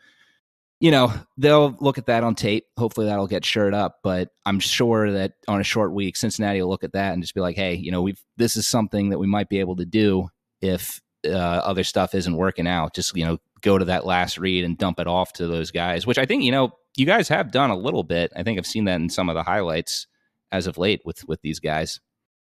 you 0.79 0.91
know, 0.91 1.13
they'll 1.37 1.75
look 1.79 1.97
at 1.97 2.07
that 2.07 2.23
on 2.23 2.35
tape. 2.35 2.65
Hopefully, 2.77 3.07
that'll 3.07 3.27
get 3.27 3.45
shirt 3.45 3.73
up. 3.73 3.99
But 4.03 4.29
I'm 4.45 4.59
sure 4.59 5.11
that 5.11 5.33
on 5.47 5.59
a 5.59 5.63
short 5.63 5.93
week, 5.93 6.15
Cincinnati 6.15 6.61
will 6.61 6.69
look 6.69 6.83
at 6.83 6.93
that 6.93 7.13
and 7.13 7.21
just 7.21 7.35
be 7.35 7.41
like, 7.41 7.55
"Hey, 7.55 7.75
you 7.75 7.91
know, 7.91 8.01
we've 8.01 8.21
this 8.37 8.55
is 8.55 8.67
something 8.67 9.09
that 9.09 9.19
we 9.19 9.27
might 9.27 9.49
be 9.49 9.59
able 9.59 9.75
to 9.77 9.85
do 9.85 10.29
if 10.61 11.01
uh, 11.25 11.29
other 11.29 11.83
stuff 11.83 12.15
isn't 12.15 12.35
working 12.35 12.67
out. 12.67 12.93
Just 12.93 13.15
you 13.15 13.25
know, 13.25 13.37
go 13.63 13.77
to 13.77 13.85
that 13.85 14.05
last 14.05 14.37
read 14.37 14.63
and 14.63 14.77
dump 14.77 14.99
it 14.99 15.07
off 15.07 15.33
to 15.33 15.47
those 15.47 15.71
guys." 15.71 16.05
Which 16.05 16.17
I 16.17 16.25
think 16.25 16.43
you 16.43 16.51
know 16.51 16.73
you 16.95 17.05
guys 17.05 17.27
have 17.29 17.51
done 17.51 17.69
a 17.69 17.77
little 17.77 18.03
bit. 18.03 18.31
I 18.35 18.43
think 18.43 18.57
I've 18.57 18.67
seen 18.67 18.85
that 18.85 19.01
in 19.01 19.09
some 19.09 19.29
of 19.29 19.35
the 19.35 19.43
highlights 19.43 20.07
as 20.51 20.67
of 20.67 20.77
late 20.77 21.01
with 21.05 21.27
with 21.27 21.41
these 21.41 21.59
guys. 21.59 21.99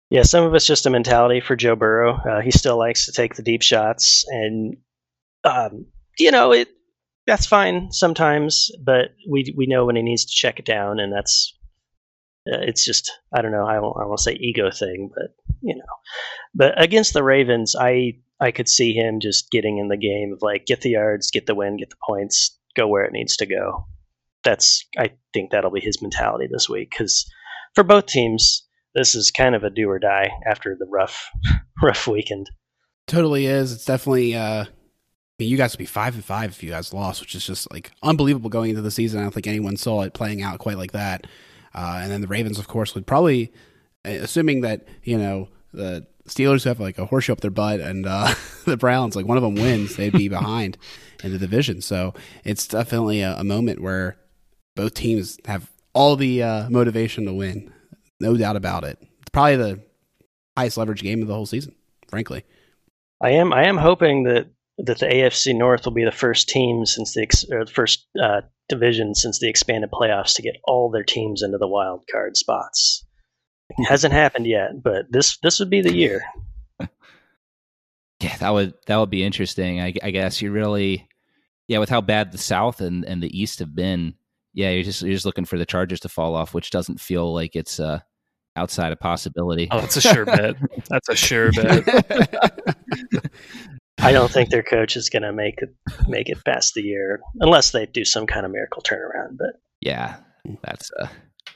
Yeah, 0.10 0.24
some 0.24 0.46
of 0.46 0.56
it's 0.56 0.66
just 0.66 0.86
a 0.86 0.90
mentality 0.90 1.42
for 1.42 1.56
Joe 1.56 1.76
Burrow. 1.76 2.16
Uh, 2.16 2.42
he 2.42 2.52
still 2.52 2.78
likes 2.78 3.06
to 3.06 3.12
take 3.12 3.36
the 3.36 3.44
deep 3.44 3.62
shots, 3.62 4.26
and 4.28 4.78
um, 5.44 5.86
you 6.18 6.32
know 6.32 6.52
it. 6.54 6.70
That's 7.26 7.46
fine 7.46 7.92
sometimes, 7.92 8.72
but 8.82 9.10
we 9.30 9.54
we 9.58 9.66
know 9.66 9.86
when 9.86 9.98
he 9.98 10.02
needs 10.02 10.24
to 10.26 10.32
check 10.34 10.60
it 10.60 10.66
down, 10.66 11.00
and 11.00 11.12
that's 11.12 11.54
uh, 12.52 12.62
it's 12.62 12.86
just 12.86 13.12
I 13.34 13.42
don't 13.42 13.52
know. 13.52 13.66
I 13.66 13.80
won't, 13.80 13.98
I 14.02 14.06
won't 14.06 14.20
say 14.20 14.34
ego 14.34 14.70
thing, 14.72 15.10
but 15.14 15.36
you 15.62 15.76
know. 15.76 15.84
But 16.56 16.82
against 16.82 17.14
the 17.14 17.24
Ravens, 17.24 17.76
I 17.80 18.20
I 18.40 18.52
could 18.52 18.70
see 18.70 18.94
him 18.94 19.20
just 19.20 19.52
getting 19.52 19.78
in 19.78 19.88
the 19.88 19.98
game 19.98 20.32
of 20.34 20.42
like 20.42 20.66
get 20.66 20.82
the 20.82 20.92
yards, 20.92 21.32
get 21.32 21.46
the 21.46 21.56
win, 21.56 21.78
get 21.78 21.90
the 21.90 21.96
points, 22.08 22.58
go 22.76 22.88
where 22.88 23.06
it 23.06 23.14
needs 23.14 23.38
to 23.38 23.46
go 23.46 23.88
that's 24.48 24.86
I 24.98 25.12
think 25.34 25.52
that'll 25.52 25.72
be 25.72 25.82
his 25.82 26.02
mentality 26.02 26.48
this 26.50 26.70
week 26.70 26.92
because 26.92 27.30
for 27.76 27.84
both 27.84 28.06
teams, 28.06 28.66
this 28.96 29.14
is 29.14 29.30
kind 29.30 29.56
of 29.56 29.64
a 29.64 29.70
do 29.70 29.90
or 29.90 30.00
die 30.00 30.30
after 30.46 30.76
the 30.80 30.88
rough 30.90 31.30
rough 31.84 32.08
weekend. 32.08 32.50
Totally 33.08 33.46
is. 33.46 33.74
It's 33.74 33.86
definitely. 33.86 34.36
Uh, 34.36 34.64
I 34.64 35.44
mean, 35.44 35.50
you 35.50 35.58
guys 35.58 35.74
would 35.74 35.80
be 35.80 35.86
five 35.86 36.16
and 36.16 36.26
five 36.26 36.52
if 36.52 36.64
you 36.64 36.72
guys 36.72 36.94
lost, 36.94 37.22
which 37.22 37.36
is 37.36 37.46
just 37.46 37.72
like 37.72 37.92
unbelievable 38.02 38.50
going 38.50 38.72
into 38.72 38.82
the 38.82 38.90
season. 38.90 39.20
I 39.20 39.24
don't 39.24 39.34
think 39.34 39.48
anyone 39.48 39.78
saw 39.78 40.02
it 40.02 40.14
playing 40.14 40.42
out 40.42 40.60
quite 40.60 40.78
like 40.78 40.94
that. 40.94 41.28
Uh, 41.78 42.00
and 42.02 42.12
then 42.12 42.22
the 42.22 42.28
Ravens, 42.28 42.58
of 42.58 42.68
course, 42.68 42.96
would 42.96 43.06
probably, 43.06 43.54
uh, 44.04 44.10
assuming 44.10 44.62
that 44.62 44.88
you 45.04 45.16
know 45.16 45.48
the 45.74 46.08
Steelers 46.28 46.66
have 46.66 46.80
like 46.80 46.98
a 46.98 47.06
horseshoe 47.06 47.34
up 47.34 47.42
their 47.42 47.52
butt, 47.52 47.80
and 47.80 48.08
uh, 48.08 48.34
the 48.66 48.78
Browns, 48.78 49.16
like 49.16 49.28
one 49.28 49.38
of 49.38 49.44
them 49.44 49.54
wins, 49.54 49.96
they'd 49.96 50.12
be 50.12 50.28
behind 50.28 50.78
in 51.24 51.32
the 51.32 51.38
division. 51.38 51.82
So 51.82 52.16
it's 52.44 52.68
definitely 52.68 53.22
a, 53.22 53.38
a 53.38 53.44
moment 53.44 53.80
where 53.80 54.18
both 54.76 54.96
teams 54.96 55.38
have 55.46 55.70
all 55.94 56.16
the 56.16 56.42
uh, 56.42 56.70
motivation 56.70 57.26
to 57.26 57.34
win, 57.34 57.72
no 58.20 58.36
doubt 58.36 58.56
about 58.56 58.84
it. 58.84 58.98
It's 59.22 59.30
probably 59.32 59.58
the 59.58 59.80
highest 60.58 60.78
leverage 60.78 61.04
game 61.04 61.22
of 61.22 61.28
the 61.28 61.36
whole 61.36 61.46
season, 61.46 61.76
frankly. 62.08 62.44
I 63.22 63.32
am 63.32 63.54
I 63.54 63.68
am 63.68 63.78
hoping 63.78 64.24
that 64.24 64.48
that 64.80 64.98
the 64.98 65.06
AFC 65.06 65.56
North 65.56 65.86
will 65.86 65.94
be 65.94 66.06
the 66.06 66.12
first 66.12 66.50
team 66.50 66.88
since 66.88 67.14
the 67.14 67.28
or 67.52 67.66
the 67.66 67.72
first 67.72 68.08
uh, 68.20 68.42
division 68.70 69.16
since 69.16 69.40
the 69.40 69.50
expanded 69.50 69.92
playoffs 69.92 70.36
to 70.36 70.42
get 70.42 70.56
all 70.64 70.90
their 70.90 71.04
teams 71.04 71.42
into 71.42 71.58
the 71.58 71.68
wild 71.68 72.04
card 72.12 72.38
spots. 72.38 73.06
It 73.70 73.86
hasn't 73.86 74.14
happened 74.14 74.48
yet, 74.48 74.82
but 74.82 75.06
this 75.10 75.38
this 75.38 75.60
would 75.60 75.70
be 75.70 75.82
the 75.82 75.94
year. 75.94 76.24
yeah, 76.80 78.38
that 78.38 78.50
would 78.50 78.74
that 78.88 78.98
would 78.98 79.10
be 79.10 79.24
interesting. 79.24 79.82
I, 79.82 79.94
I 80.02 80.12
guess 80.12 80.42
you 80.42 80.52
really, 80.52 81.08
yeah, 81.68 81.80
with 81.80 81.90
how 81.90 82.02
bad 82.02 82.32
the 82.32 82.38
South 82.38 82.80
and, 82.80 83.04
and 83.04 83.22
the 83.22 83.38
East 83.38 83.60
have 83.60 83.76
been, 83.76 84.16
yeah, 84.54 84.70
you're 84.70 84.84
just 84.84 85.02
you're 85.02 85.14
just 85.14 85.26
looking 85.26 85.46
for 85.46 85.58
the 85.58 85.66
Chargers 85.66 86.00
to 86.02 86.10
fall 86.10 86.36
off, 86.36 86.54
which 86.54 86.70
doesn't 86.70 87.02
feel 87.02 87.34
like 87.34 87.56
it's 87.56 87.80
uh, 87.80 88.00
outside 88.58 88.92
of 88.92 89.00
possibility. 89.00 89.68
Oh, 89.70 89.80
that's 89.80 89.98
a 89.98 90.02
sure 90.02 90.26
bet. 90.26 90.56
That's 90.90 91.10
a 91.10 91.16
sure 91.16 91.52
bet. 91.52 91.86
I 94.00 94.12
don't 94.12 94.32
think 94.32 94.50
their 94.50 94.64
coach 94.64 94.96
is 94.96 95.10
going 95.10 95.24
to 95.24 95.34
make 95.34 95.60
it 95.62 95.76
make 96.08 96.30
it 96.30 96.44
past 96.46 96.74
the 96.76 96.82
year 96.82 97.20
unless 97.40 97.72
they 97.72 97.86
do 97.86 98.06
some 98.06 98.28
kind 98.28 98.46
of 98.46 98.52
miracle 98.52 98.82
turnaround. 98.82 99.38
But 99.38 99.60
yeah, 99.82 100.18
that's 100.64 100.92
uh, 101.00 101.08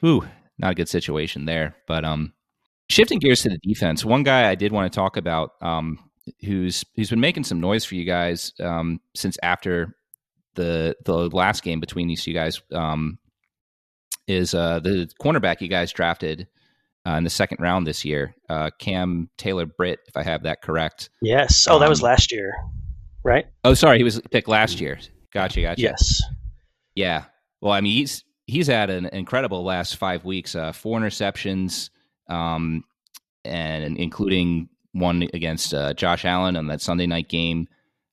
ooh, 0.06 0.26
not 0.58 0.72
a 0.72 0.76
good 0.76 0.90
situation 0.90 1.46
there. 1.46 1.76
But 1.88 2.04
um, 2.04 2.34
shifting 2.90 3.20
gears 3.20 3.42
to 3.44 3.50
the 3.50 3.60
defense, 3.60 4.04
one 4.04 4.24
guy 4.24 4.50
I 4.50 4.56
did 4.56 4.72
want 4.72 4.92
to 4.92 4.96
talk 4.96 5.18
about, 5.18 5.52
um, 5.62 6.00
who's 6.44 6.84
who's 6.96 7.10
been 7.10 7.20
making 7.20 7.44
some 7.44 7.60
noise 7.60 7.86
for 7.86 7.96
you 7.96 8.06
guys 8.06 8.54
um, 8.60 9.00
since 9.16 9.38
after 9.44 9.96
the 10.56 10.96
the 11.06 11.30
last 11.30 11.64
game 11.64 11.80
between 11.80 12.08
these 12.08 12.24
two 12.24 12.34
guys 12.34 12.62
um, 12.74 13.20
is 14.28 14.54
uh, 14.54 14.80
the 14.80 15.10
cornerback 15.22 15.62
you 15.62 15.68
guys 15.68 15.92
drafted 15.92 16.48
uh, 17.08 17.12
in 17.14 17.24
the 17.24 17.30
second 17.30 17.60
round 17.60 17.88
this 17.88 18.06
year, 18.06 18.36
uh, 18.50 18.70
Cam 18.80 19.30
Taylor 19.38 19.66
Britt, 19.66 20.00
if 20.08 20.16
I 20.16 20.24
have 20.24 20.44
that 20.44 20.62
correct. 20.62 21.10
Yes. 21.22 21.68
Oh, 21.70 21.80
that 21.80 21.90
was 21.90 22.02
um, 22.02 22.06
last 22.06 22.32
year, 22.32 22.54
right? 23.24 23.48
Oh, 23.64 23.74
sorry, 23.74 23.98
he 23.98 24.04
was 24.04 24.22
picked 24.32 24.48
last 24.48 24.80
year. 24.80 25.00
Gotcha, 25.34 25.62
gotcha. 25.62 25.82
Yes. 25.82 26.22
Yeah. 26.96 27.26
Well, 27.62 27.74
I 27.74 27.82
mean, 27.82 27.94
he's 27.94 28.24
he's 28.48 28.68
had 28.68 28.90
an 28.90 29.06
incredible 29.08 29.64
last 29.64 29.96
five 29.98 30.26
weeks. 30.26 30.56
Uh, 30.56 30.72
four 30.72 31.00
interceptions, 31.00 31.90
um, 32.30 32.84
and 33.46 33.98
including 33.98 34.70
one 34.94 35.28
against 35.34 35.74
uh, 35.74 35.94
Josh 35.94 36.26
Allen 36.26 36.58
on 36.58 36.68
that 36.68 36.82
Sunday 36.82 37.08
night 37.08 37.30
game. 37.30 37.68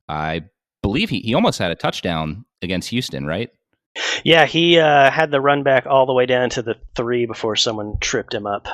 I 0.09 0.45
believe 0.83 1.11
he, 1.11 1.21
he 1.21 1.35
almost 1.35 1.59
had 1.59 1.71
a 1.71 1.75
touchdown 1.75 2.45
against 2.63 2.89
Houston, 2.91 3.27
right? 3.27 3.51
Yeah, 4.25 4.47
he 4.47 4.79
uh, 4.79 5.11
had 5.11 5.31
the 5.31 5.41
run 5.41 5.63
back 5.63 5.87
all 5.87 6.07
the 6.07 6.13
way 6.13 6.27
down 6.27 6.51
to 6.51 6.63
the 6.63 6.77
three 6.95 7.27
before 7.27 7.57
someone 7.57 7.99
tripped 8.01 8.35
him 8.35 8.47
up. 8.47 8.67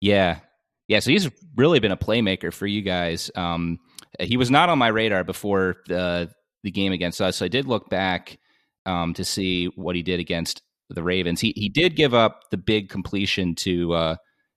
Yeah. 0.00 0.40
Yeah, 0.88 0.98
so 0.98 1.10
he's 1.10 1.30
really 1.56 1.78
been 1.78 1.92
a 1.92 1.96
playmaker 1.96 2.52
for 2.52 2.66
you 2.66 2.82
guys. 2.82 3.30
Um, 3.36 3.78
he 4.18 4.36
was 4.36 4.50
not 4.50 4.68
on 4.68 4.78
my 4.78 4.88
radar 4.88 5.22
before 5.22 5.76
the, 5.86 6.30
the 6.64 6.70
game 6.70 6.92
against 6.92 7.20
us. 7.20 7.36
So 7.36 7.44
I 7.44 7.48
did 7.48 7.66
look 7.66 7.88
back 7.88 8.38
um, 8.86 9.14
to 9.14 9.24
see 9.24 9.66
what 9.76 9.94
he 9.94 10.02
did 10.02 10.18
against 10.18 10.62
the 10.88 11.02
Ravens. 11.02 11.40
He 11.40 11.52
he 11.56 11.68
did 11.68 11.96
give 11.96 12.14
up 12.14 12.50
the 12.50 12.56
big 12.56 12.88
completion 12.88 13.54
to 13.56 13.92
uh, 13.92 14.16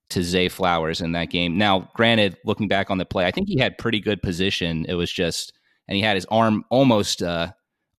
to 0.10 0.24
Zay 0.24 0.50
Flowers 0.50 1.02
in 1.02 1.14
that 1.14 1.30
game. 1.30 1.58
Now, 1.58 1.90
granted, 1.96 2.38
looking 2.46 2.68
back 2.68 2.90
on 2.90 2.98
the 2.98 3.06
play, 3.06 3.26
I 3.26 3.32
think 3.32 3.48
he 3.48 3.60
had 3.60 3.78
pretty 3.78 4.00
good 4.00 4.22
position. 4.22 4.86
It 4.88 4.96
was 4.96 5.12
just 5.12 5.54
and 5.88 5.96
he 5.96 6.02
had 6.02 6.16
his 6.16 6.26
arm 6.26 6.64
almost 6.70 7.22
uh, 7.22 7.52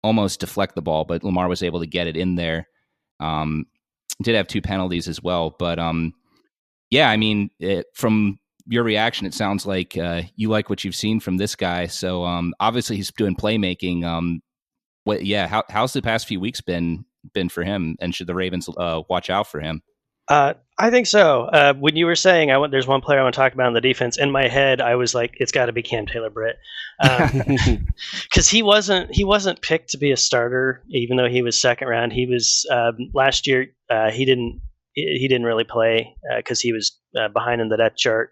almost 0.05 0.41
deflect 0.41 0.75
the 0.75 0.83
ball, 0.83 1.05
but 1.05 1.25
Lamar 1.25 1.49
was 1.49 1.63
able 1.63 1.81
to 1.81 1.87
get 1.87 2.07
it 2.07 2.17
in 2.17 2.35
there. 2.37 2.69
Um, 3.21 3.67
did 4.23 4.37
have 4.37 4.47
two 4.47 4.61
penalties 4.61 5.09
as 5.09 5.23
well, 5.23 5.57
but 5.59 5.79
um, 5.79 6.13
yeah, 6.91 7.11
I 7.11 7.17
mean, 7.17 7.51
it, 7.59 7.87
from 7.95 8.39
your 8.67 8.85
reaction, 8.85 9.27
it 9.27 9.35
sounds 9.35 9.67
like 9.67 9.97
uh, 9.97 10.23
you 10.37 10.51
like 10.51 10.71
what 10.71 10.85
you've 10.85 10.95
seen 10.95 11.21
from 11.21 11.39
this 11.39 11.57
guy. 11.57 11.87
So 11.87 12.25
um, 12.25 12.55
obviously, 12.61 12.97
he's 12.97 13.11
doing 13.13 13.35
playmaking. 13.35 14.05
Um, 14.05 14.43
what? 15.05 15.25
Yeah, 15.25 15.49
how, 15.49 15.65
how's 15.71 15.93
the 15.93 16.03
past 16.03 16.29
few 16.29 16.39
weeks 16.39 16.61
been 16.61 17.05
been 17.33 17.49
for 17.49 17.65
him? 17.65 17.97
And 18.01 18.15
should 18.15 18.27
the 18.27 18.35
Ravens 18.35 18.69
uh, 18.77 19.03
watch 19.09 19.31
out 19.31 19.49
for 19.49 19.61
him? 19.61 19.83
Uh, 20.29 20.55
I 20.79 20.91
think 20.91 21.07
so. 21.07 21.43
Uh, 21.43 21.75
when 21.75 21.97
you 21.97 22.07
were 22.07 22.17
saying 22.17 22.51
I 22.51 22.59
want, 22.59 22.73
there's 22.73 22.87
one 22.87 23.01
player 23.01 23.21
I 23.21 23.23
want 23.23 23.35
to 23.35 23.41
talk 23.41 23.53
about 23.53 23.69
in 23.69 23.75
the 23.75 23.81
defense. 23.81 24.19
In 24.19 24.31
my 24.31 24.49
head, 24.49 24.81
I 24.81 24.97
was 24.97 25.15
like, 25.15 25.35
it's 25.37 25.53
got 25.53 25.67
to 25.67 25.73
be 25.73 25.83
Cam 25.83 26.07
Taylor 26.07 26.31
Britt, 26.31 26.57
because 27.01 27.69
um, 27.69 27.87
he 28.51 28.63
wasn't 28.63 29.15
he 29.15 29.25
wasn't 29.25 29.61
picked 29.61 29.91
to 29.91 29.99
be 29.99 30.11
a 30.11 30.17
starter, 30.17 30.83
even 30.89 31.17
though 31.17 31.29
he 31.29 31.43
was 31.43 31.61
second 31.61 31.89
round. 31.89 32.13
He 32.13 32.27
was 32.27 32.67
um, 32.71 33.11
last 33.15 33.47
year. 33.47 33.67
Uh, 33.89 34.11
he 34.11 34.25
didn't 34.25 34.61
he 34.95 35.29
didn't 35.29 35.47
really 35.47 35.65
play 35.65 36.17
because 36.37 36.61
uh, 36.61 36.63
he 36.63 36.73
was 36.73 36.99
uh, 37.19 37.29
behind 37.29 37.61
in 37.61 37.69
the 37.69 37.77
depth 37.77 37.97
chart. 37.97 38.31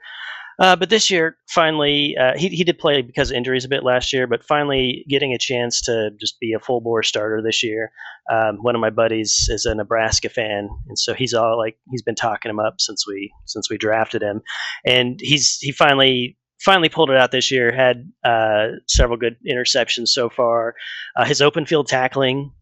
Uh, 0.63 0.77
but 0.77 0.91
this 0.91 1.11
year, 1.11 1.37
finally, 1.49 2.17
uh, 2.17 2.39
he 2.39 2.49
he 2.49 2.63
did 2.63 2.79
play 2.79 3.03
because 3.03 3.33
of 3.33 3.37
injuries 3.37 3.65
a 3.65 3.69
bit 3.69 3.83
last 3.83 4.13
year, 4.13 4.29
but 4.29 4.45
finally 4.45 5.05
getting 5.09 5.35
a 5.35 5.39
chance 5.39 5.81
to 5.81 6.11
just 6.21 6.39
be 6.39 6.53
a 6.53 6.61
full 6.61 6.81
bore 6.81 7.03
starter 7.03 7.43
this 7.43 7.65
year. 7.65 7.91
Um, 8.31 8.59
one 8.63 8.77
of 8.77 8.81
my 8.81 8.91
buddies 8.91 9.49
is 9.49 9.65
a 9.65 9.75
Nebraska 9.75 10.29
fan, 10.29 10.69
and 10.87 10.97
so 10.97 11.15
he's 11.15 11.35
all 11.35 11.59
like 11.59 11.77
he's 11.91 12.03
been 12.03 12.15
talking 12.15 12.49
him 12.49 12.61
up 12.61 12.75
since 12.79 13.05
we 13.09 13.33
since 13.45 13.69
we 13.69 13.77
drafted 13.77 14.23
him, 14.23 14.41
and 14.87 15.19
he's 15.21 15.59
he 15.59 15.73
finally 15.73 16.39
finally 16.65 16.89
pulled 16.89 17.11
it 17.11 17.17
out 17.17 17.33
this 17.33 17.51
year. 17.51 17.75
Had 17.75 18.09
uh, 18.25 18.77
several 18.87 19.19
good 19.19 19.35
interceptions 19.45 20.09
so 20.09 20.31
far. 20.31 20.77
Uh, 21.17 21.25
his 21.25 21.43
open 21.43 21.67
field 21.67 21.89
tackling 21.89 22.53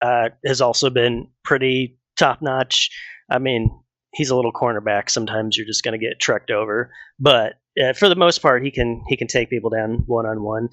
uh, 0.00 0.28
has 0.46 0.60
also 0.60 0.90
been 0.90 1.26
pretty 1.42 1.98
top 2.16 2.40
notch. 2.40 2.88
I 3.28 3.40
mean, 3.40 3.68
he's 4.12 4.30
a 4.30 4.36
little 4.36 4.52
cornerback. 4.52 5.10
Sometimes 5.10 5.56
you're 5.56 5.66
just 5.66 5.84
going 5.84 5.98
to 5.98 6.04
get 6.04 6.20
trucked 6.20 6.50
over, 6.50 6.90
but 7.18 7.54
uh, 7.82 7.92
for 7.92 8.08
the 8.08 8.16
most 8.16 8.42
part, 8.42 8.64
he 8.64 8.70
can 8.70 9.02
he 9.08 9.16
can 9.16 9.28
take 9.28 9.50
people 9.50 9.70
down 9.70 10.02
one 10.06 10.26
on 10.26 10.42
one. 10.42 10.68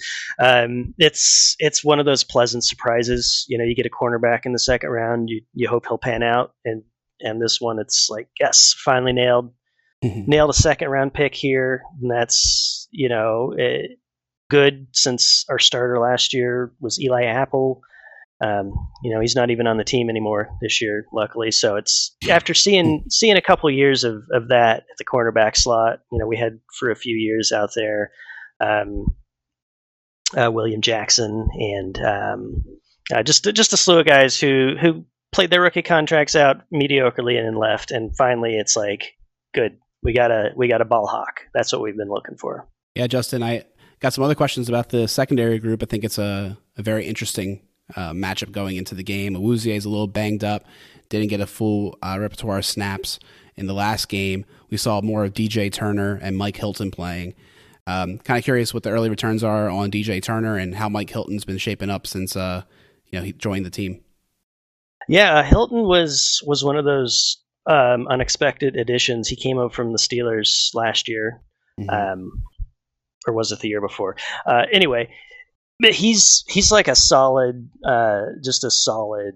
It's 0.97 1.55
it's 1.59 1.83
one 1.83 1.99
of 1.99 2.05
those 2.05 2.23
pleasant 2.23 2.63
surprises. 2.63 3.45
You 3.47 3.57
know, 3.57 3.63
you 3.63 3.75
get 3.75 3.85
a 3.85 3.89
cornerback 3.89 4.45
in 4.45 4.53
the 4.53 4.59
second 4.59 4.89
round, 4.89 5.29
you 5.29 5.41
you 5.53 5.67
hope 5.67 5.85
he'll 5.87 5.97
pan 5.97 6.23
out, 6.23 6.53
and 6.63 6.83
and 7.21 7.41
this 7.41 7.59
one, 7.61 7.79
it's 7.79 8.07
like 8.09 8.27
yes, 8.39 8.73
finally 8.83 9.13
nailed 9.13 9.51
mm-hmm. 10.03 10.29
nailed 10.29 10.49
a 10.49 10.53
second 10.53 10.89
round 10.89 11.13
pick 11.13 11.35
here, 11.35 11.83
and 12.01 12.09
that's 12.09 12.87
you 12.91 13.09
know 13.09 13.53
it, 13.57 13.99
good 14.49 14.87
since 14.91 15.45
our 15.49 15.59
starter 15.59 15.99
last 15.99 16.33
year 16.33 16.73
was 16.79 16.99
Eli 16.99 17.25
Apple. 17.25 17.81
Um, 18.41 18.73
you 19.01 19.13
know, 19.13 19.21
he's 19.21 19.35
not 19.35 19.49
even 19.49 19.65
on 19.65 19.77
the 19.77 19.83
team 19.83 20.09
anymore 20.09 20.49
this 20.61 20.81
year, 20.81 21.05
luckily. 21.13 21.51
So 21.51 21.77
it's 21.77 22.15
after 22.29 22.53
seeing 22.53 23.05
seeing 23.09 23.37
a 23.37 23.41
couple 23.41 23.69
of 23.69 23.75
years 23.75 24.03
of, 24.03 24.23
of 24.33 24.49
that 24.49 24.79
at 24.79 24.97
the 24.97 25.05
cornerback 25.05 25.55
slot. 25.55 25.99
You 26.11 26.19
know, 26.19 26.27
we 26.27 26.37
had 26.37 26.59
for 26.77 26.91
a 26.91 26.95
few 26.95 27.15
years 27.15 27.51
out 27.51 27.69
there 27.75 28.11
um, 28.59 29.05
uh, 30.37 30.51
William 30.51 30.81
Jackson 30.81 31.47
and 31.53 31.97
um, 31.99 32.63
uh, 33.13 33.23
just 33.23 33.45
just 33.53 33.73
a 33.73 33.77
slew 33.77 33.99
of 33.99 34.05
guys 34.05 34.39
who 34.39 34.75
who 34.79 35.05
played 35.31 35.49
their 35.49 35.61
rookie 35.61 35.81
contracts 35.81 36.35
out 36.35 36.61
mediocrely 36.73 37.37
and 37.37 37.45
then 37.45 37.55
left. 37.55 37.91
And 37.91 38.15
finally, 38.15 38.55
it's 38.55 38.75
like, 38.75 39.15
good, 39.53 39.77
we 40.01 40.13
got 40.13 40.31
a 40.31 40.51
we 40.55 40.67
got 40.67 40.81
a 40.81 40.85
ball 40.85 41.07
hawk. 41.07 41.41
That's 41.53 41.71
what 41.71 41.81
we've 41.81 41.97
been 41.97 42.09
looking 42.09 42.37
for. 42.37 42.67
Yeah, 42.95 43.07
Justin, 43.07 43.43
I 43.43 43.65
got 43.99 44.13
some 44.13 44.23
other 44.23 44.35
questions 44.35 44.69
about 44.69 44.89
the 44.89 45.07
secondary 45.07 45.59
group. 45.59 45.83
I 45.83 45.85
think 45.85 46.03
it's 46.03 46.17
a, 46.17 46.57
a 46.77 46.81
very 46.81 47.05
interesting 47.05 47.61
uh, 47.95 48.11
matchup 48.11 48.51
going 48.51 48.77
into 48.77 48.95
the 48.95 49.03
game. 49.03 49.35
Awuzie 49.35 49.75
is 49.75 49.85
a 49.85 49.89
little 49.89 50.07
banged 50.07 50.43
up, 50.43 50.65
didn't 51.09 51.27
get 51.27 51.41
a 51.41 51.47
full 51.47 51.97
uh, 52.01 52.17
repertoire 52.19 52.59
of 52.59 52.65
snaps 52.65 53.19
in 53.55 53.67
the 53.67 53.73
last 53.73 54.09
game. 54.09 54.45
We 54.69 54.77
saw 54.77 55.01
more 55.01 55.23
of 55.23 55.33
DJ 55.33 55.71
Turner 55.71 56.19
and 56.21 56.37
Mike 56.37 56.57
Hilton 56.57 56.91
playing. 56.91 57.35
Um, 57.87 58.17
kind 58.17 58.37
of 58.37 58.43
curious 58.43 58.73
what 58.73 58.83
the 58.83 58.89
early 58.89 59.09
returns 59.09 59.43
are 59.43 59.69
on 59.69 59.91
DJ 59.91 60.21
Turner 60.21 60.57
and 60.57 60.73
how 60.73 60.89
Mike 60.89 61.09
Hilton's 61.09 61.45
been 61.45 61.59
shaping 61.59 61.89
up 61.89 62.07
since 62.07 62.35
uh, 62.35 62.63
you 63.11 63.19
know 63.19 63.23
he 63.23 63.33
joined 63.33 63.65
the 63.65 63.69
team. 63.69 64.01
Yeah, 65.07 65.43
Hilton 65.43 65.83
was 65.83 66.41
was 66.47 66.63
one 66.63 66.77
of 66.77 66.85
those 66.85 67.43
um, 67.67 68.07
unexpected 68.07 68.75
additions. 68.75 69.27
He 69.27 69.35
came 69.35 69.59
up 69.59 69.73
from 69.73 69.91
the 69.91 69.99
Steelers 69.99 70.73
last 70.73 71.07
year, 71.07 71.41
mm-hmm. 71.79 71.89
um, 71.89 72.43
or 73.27 73.33
was 73.33 73.51
it 73.51 73.59
the 73.59 73.67
year 73.67 73.81
before? 73.81 74.15
Uh, 74.47 74.63
anyway, 74.71 75.09
but 75.79 75.93
he's 75.93 76.43
he's 76.47 76.71
like 76.71 76.87
a 76.87 76.95
solid, 76.95 77.69
uh, 77.85 78.21
just 78.43 78.63
a 78.63 78.71
solid 78.71 79.33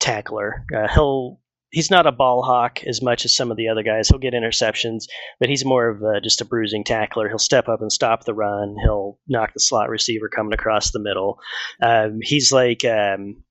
tackler. 0.00 0.64
Uh, 0.74 0.88
he'll 0.88 1.40
he's 1.70 1.90
not 1.90 2.06
a 2.06 2.12
ball 2.12 2.42
hawk 2.42 2.82
as 2.84 3.02
much 3.02 3.24
as 3.24 3.36
some 3.36 3.50
of 3.50 3.56
the 3.56 3.68
other 3.68 3.82
guys. 3.82 4.08
He'll 4.08 4.18
get 4.18 4.34
interceptions, 4.34 5.04
but 5.38 5.48
he's 5.48 5.64
more 5.64 5.88
of 5.88 6.02
a, 6.02 6.20
just 6.20 6.40
a 6.40 6.44
bruising 6.44 6.84
tackler. 6.84 7.28
He'll 7.28 7.38
step 7.38 7.68
up 7.68 7.80
and 7.82 7.92
stop 7.92 8.24
the 8.24 8.34
run. 8.34 8.76
He'll 8.82 9.18
knock 9.28 9.52
the 9.52 9.60
slot 9.60 9.90
receiver 9.90 10.28
coming 10.28 10.52
across 10.52 10.90
the 10.90 11.00
middle. 11.00 11.38
Um, 11.82 12.20
he's 12.22 12.52
like 12.52 12.84
um, 12.84 13.42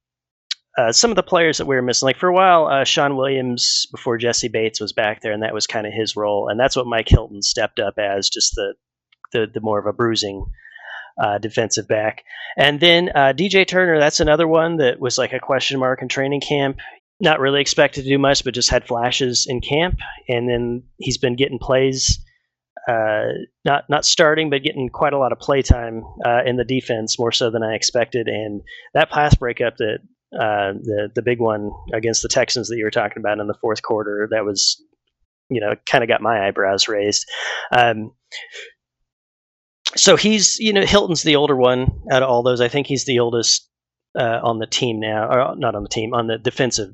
uh, 0.78 0.92
some 0.92 1.12
of 1.12 1.16
the 1.16 1.24
players 1.24 1.58
that 1.58 1.68
we 1.68 1.76
were 1.76 1.82
missing. 1.82 2.08
Like 2.08 2.18
for 2.18 2.30
a 2.30 2.34
while, 2.34 2.68
uh, 2.68 2.84
Shawn 2.84 3.18
Williams 3.18 3.88
before 3.92 4.18
Jessie 4.18 4.48
Bates 4.48 4.82
was 4.82 4.94
back 4.94 5.22
there, 5.22 5.34
and 5.34 5.44
that 5.44 5.54
was 5.54 5.68
kind 5.68 5.88
of 5.88 5.94
his 5.94 6.16
role. 6.16 6.50
And 6.50 6.60
that's 6.60 6.76
what 6.76 6.88
Mike 6.88 7.10
Hilton 7.10 7.42
stepped 7.42 7.80
up 7.80 7.96
as, 7.98 8.30
just 8.30 8.56
the 8.56 8.74
the, 9.34 9.46
the 9.54 9.62
more 9.62 9.78
of 9.78 9.86
a 9.86 9.92
bruising 9.92 10.46
uh, 11.22 11.38
defensive 11.38 11.88
back. 11.88 12.24
And 12.58 12.80
then 12.80 13.10
uh, 13.14 13.34
DJ 13.36 13.68
Turner, 13.68 14.00
that's 14.00 14.20
another 14.20 14.48
one 14.48 14.78
that 14.78 15.00
was 15.00 15.18
like 15.18 15.34
a 15.34 15.40
question 15.40 15.80
mark 15.80 16.02
in 16.02 16.08
training 16.08 16.42
camp. 16.42 16.78
Not 17.20 17.40
really 17.40 17.62
expected 17.62 18.04
to 18.04 18.10
do 18.10 18.20
much, 18.20 18.44
but 18.44 18.54
just 18.54 18.70
had 18.70 18.88
flashes 18.88 19.48
in 19.50 19.62
camp. 19.62 20.00
And 20.30 20.48
then 20.48 20.84
he's 21.00 21.18
been 21.18 21.36
getting 21.36 21.58
plays, 21.58 22.20
uh, 22.88 23.30
not 23.66 23.86
not 23.90 24.06
starting, 24.06 24.52
but 24.52 24.62
getting 24.62 24.90
quite 24.90 25.14
a 25.14 25.18
lot 25.18 25.32
of 25.32 25.40
play 25.40 25.64
time 25.64 26.04
uh, 26.24 26.44
in 26.46 26.58
the 26.58 26.64
defense, 26.64 27.18
more 27.18 27.32
so 27.32 27.50
than 27.50 27.64
I 27.64 27.74
expected. 27.74 28.28
And 28.28 28.62
that 28.94 29.10
pass 29.10 29.34
breakup 29.34 29.78
that 29.78 29.98
uh, 30.34 30.74
the 30.74 31.10
the 31.16 31.24
big 31.24 31.40
one 31.40 31.72
against 31.92 32.22
the 32.22 32.30
Texans 32.30 32.68
that 32.68 32.78
you 32.78 32.84
were 32.84 32.92
talking 32.92 33.20
about 33.20 33.40
in 33.40 33.48
the 33.48 33.58
fourth 33.62 33.82
quarter, 33.82 34.28
that 34.30 34.46
was, 34.46 34.80
you 35.50 35.60
know, 35.60 35.74
kind 35.90 36.04
of 36.04 36.08
got 36.08 36.22
my 36.22 36.48
eyebrows 36.48 36.88
raised. 36.88 37.26
Um, 37.76 38.12
so 39.96 40.16
he's 40.16 40.60
you 40.60 40.74
know 40.74 40.86
Hilton's 40.86 41.24
the 41.24 41.36
older 41.36 41.56
one 41.56 42.02
out 42.12 42.24
of 42.24 42.30
all 42.30 42.44
those. 42.44 42.62
I 42.62 42.68
think 42.68 42.88
he's 42.88 43.06
the 43.06 43.20
oldest 43.20 43.70
uh, 44.18 44.40
on 44.44 44.60
the 44.60 44.68
team 44.68 45.00
now, 45.00 45.28
or 45.30 45.56
not 45.56 45.76
on 45.76 45.84
the 45.84 45.90
team 45.90 46.14
on 46.14 46.28
the 46.28 46.38
defensive 46.38 46.94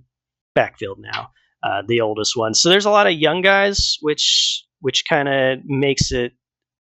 backfield 0.55 0.99
now. 0.99 1.29
Uh, 1.63 1.81
the 1.87 2.01
oldest 2.01 2.35
one. 2.35 2.53
So 2.53 2.69
there's 2.69 2.85
a 2.85 2.91
lot 2.91 3.07
of 3.07 3.13
young 3.13 3.41
guys, 3.41 3.97
which 4.01 4.65
which 4.81 5.03
kind 5.07 5.29
of 5.29 5.59
makes 5.65 6.11
it. 6.11 6.33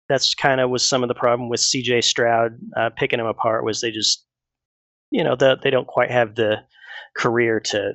That's 0.08 0.34
kind 0.34 0.60
of 0.60 0.70
was 0.70 0.88
some 0.88 1.04
of 1.04 1.08
the 1.08 1.16
problem 1.16 1.50
with 1.50 1.60
C.J. 1.60 2.02
Stroud 2.02 2.58
uh, 2.76 2.90
picking 2.96 3.20
him 3.20 3.28
apart 3.28 3.64
was 3.64 3.82
they 3.82 3.92
just, 3.92 4.26
you 5.12 5.24
know, 5.24 5.36
the, 5.36 5.56
they 5.62 5.70
don't 5.70 5.86
quite 5.86 6.10
have 6.10 6.34
the 6.34 6.58
career 7.16 7.60
to 7.60 7.94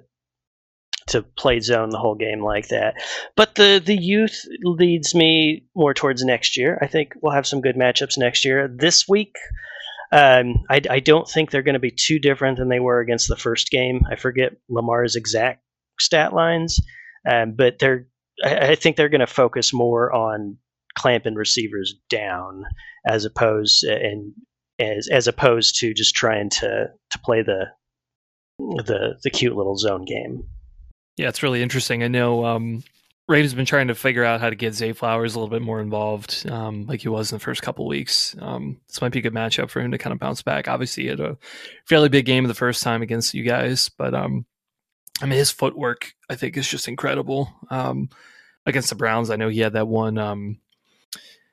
to 1.08 1.22
play 1.22 1.60
zone 1.60 1.90
the 1.90 1.98
whole 1.98 2.14
game 2.14 2.42
like 2.42 2.68
that. 2.68 2.94
But 3.36 3.54
the 3.54 3.82
the 3.84 3.96
youth 3.96 4.42
leads 4.62 5.14
me 5.14 5.66
more 5.74 5.94
towards 5.94 6.24
next 6.24 6.56
year. 6.56 6.78
I 6.80 6.86
think 6.86 7.14
we'll 7.20 7.34
have 7.34 7.46
some 7.46 7.60
good 7.60 7.76
matchups 7.76 8.18
next 8.18 8.44
year. 8.44 8.68
This 8.68 9.08
week, 9.08 9.36
um, 10.12 10.64
I, 10.70 10.80
I 10.88 11.00
don't 11.00 11.28
think 11.28 11.50
they're 11.50 11.62
going 11.62 11.74
to 11.74 11.80
be 11.80 11.90
too 11.90 12.18
different 12.18 12.58
than 12.58 12.68
they 12.68 12.80
were 12.80 13.00
against 13.00 13.28
the 13.28 13.36
first 13.36 13.70
game. 13.70 14.02
I 14.10 14.16
forget 14.16 14.56
Lamar's 14.68 15.16
exact 15.16 15.62
stat 16.00 16.32
lines, 16.32 16.80
um, 17.28 17.54
but 17.56 17.78
they're 17.78 18.06
I, 18.44 18.70
I 18.70 18.74
think 18.74 18.96
they're 18.96 19.08
going 19.08 19.20
to 19.20 19.26
focus 19.26 19.72
more 19.72 20.12
on 20.12 20.58
clamping 20.96 21.34
receivers 21.34 21.94
down 22.08 22.64
as 23.06 23.24
opposed 23.24 23.84
and 23.84 24.32
as 24.78 25.08
as 25.08 25.26
opposed 25.26 25.80
to 25.80 25.92
just 25.94 26.14
trying 26.14 26.50
to 26.50 26.86
to 27.10 27.18
play 27.18 27.42
the 27.42 27.66
the 28.58 29.18
the 29.22 29.30
cute 29.30 29.56
little 29.56 29.76
zone 29.76 30.04
game. 30.04 30.44
Yeah, 31.16 31.28
it's 31.28 31.42
really 31.42 31.62
interesting. 31.62 32.02
I 32.02 32.08
know 32.08 32.44
um, 32.44 32.82
has 33.28 33.54
been 33.54 33.66
trying 33.66 33.88
to 33.88 33.94
figure 33.94 34.24
out 34.24 34.40
how 34.40 34.50
to 34.50 34.56
get 34.56 34.74
Zay 34.74 34.92
Flowers 34.92 35.34
a 35.34 35.38
little 35.38 35.50
bit 35.50 35.62
more 35.62 35.80
involved, 35.80 36.46
um, 36.50 36.86
like 36.86 37.00
he 37.00 37.08
was 37.08 37.30
in 37.30 37.36
the 37.36 37.44
first 37.44 37.62
couple 37.62 37.86
weeks. 37.86 38.34
Um, 38.40 38.80
this 38.88 39.00
might 39.00 39.12
be 39.12 39.20
a 39.20 39.22
good 39.22 39.32
matchup 39.32 39.70
for 39.70 39.80
him 39.80 39.92
to 39.92 39.98
kind 39.98 40.12
of 40.12 40.18
bounce 40.18 40.42
back. 40.42 40.68
Obviously, 40.68 41.04
he 41.04 41.08
had 41.10 41.20
a 41.20 41.38
fairly 41.86 42.08
big 42.08 42.26
game 42.26 42.44
the 42.44 42.54
first 42.54 42.82
time 42.82 43.02
against 43.02 43.34
you 43.34 43.44
guys, 43.44 43.88
but 43.88 44.14
um, 44.14 44.44
I 45.22 45.26
mean, 45.26 45.38
his 45.38 45.50
footwork 45.50 46.14
I 46.28 46.34
think 46.34 46.56
is 46.56 46.68
just 46.68 46.88
incredible. 46.88 47.52
Um, 47.70 48.10
against 48.66 48.88
the 48.88 48.96
Browns, 48.96 49.30
I 49.30 49.36
know 49.36 49.48
he 49.48 49.60
had 49.60 49.74
that 49.74 49.88
one. 49.88 50.18
Um, 50.18 50.58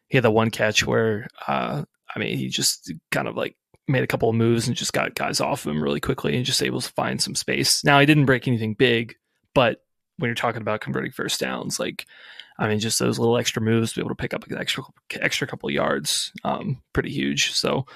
he 0.07 0.17
had 0.17 0.23
that 0.23 0.31
one 0.31 0.49
catch 0.49 0.85
where 0.85 1.27
uh, 1.47 1.83
I 2.15 2.19
mean, 2.19 2.37
he 2.37 2.49
just 2.49 2.91
kind 3.11 3.27
of 3.27 3.37
like 3.37 3.55
made 3.87 4.03
a 4.03 4.07
couple 4.07 4.29
of 4.29 4.35
moves 4.35 4.67
and 4.67 4.75
just 4.75 4.93
got 4.93 5.15
guys 5.15 5.39
off 5.39 5.65
of 5.65 5.71
him 5.71 5.83
really 5.83 5.99
quickly 5.99 6.35
and 6.35 6.45
just 6.45 6.63
able 6.63 6.81
to 6.81 6.91
find 6.93 7.21
some 7.21 7.35
space. 7.35 7.83
Now, 7.83 7.99
he 7.99 8.05
didn't 8.05 8.25
break 8.25 8.47
anything 8.47 8.73
big, 8.73 9.15
but 9.53 9.83
when 10.17 10.27
you're 10.27 10.35
talking 10.35 10.61
about 10.61 10.81
converting 10.81 11.11
first 11.11 11.39
downs, 11.39 11.79
like 11.79 12.05
I 12.61 12.67
mean, 12.67 12.79
just 12.79 12.99
those 12.99 13.17
little 13.17 13.37
extra 13.37 13.61
moves 13.61 13.91
to 13.91 13.99
be 13.99 14.01
able 14.01 14.09
to 14.09 14.21
pick 14.21 14.33
up 14.33 14.45
an 14.45 14.57
extra 14.57 14.83
extra 15.13 15.47
couple 15.47 15.69
yards, 15.71 16.31
um, 16.43 16.81
pretty 16.93 17.09
huge. 17.09 17.53
So, 17.53 17.87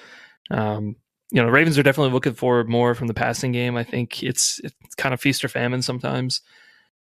um, 0.49 0.95
you 1.31 1.41
know, 1.41 1.49
Ravens 1.49 1.77
are 1.77 1.83
definitely 1.83 2.13
looking 2.13 2.33
for 2.33 2.63
more 2.63 2.95
from 2.95 3.07
the 3.07 3.13
passing 3.13 3.51
game. 3.51 3.77
I 3.77 3.83
think 3.83 4.23
it's 4.23 4.59
it's 4.63 4.95
kind 4.97 5.13
of 5.13 5.21
feast 5.21 5.45
or 5.45 5.49
famine 5.49 5.81
sometimes. 5.81 6.41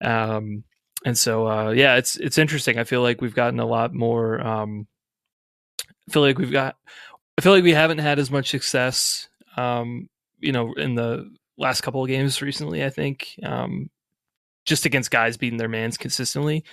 Um, 0.01 0.65
and 1.05 1.17
so, 1.17 1.49
uh, 1.49 1.71
yeah, 1.71 1.97
it's 1.97 2.17
it's 2.17 2.39
interesting. 2.39 2.79
I 2.79 2.85
feel 2.85 3.03
like 3.03 3.21
we've 3.21 3.35
gotten 3.35 3.61
a 3.61 3.67
lot 3.67 3.95
more. 3.95 4.41
Um, 4.41 4.87
I 6.09 6.13
feel 6.13 6.23
like 6.23 6.39
we've 6.39 6.53
got. 6.53 6.77
I 7.39 7.43
feel 7.43 7.53
like 7.53 7.65
we 7.65 7.75
haven't 7.75 7.99
had 7.99 8.19
as 8.19 8.31
much 8.31 8.51
success, 8.51 9.29
um, 9.57 10.09
you 10.41 10.53
know, 10.53 10.73
in 10.75 10.97
the 10.97 11.31
last 11.57 11.83
couple 11.83 12.03
of 12.03 12.09
games 12.09 12.43
recently. 12.43 12.85
I 12.85 12.91
think 12.91 13.39
um, 13.43 13.89
just 14.65 14.87
against 14.87 15.11
guys 15.11 15.37
beating 15.37 15.59
their 15.59 15.69
mans 15.69 15.97
consistently. 15.97 16.65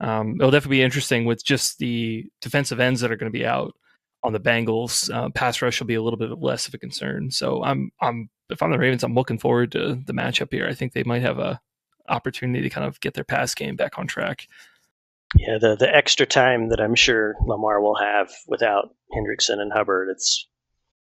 Um, 0.00 0.36
it'll 0.38 0.50
definitely 0.50 0.78
be 0.78 0.82
interesting 0.82 1.24
with 1.24 1.44
just 1.44 1.78
the 1.78 2.26
defensive 2.40 2.80
ends 2.80 3.00
that 3.00 3.10
are 3.10 3.16
going 3.16 3.32
to 3.32 3.38
be 3.38 3.46
out 3.46 3.74
on 4.22 4.32
the 4.32 4.40
Bengals. 4.40 5.12
Uh, 5.12 5.30
pass 5.30 5.62
rush 5.62 5.80
will 5.80 5.86
be 5.86 5.94
a 5.94 6.02
little 6.02 6.18
bit 6.18 6.30
less 6.38 6.68
of 6.68 6.74
a 6.74 6.78
concern. 6.78 7.30
So 7.30 7.62
I'm, 7.62 7.90
I'm, 8.00 8.28
if 8.50 8.62
I'm 8.62 8.70
the 8.70 8.78
Ravens, 8.78 9.02
I'm 9.02 9.14
looking 9.14 9.38
forward 9.38 9.72
to 9.72 10.00
the 10.06 10.12
matchup 10.12 10.52
here. 10.52 10.66
I 10.68 10.74
think 10.74 10.92
they 10.92 11.04
might 11.04 11.22
have 11.22 11.38
a 11.38 11.60
opportunity 12.08 12.62
to 12.62 12.70
kind 12.70 12.86
of 12.86 13.00
get 13.00 13.14
their 13.14 13.24
pass 13.24 13.54
game 13.54 13.76
back 13.76 13.98
on 13.98 14.06
track. 14.06 14.46
Yeah, 15.36 15.58
the 15.60 15.74
the 15.74 15.92
extra 15.92 16.24
time 16.24 16.68
that 16.68 16.80
I'm 16.80 16.94
sure 16.94 17.34
Lamar 17.44 17.80
will 17.80 17.96
have 17.96 18.30
without 18.46 18.94
Hendrickson 19.12 19.58
and 19.58 19.72
Hubbard, 19.72 20.08
it's 20.08 20.46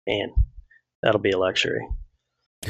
man, 0.07 0.35
that'll 1.03 1.19
be 1.19 1.31
a 1.31 1.39
luxury. 1.39 1.81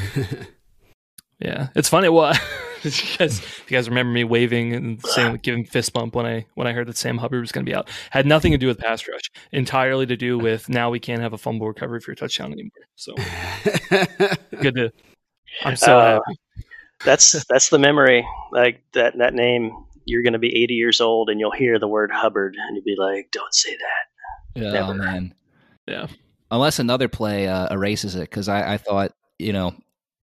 Yeah, 1.43 1.69
it's 1.75 1.89
funny. 1.89 2.09
Well, 2.09 2.35
you 3.03 3.19
guys, 3.19 3.39
if 3.41 3.71
you 3.71 3.77
guys 3.77 3.89
remember 3.89 4.13
me 4.13 4.25
waving 4.25 4.75
and 4.75 5.05
saying, 5.07 5.41
giving 5.43 5.65
fist 5.65 5.93
bump 5.93 6.15
when 6.15 6.27
I 6.27 6.47
when 6.55 6.67
I 6.67 6.73
heard 6.73 6.89
that 6.89 6.97
Sam 6.97 7.19
Hubbard 7.19 7.41
was 7.41 7.53
going 7.53 7.65
to 7.65 7.71
be 7.71 7.75
out, 7.75 7.89
had 8.11 8.27
nothing 8.27 8.53
to 8.53 8.59
do 8.59 8.67
with 8.67 8.79
pass 8.79 9.07
rush, 9.09 9.31
entirely 9.53 10.07
to 10.07 10.17
do 10.17 10.39
with 10.47 10.69
now 10.69 10.91
we 10.91 10.99
can't 11.01 11.23
have 11.23 11.33
a 11.33 11.39
fumble 11.39 11.69
recovery 11.69 12.01
for 12.01 12.13
a 12.13 12.17
touchdown 12.17 12.53
anymore. 12.53 12.71
So 12.97 13.15
good 14.61 14.75
to. 14.77 14.93
I'm 15.65 15.77
so 15.77 15.99
Uh, 15.99 16.13
happy. 16.15 16.39
That's 17.05 17.45
that's 17.47 17.69
the 17.69 17.79
memory. 17.79 18.27
Like 18.53 18.83
that 18.93 19.19
that 19.19 19.35
name, 19.35 19.73
you're 20.05 20.23
going 20.23 20.33
to 20.35 20.39
be 20.39 20.63
80 20.63 20.75
years 20.75 21.01
old 21.01 21.31
and 21.31 21.39
you'll 21.41 21.51
hear 21.53 21.79
the 21.79 21.89
word 21.89 22.11
Hubbard 22.13 22.57
and 22.59 22.77
you'll 22.77 22.85
be 22.85 22.95
like, 22.99 23.29
"Don't 23.33 23.53
say 23.55 23.71
that." 23.77 24.65
Oh 24.65 24.71
Never. 24.73 24.95
man. 24.95 25.35
Yeah. 25.87 26.07
Unless 26.51 26.79
another 26.79 27.09
play 27.09 27.49
uh, 27.49 27.73
erases 27.73 28.15
it, 28.15 28.21
because 28.31 28.49
I, 28.49 28.75
I 28.75 28.77
thought 28.77 29.13
you 29.39 29.53
know 29.53 29.75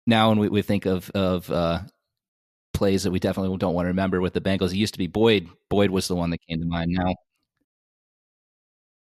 now 0.08 0.30
when 0.30 0.40
we, 0.40 0.50
we 0.50 0.62
think 0.64 0.86
of 0.86 1.10
of 1.12 1.50
uh, 1.50 1.80
plays 2.76 3.04
that 3.04 3.12
we 3.12 3.20
definitely 3.20 3.56
don't 3.58 3.74
want 3.74 3.86
to 3.86 3.90
remember 3.90 4.22
with 4.22 4.34
the 4.34 4.42
Bengals, 4.42 4.72
it 4.72 4.78
used 4.78 4.94
to 4.94 5.00
be 5.00 5.08
Boyd. 5.08 5.48
Boyd 5.70 5.90
was 5.90 6.08
the 6.08 6.16
one 6.16 6.30
that 6.30 6.40
came 6.48 6.60
to 6.60 6.66
mind. 6.66 6.92
Now 6.92 7.16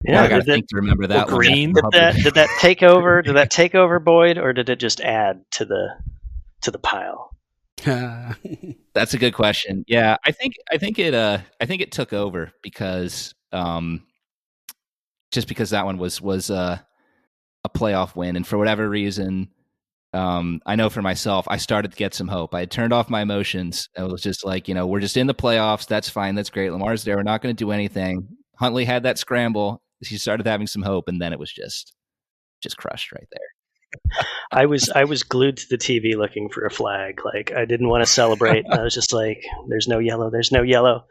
Yeah, 0.03 0.23
I 0.23 0.27
got 0.27 0.37
to 0.37 0.43
think 0.43 0.67
to 0.69 0.75
remember 0.77 1.07
that 1.07 1.27
one. 1.27 1.35
Green. 1.35 1.73
did 1.73 1.83
that 1.91 2.15
did 2.15 2.33
that 2.35 2.49
take 2.59 2.83
over? 2.83 3.21
Did 3.21 3.35
that 3.35 3.51
take 3.51 3.75
over 3.75 3.99
Boyd, 3.99 4.37
or 4.37 4.53
did 4.53 4.69
it 4.69 4.79
just 4.79 5.01
add 5.01 5.43
to 5.51 5.65
the 5.65 5.89
to 6.61 6.71
the 6.71 6.79
pile? 6.79 7.31
That's 8.93 9.13
a 9.13 9.17
good 9.17 9.33
question. 9.33 9.83
Yeah, 9.87 10.17
I 10.25 10.31
think 10.31 10.55
I 10.71 10.77
think 10.77 10.97
it 10.97 11.13
uh 11.13 11.39
I 11.61 11.65
think 11.65 11.81
it 11.81 11.91
took 11.91 12.13
over 12.13 12.51
because 12.63 13.35
um 13.51 14.03
just 15.35 15.47
because 15.47 15.71
that 15.71 15.85
one 15.85 15.97
was 15.97 16.21
was 16.21 16.49
uh, 16.49 16.79
a 17.63 17.69
playoff 17.69 18.15
win 18.15 18.35
and 18.35 18.47
for 18.47 18.57
whatever 18.57 18.89
reason 18.89 19.49
um 20.15 20.61
I 20.65 20.75
know 20.75 20.89
for 20.89 21.01
myself 21.01 21.45
I 21.49 21.57
started 21.57 21.91
to 21.91 21.97
get 21.97 22.13
some 22.13 22.27
hope. 22.27 22.55
I 22.55 22.61
had 22.61 22.71
turned 22.71 22.93
off 22.93 23.09
my 23.09 23.21
emotions. 23.21 23.89
I 23.97 24.03
was 24.03 24.21
just 24.21 24.45
like, 24.45 24.67
you 24.67 24.73
know, 24.73 24.87
we're 24.87 24.99
just 24.99 25.17
in 25.17 25.27
the 25.27 25.35
playoffs. 25.35 25.87
That's 25.87 26.09
fine. 26.09 26.35
That's 26.35 26.49
great. 26.49 26.71
Lamar's 26.71 27.03
there. 27.03 27.17
We're 27.17 27.23
not 27.23 27.41
going 27.41 27.55
to 27.55 27.63
do 27.63 27.71
anything. 27.71 28.27
Huntley 28.57 28.85
had 28.85 29.03
that 29.03 29.19
scramble. 29.19 29.81
She 30.03 30.17
started 30.17 30.47
having 30.47 30.67
some 30.67 30.81
hope 30.81 31.07
and 31.07 31.21
then 31.21 31.33
it 31.33 31.39
was 31.39 31.51
just 31.51 31.93
just 32.61 32.77
crushed 32.77 33.11
right 33.11 33.27
there. 33.31 33.39
I 34.51 34.65
was 34.65 34.89
I 34.89 35.05
was 35.05 35.23
glued 35.23 35.57
to 35.57 35.69
the 35.69 35.77
TV 35.77 36.15
looking 36.15 36.49
for 36.49 36.65
a 36.65 36.71
flag. 36.71 37.21
Like 37.23 37.51
I 37.51 37.65
didn't 37.65 37.89
want 37.89 38.03
to 38.03 38.11
celebrate. 38.11 38.65
I 38.69 38.81
was 38.81 38.93
just 38.93 39.13
like, 39.13 39.43
"There's 39.69 39.87
no 39.87 39.99
yellow. 39.99 40.29
There's 40.29 40.51
no 40.51 40.63
yellow." 40.63 41.05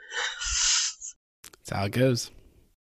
That's 1.42 1.70
how 1.70 1.84
it 1.84 1.92
goes. 1.92 2.30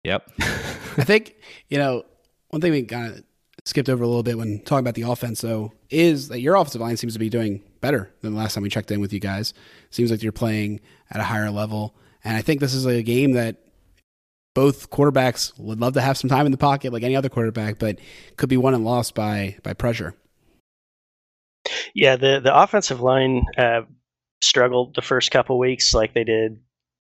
Yep. 0.03 0.29
I 0.39 1.03
think, 1.03 1.35
you 1.69 1.77
know, 1.77 2.03
one 2.49 2.61
thing 2.61 2.71
we 2.71 2.83
kind 2.83 3.13
of 3.13 3.23
skipped 3.65 3.89
over 3.89 4.03
a 4.03 4.07
little 4.07 4.23
bit 4.23 4.37
when 4.37 4.59
talking 4.59 4.79
about 4.79 4.95
the 4.95 5.03
offense, 5.03 5.41
though, 5.41 5.73
is 5.89 6.27
that 6.29 6.41
your 6.41 6.55
offensive 6.55 6.81
line 6.81 6.97
seems 6.97 7.13
to 7.13 7.19
be 7.19 7.29
doing 7.29 7.61
better 7.81 8.11
than 8.21 8.33
the 8.33 8.39
last 8.39 8.53
time 8.53 8.63
we 8.63 8.69
checked 8.69 8.91
in 8.91 8.99
with 8.99 9.13
you 9.13 9.19
guys. 9.19 9.53
Seems 9.89 10.11
like 10.11 10.21
you're 10.23 10.31
playing 10.31 10.81
at 11.09 11.19
a 11.19 11.23
higher 11.23 11.51
level. 11.51 11.95
And 12.23 12.35
I 12.37 12.41
think 12.41 12.59
this 12.59 12.73
is 12.73 12.85
a 12.85 13.01
game 13.03 13.33
that 13.33 13.57
both 14.53 14.89
quarterbacks 14.89 15.57
would 15.57 15.79
love 15.79 15.93
to 15.93 16.01
have 16.01 16.17
some 16.17 16.29
time 16.29 16.45
in 16.45 16.51
the 16.51 16.57
pocket 16.57 16.93
like 16.93 17.03
any 17.03 17.15
other 17.15 17.29
quarterback, 17.29 17.79
but 17.79 17.99
could 18.37 18.49
be 18.49 18.57
won 18.57 18.73
and 18.73 18.85
lost 18.85 19.15
by 19.15 19.57
by 19.63 19.73
pressure. 19.73 20.15
Yeah, 21.95 22.15
the 22.15 22.39
the 22.39 22.55
offensive 22.55 23.01
line 23.01 23.43
uh, 23.57 23.81
struggled 24.43 24.95
the 24.95 25.01
first 25.01 25.31
couple 25.31 25.57
weeks 25.57 25.93
like 25.93 26.13
they 26.13 26.23
did 26.23 26.59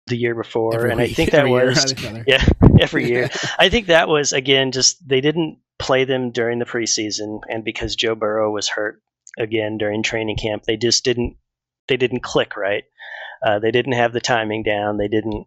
the 0.08 0.18
year 0.18 0.36
before, 0.36 0.76
Every 0.76 0.92
and 0.92 1.02
I 1.02 1.08
think 1.08 1.32
that 1.32 1.48
was 1.48 1.94
yeah 2.28 2.46
every 2.82 3.08
year. 3.08 3.30
I 3.60 3.70
think 3.70 3.88
that 3.88 4.08
was 4.08 4.34
again 4.34 4.72
just 4.72 5.08
they 5.08 5.22
didn't 5.22 5.60
play 5.80 6.06
them 6.06 6.32
during 6.32 6.60
the 6.60 6.66
preseason, 6.66 7.42
and 7.48 7.64
because 7.64 7.96
Joe 7.96 8.16
Burrow 8.16 8.52
was 8.52 8.68
hurt 8.68 9.02
again 9.38 9.78
during 9.78 10.04
training 10.04 10.38
camp, 10.38 10.64
they 10.64 10.78
just 10.78 11.04
didn't 11.04 11.38
they 11.88 11.98
didn't 11.98 12.24
click 12.24 12.58
right. 12.58 12.84
Uh, 13.46 13.60
they 13.60 13.72
didn't 13.72 13.94
have 13.94 14.14
the 14.14 14.22
timing 14.22 14.64
down. 14.64 14.98
They 14.98 15.08
didn't 15.08 15.46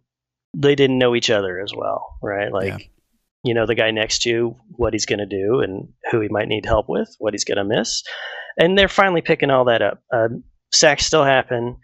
they 0.55 0.75
didn't 0.75 0.97
know 0.99 1.15
each 1.15 1.29
other 1.29 1.59
as 1.61 1.73
well, 1.75 2.17
right? 2.21 2.51
Like 2.51 2.67
Yeah. 2.79 2.85
you 3.43 3.53
know 3.53 3.65
the 3.65 3.75
guy 3.75 3.91
next 3.91 4.23
to 4.23 4.29
you, 4.29 4.55
what 4.71 4.93
he's 4.93 5.05
going 5.05 5.19
to 5.19 5.25
do, 5.25 5.59
and 5.59 5.89
who 6.11 6.21
he 6.21 6.27
might 6.29 6.47
need 6.47 6.65
help 6.65 6.87
with, 6.89 7.13
what 7.19 7.33
he's 7.33 7.45
going 7.45 7.57
to 7.57 7.63
miss, 7.63 8.03
and 8.57 8.77
they're 8.77 8.87
finally 8.87 9.21
picking 9.21 9.49
all 9.49 9.65
that 9.65 9.81
up. 9.81 10.01
Uh, 10.13 10.29
sacks 10.71 11.05
still 11.05 11.23
happen. 11.23 11.77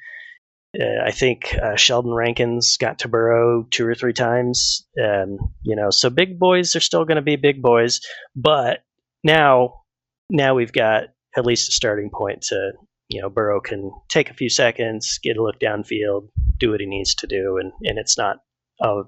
Uh, 0.80 1.04
I 1.06 1.12
think 1.12 1.56
uh, 1.56 1.76
Sheldon 1.76 2.14
Rankins 2.14 2.78
got 2.78 3.00
to 3.00 3.08
Burrow 3.08 3.66
two 3.72 3.88
or 3.88 3.96
three 3.96 4.14
times. 4.14 4.86
Um, 5.02 5.38
you 5.64 5.76
know, 5.76 5.90
so 5.90 6.10
big 6.10 6.38
boys 6.38 6.76
are 6.76 6.82
still 6.82 7.06
going 7.06 7.16
to 7.16 7.22
be 7.22 7.36
big 7.36 7.62
boys, 7.62 8.02
but 8.36 8.80
now, 9.24 9.82
now 10.30 10.56
we've 10.56 10.74
got 10.74 11.06
at 11.36 11.46
least 11.46 11.70
a 11.70 11.72
starting 11.72 12.10
point 12.14 12.44
to, 12.44 12.74
you 13.10 13.22
know, 13.22 13.30
Burrow 13.30 13.60
can 13.60 13.92
take 14.10 14.30
a 14.30 14.36
few 14.36 14.50
seconds, 14.50 15.20
get 15.24 15.38
a 15.38 15.44
look 15.44 15.60
downfield, 15.60 16.30
do 16.58 16.72
what 16.72 16.80
he 16.80 16.86
needs 16.86 17.16
to 17.16 17.28
do, 17.28 17.58
and 17.58 17.72
and 17.84 17.98
it's 17.98 18.18
not 18.18 18.38
a 18.82 19.04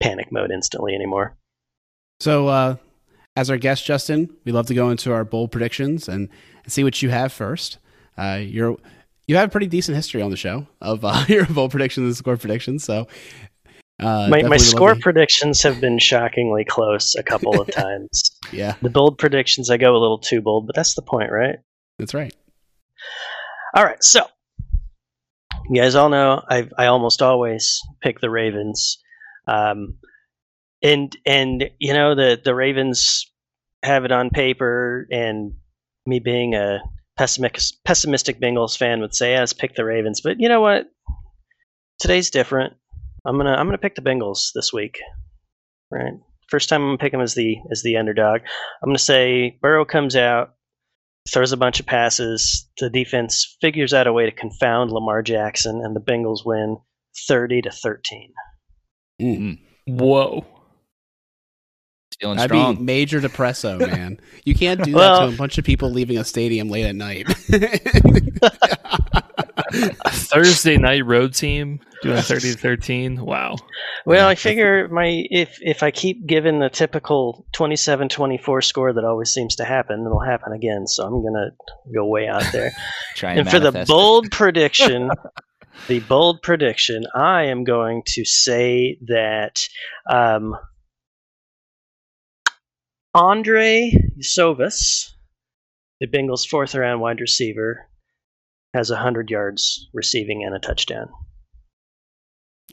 panic 0.00 0.32
mode 0.32 0.50
instantly 0.50 0.94
anymore. 0.94 1.36
So, 2.20 2.48
uh, 2.48 2.76
as 3.36 3.50
our 3.50 3.56
guest, 3.56 3.84
Justin, 3.84 4.34
we 4.44 4.52
love 4.52 4.66
to 4.66 4.74
go 4.74 4.90
into 4.90 5.12
our 5.12 5.24
bold 5.24 5.52
predictions 5.52 6.08
and, 6.08 6.28
and 6.64 6.72
see 6.72 6.84
what 6.84 7.00
you 7.00 7.10
have 7.10 7.32
first. 7.32 7.78
Uh, 8.16 8.40
you're 8.42 8.76
you 9.30 9.36
have 9.36 9.48
a 9.48 9.52
pretty 9.52 9.68
decent 9.68 9.94
history 9.94 10.22
on 10.22 10.30
the 10.32 10.36
show 10.36 10.66
of 10.80 11.04
uh, 11.04 11.24
your 11.28 11.46
bold 11.46 11.70
predictions 11.70 12.04
and 12.04 12.16
score 12.16 12.36
predictions. 12.36 12.82
So, 12.82 13.06
uh, 14.00 14.26
my 14.28 14.42
my 14.42 14.56
score 14.56 14.96
predictions 14.96 15.62
have 15.62 15.80
been 15.80 16.00
shockingly 16.00 16.64
close 16.64 17.14
a 17.14 17.22
couple 17.22 17.60
of 17.60 17.70
times. 17.70 18.36
yeah, 18.50 18.74
The 18.82 18.90
bold 18.90 19.18
predictions, 19.18 19.70
I 19.70 19.76
go 19.76 19.92
a 19.92 19.98
little 19.98 20.18
too 20.18 20.40
bold, 20.40 20.66
but 20.66 20.74
that's 20.74 20.94
the 20.94 21.02
point, 21.02 21.30
right? 21.30 21.56
that's 21.96 22.12
right. 22.12 22.34
All 23.76 23.84
right, 23.84 24.02
so 24.02 24.26
you 25.68 25.80
guys 25.80 25.94
all 25.94 26.08
know 26.08 26.42
I 26.50 26.68
I 26.76 26.86
almost 26.86 27.22
always 27.22 27.80
pick 28.02 28.18
the 28.18 28.30
Ravens, 28.30 28.98
um, 29.46 29.98
and 30.82 31.16
and 31.24 31.70
you 31.78 31.94
know 31.94 32.16
the 32.16 32.40
the 32.44 32.54
Ravens 32.54 33.30
have 33.84 34.04
it 34.04 34.10
on 34.10 34.30
paper, 34.30 35.06
and 35.12 35.52
me 36.04 36.18
being 36.18 36.56
a 36.56 36.80
pessimistic 37.20 37.76
pessimistic 37.84 38.40
Bengals 38.40 38.78
fan 38.78 39.02
would 39.02 39.14
say, 39.14 39.32
"Yes, 39.32 39.52
pick 39.52 39.74
the 39.74 39.84
Ravens," 39.84 40.22
but 40.22 40.40
you 40.40 40.48
know 40.48 40.62
what? 40.62 40.86
Today's 41.98 42.30
different. 42.30 42.72
I'm 43.26 43.36
gonna 43.36 43.52
I'm 43.52 43.66
gonna 43.66 43.76
pick 43.76 43.94
the 43.94 44.00
Bengals 44.00 44.52
this 44.54 44.72
week, 44.72 44.98
right? 45.90 46.14
First 46.48 46.70
time 46.70 46.80
I'm 46.80 46.88
gonna 46.88 46.98
pick 46.98 47.12
them 47.12 47.20
as 47.20 47.34
the 47.34 47.58
as 47.70 47.82
the 47.82 47.98
underdog. 47.98 48.40
I'm 48.82 48.88
gonna 48.88 48.98
say 48.98 49.58
Burrow 49.60 49.84
comes 49.84 50.16
out, 50.16 50.54
throws 51.30 51.52
a 51.52 51.58
bunch 51.58 51.78
of 51.78 51.84
passes. 51.84 52.66
The 52.78 52.88
defense 52.88 53.54
figures 53.60 53.92
out 53.92 54.06
a 54.06 54.14
way 54.14 54.24
to 54.24 54.32
confound 54.32 54.90
Lamar 54.90 55.20
Jackson, 55.20 55.82
and 55.84 55.94
the 55.94 56.00
Bengals 56.00 56.46
win 56.46 56.78
30 57.28 57.60
to 57.62 57.70
13. 57.70 58.32
Mm. 59.20 59.58
Whoa. 59.86 60.46
Feeling 62.20 62.36
That'd 62.36 62.50
strong. 62.50 62.76
be 62.76 62.82
major 62.82 63.20
depresso, 63.20 63.78
man. 63.90 64.20
You 64.44 64.54
can't 64.54 64.82
do 64.82 64.92
that 64.92 65.20
to 65.20 65.28
a 65.28 65.32
bunch 65.32 65.58
of 65.58 65.64
people 65.64 65.90
leaving 65.90 66.18
a 66.18 66.24
stadium 66.24 66.68
late 66.68 66.84
at 66.84 66.94
night. 66.94 67.26
A 70.04 70.10
Thursday 70.10 70.76
night 70.76 71.06
road 71.06 71.32
team 71.32 71.80
doing 72.02 72.20
30 72.20 72.52
to 72.52 72.58
13. 72.58 73.24
Wow. 73.24 73.56
Well, 74.04 74.26
I 74.26 74.34
figure 74.34 74.88
my 74.88 75.26
if 75.30 75.58
if 75.60 75.82
I 75.82 75.92
keep 75.92 76.26
giving 76.26 76.58
the 76.58 76.68
typical 76.68 77.46
27-24 77.54 78.64
score 78.64 78.92
that 78.92 79.04
always 79.04 79.30
seems 79.30 79.56
to 79.56 79.64
happen, 79.64 80.04
it'll 80.04 80.20
happen 80.20 80.52
again. 80.52 80.86
So 80.88 81.04
I'm 81.04 81.22
gonna 81.22 81.50
go 81.94 82.04
way 82.06 82.26
out 82.26 82.44
there. 82.52 82.72
Try 83.14 83.34
and 83.34 83.48
for 83.48 83.60
the 83.60 83.66
manifest 83.72 83.90
it. 83.90 83.92
bold 83.92 84.30
prediction, 84.32 85.10
the 85.86 86.00
bold 86.00 86.42
prediction, 86.42 87.04
I 87.14 87.44
am 87.44 87.62
going 87.64 88.02
to 88.14 88.24
say 88.24 88.98
that 89.06 89.68
um, 90.10 90.56
Andrei 93.14 93.92
Iosivas, 94.18 95.10
the 96.00 96.06
Bengals' 96.06 96.46
fourth 96.46 96.74
round 96.74 97.00
wide 97.00 97.20
receiver, 97.20 97.88
has 98.74 98.90
100 98.90 99.30
yards 99.30 99.88
receiving 99.92 100.44
and 100.44 100.54
a 100.54 100.58
touchdown. 100.60 101.08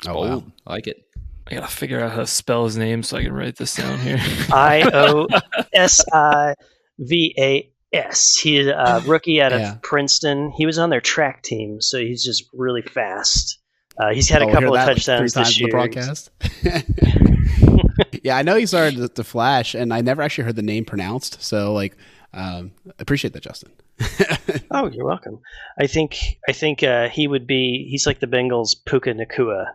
oh 0.08 0.20
wow. 0.28 0.44
I 0.66 0.74
like 0.74 0.88
it. 0.88 0.98
I 1.50 1.56
gotta 1.56 1.68
figure 1.68 2.00
out 2.02 2.12
how 2.12 2.18
to 2.18 2.28
spell 2.28 2.66
his 2.66 2.78
name 2.78 3.04
so 3.04 3.18
I 3.18 3.24
can 3.24 3.34
write 3.34 3.56
this 3.58 3.76
down 3.76 3.98
here. 4.00 4.18
I 4.52 4.90
O 4.94 5.28
S 5.74 6.04
I 6.14 6.54
V 7.00 7.34
A 7.40 7.72
S. 7.94 8.36
He's 8.38 8.68
a 8.68 9.02
rookie 9.08 9.42
out 9.42 9.54
of 9.54 9.60
Yeah. 9.62 9.78
Princeton. 9.82 10.52
He 10.56 10.66
was 10.66 10.78
on 10.78 10.90
their 10.90 11.02
track 11.02 11.42
team, 11.44 11.82
so 11.82 11.98
he's 12.00 12.24
just 12.24 12.44
really 12.54 12.82
fast. 12.84 13.60
Uh, 14.00 14.14
he's 14.14 14.30
had 14.30 14.42
Oh, 14.44 14.46
a 14.46 14.48
we'll 14.48 14.56
couple 14.56 14.70
of 14.70 14.74
that, 14.76 14.88
like, 14.88 14.96
touchdowns 14.98 15.34
three 15.34 15.44
this 15.44 15.60
year. 15.60 15.68
the 15.68 15.72
broadcast. 15.72 16.30
yeah, 18.28 18.36
I 18.36 18.42
know 18.42 18.58
he 18.58 18.66
started 18.66 18.98
to, 18.98 19.08
to 19.08 19.24
flash, 19.24 19.74
and 19.74 19.94
I 19.94 20.02
never 20.02 20.22
actually 20.22 20.44
heard 20.44 20.58
the 20.58 20.62
name 20.62 20.84
pronounced. 20.84 21.42
So, 21.42 21.72
like, 21.72 21.96
um, 22.34 22.74
appreciate 23.00 23.34
that, 23.34 23.44
Justin. 23.44 23.72
Oh, 24.70 24.88
you're 24.92 25.06
welcome. 25.06 25.40
I 25.80 25.88
think 25.88 26.18
I 26.48 26.52
think 26.52 26.84
uh, 26.84 27.08
he 27.08 27.26
would 27.28 27.48
be. 27.48 27.88
He's 27.90 28.06
like 28.06 28.20
the 28.20 28.28
Bengals' 28.28 28.76
Puka 28.86 29.14
Nacua. 29.14 29.68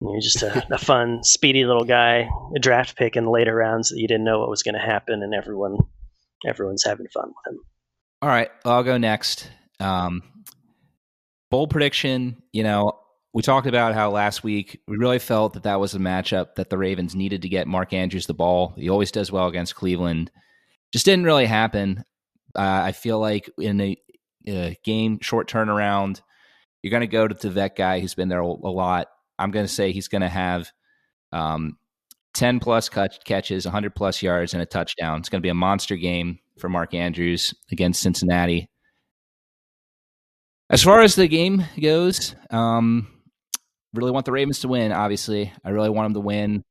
You're 0.00 0.20
just 0.20 0.42
a, 0.42 0.66
a 0.72 0.78
fun, 0.90 1.22
speedy 1.22 1.66
little 1.66 1.84
guy, 1.84 2.26
a 2.56 2.58
draft 2.58 2.96
pick 2.96 3.16
in 3.16 3.24
the 3.24 3.30
later 3.30 3.54
rounds 3.54 3.90
that 3.90 3.98
you 3.98 4.08
didn't 4.08 4.24
know 4.24 4.40
what 4.40 4.48
was 4.48 4.62
going 4.62 4.74
to 4.74 4.80
happen, 4.80 5.22
and 5.22 5.34
everyone, 5.34 5.76
everyone's 6.46 6.84
having 6.84 7.06
fun 7.08 7.28
with 7.28 7.52
him. 7.52 7.60
All 8.22 8.30
right, 8.30 8.50
I'll 8.64 8.82
go 8.82 8.96
next. 8.96 9.50
Um, 9.78 10.22
bold 11.50 11.68
prediction. 11.68 12.42
You 12.52 12.62
know, 12.62 12.98
we 13.32 13.42
talked 13.42 13.66
about 13.66 13.94
how 13.94 14.10
last 14.10 14.42
week 14.42 14.80
we 14.88 14.96
really 14.96 15.20
felt 15.20 15.54
that 15.54 15.62
that 15.62 15.78
was 15.78 15.94
a 15.94 15.98
matchup 15.98 16.56
that 16.56 16.68
the 16.68 16.78
Ravens 16.78 17.14
needed 17.14 17.42
to 17.42 17.48
get 17.48 17.68
Mark 17.68 17.92
Andrews 17.92 18.26
the 18.26 18.34
ball. 18.34 18.74
He 18.76 18.88
always 18.88 19.12
does 19.12 19.30
well 19.30 19.46
against 19.46 19.76
Cleveland. 19.76 20.30
Just 20.92 21.04
didn't 21.04 21.24
really 21.24 21.46
happen. 21.46 22.04
Uh, 22.56 22.82
I 22.84 22.92
feel 22.92 23.20
like 23.20 23.48
in 23.58 23.80
a, 23.80 23.96
a 24.48 24.76
game 24.82 25.20
short 25.20 25.48
turnaround, 25.48 26.22
you're 26.82 26.90
going 26.90 27.02
to 27.02 27.06
go 27.06 27.28
to 27.28 27.34
the 27.34 27.50
vet 27.50 27.76
guy 27.76 28.00
who's 28.00 28.14
been 28.14 28.28
there 28.28 28.40
a, 28.40 28.46
lot. 28.46 29.06
I'm 29.38 29.52
going 29.52 29.66
to 29.66 29.72
say 29.72 29.92
he's 29.92 30.08
going 30.08 30.22
to 30.22 30.28
have 30.28 30.72
um, 31.30 31.78
10 32.34 32.58
plus 32.58 32.88
catches, 32.88 33.64
100 33.64 33.94
plus 33.94 34.22
yards, 34.22 34.54
and 34.54 34.62
a 34.62 34.66
touchdown. 34.66 35.20
It's 35.20 35.28
going 35.28 35.40
to 35.40 35.46
be 35.46 35.50
a 35.50 35.54
monster 35.54 35.96
game 35.96 36.40
for 36.58 36.68
Mark 36.68 36.94
Andrews 36.94 37.54
against 37.70 38.02
Cincinnati. 38.02 38.68
As 40.68 40.82
far 40.82 41.02
as 41.02 41.14
the 41.14 41.28
game 41.28 41.64
goes, 41.80 42.34
um, 42.50 43.08
really 43.94 44.10
want 44.10 44.26
the 44.26 44.32
Ravens 44.32 44.60
to 44.60 44.68
win, 44.68 44.92
obviously. 44.92 45.52
I 45.64 45.70
really 45.70 45.90
want 45.90 46.06
them 46.06 46.14
to 46.14 46.26
win. 46.26 46.64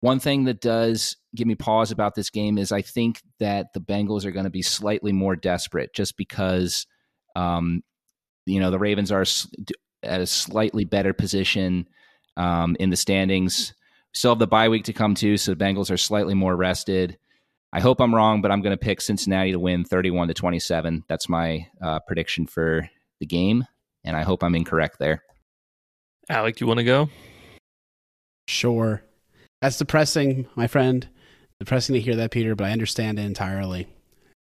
One 0.00 0.20
thing 0.20 0.44
that 0.44 0.60
does 0.60 1.16
give 1.34 1.46
me 1.46 1.54
pause 1.54 1.90
about 1.90 2.14
this 2.14 2.30
game 2.30 2.58
is 2.58 2.72
I 2.72 2.82
think 2.82 3.22
that 3.40 3.72
the 3.72 3.80
Bengals 3.80 4.24
are 4.24 4.30
going 4.30 4.44
to 4.44 4.50
be 4.50 4.62
slightly 4.62 5.12
more 5.12 5.36
desperate 5.36 5.94
just 5.94 6.16
because, 6.16 6.86
um, 7.36 7.82
you 8.44 8.60
know, 8.60 8.70
the 8.70 8.78
Ravens 8.78 9.10
are 9.10 9.24
at 10.02 10.20
a 10.20 10.26
slightly 10.26 10.84
better 10.84 11.12
position 11.12 11.88
um, 12.36 12.76
in 12.78 12.90
the 12.90 12.96
standings. 12.96 13.72
Still 14.12 14.32
have 14.32 14.38
the 14.38 14.46
bye 14.46 14.68
week 14.68 14.84
to 14.84 14.92
come 14.92 15.14
too, 15.14 15.36
so 15.36 15.54
the 15.54 15.64
Bengals 15.64 15.90
are 15.90 15.96
slightly 15.96 16.34
more 16.34 16.54
rested. 16.54 17.16
I 17.72 17.80
hope 17.80 18.00
I'm 18.00 18.14
wrong, 18.14 18.42
but 18.42 18.52
I'm 18.52 18.60
going 18.60 18.76
to 18.76 18.84
pick 18.84 19.00
Cincinnati 19.00 19.52
to 19.52 19.58
win 19.58 19.84
31 19.84 20.28
to 20.28 20.34
27. 20.34 21.04
That's 21.08 21.28
my 21.28 21.66
uh, 21.82 21.98
prediction 22.06 22.46
for 22.46 22.88
the 23.18 23.26
game, 23.26 23.64
and 24.04 24.16
I 24.16 24.22
hope 24.22 24.44
I'm 24.44 24.54
incorrect 24.54 24.98
there. 25.00 25.22
Alec, 26.28 26.56
do 26.56 26.64
you 26.64 26.66
want 26.66 26.78
to 26.78 26.84
go? 26.84 27.10
Sure. 28.48 29.02
That's 29.60 29.78
depressing, 29.78 30.46
my 30.54 30.66
friend. 30.66 31.08
Depressing 31.60 31.94
to 31.94 32.00
hear 32.00 32.16
that, 32.16 32.30
Peter, 32.30 32.54
but 32.54 32.66
I 32.66 32.72
understand 32.72 33.18
it 33.18 33.24
entirely. 33.24 33.86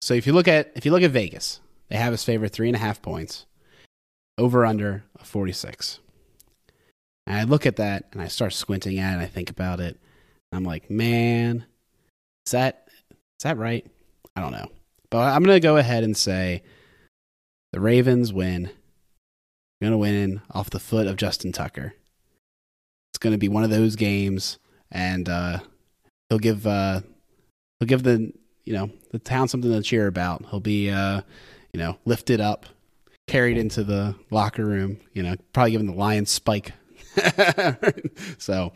So 0.02 0.14
if 0.14 0.26
you 0.26 0.34
look 0.34 0.48
at 0.48 0.72
if 0.76 0.86
you 0.86 0.92
look 0.92 1.04
at 1.04 1.12
Vegas, 1.12 1.60
they 1.90 1.98
have 1.98 2.14
us 2.14 2.24
favorite 2.24 2.52
three 2.52 2.68
and 2.68 2.76
a 2.76 2.80
half 2.80 3.02
points, 3.02 3.46
over 4.38 4.66
under 4.66 5.04
a 5.20 5.24
46. 5.24 6.00
And 7.28 7.38
I 7.38 7.44
look 7.44 7.66
at 7.66 7.76
that 7.76 8.06
and 8.12 8.22
I 8.22 8.28
start 8.28 8.54
squinting 8.54 8.98
at 9.00 9.12
it 9.12 9.14
and 9.14 9.22
I 9.22 9.28
think 9.28 9.50
about 9.50 9.80
it. 9.80 10.00
I'm 10.52 10.64
like, 10.64 10.90
man, 10.90 11.66
is 12.46 12.52
that 12.52 12.88
is 13.10 13.44
that 13.44 13.58
right? 13.58 13.86
I 14.36 14.42
don't 14.42 14.52
know. 14.52 14.72
But 15.10 15.34
I'm 15.34 15.44
gonna 15.44 15.60
go 15.60 15.78
ahead 15.78 16.04
and 16.04 16.16
say 16.16 16.64
the 17.72 17.80
Ravens 17.80 18.34
win. 18.34 18.70
They're 19.82 19.90
gonna 19.90 19.98
win 19.98 20.42
off 20.52 20.70
the 20.70 20.80
foot 20.80 21.08
of 21.08 21.16
Justin 21.16 21.52
Tucker. 21.52 21.96
It's 23.12 23.18
gonna 23.18 23.40
be 23.40 23.50
one 23.50 23.64
of 23.64 23.72
those 23.72 23.96
games, 23.96 24.60
and 24.92 25.28
uh, 25.28 25.60
he'll 26.30 26.38
give 26.38 26.68
uh, 26.68 27.02
he'll 27.80 27.88
give 27.88 28.04
the 28.04 28.32
you 28.64 28.74
know 28.74 28.92
the 29.10 29.18
town 29.18 29.48
something 29.48 29.72
to 29.72 29.82
cheer 29.82 30.06
about. 30.06 30.46
He'll 30.52 30.60
be 30.60 30.92
uh, 30.92 31.22
you 31.74 31.80
know 31.80 31.98
lifted 32.06 32.40
up, 32.40 32.68
carried 33.26 33.58
into 33.58 33.84
the 33.84 34.14
locker 34.30 34.64
room. 34.64 35.00
You 35.14 35.24
know, 35.24 35.36
probably 35.52 35.72
giving 35.72 35.88
the 35.88 35.94
Lions 35.94 36.30
spike. 36.30 36.74
so 38.38 38.72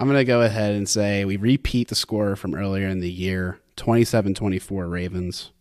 I'm 0.00 0.08
going 0.08 0.18
to 0.18 0.24
go 0.24 0.42
ahead 0.42 0.74
and 0.74 0.88
say 0.88 1.24
we 1.24 1.36
repeat 1.36 1.86
the 1.86 1.94
score 1.94 2.34
from 2.34 2.54
earlier 2.54 2.88
in 2.88 2.98
the 2.98 3.10
year 3.10 3.60
27 3.76 4.34
24 4.34 4.88
Ravens 4.88 5.52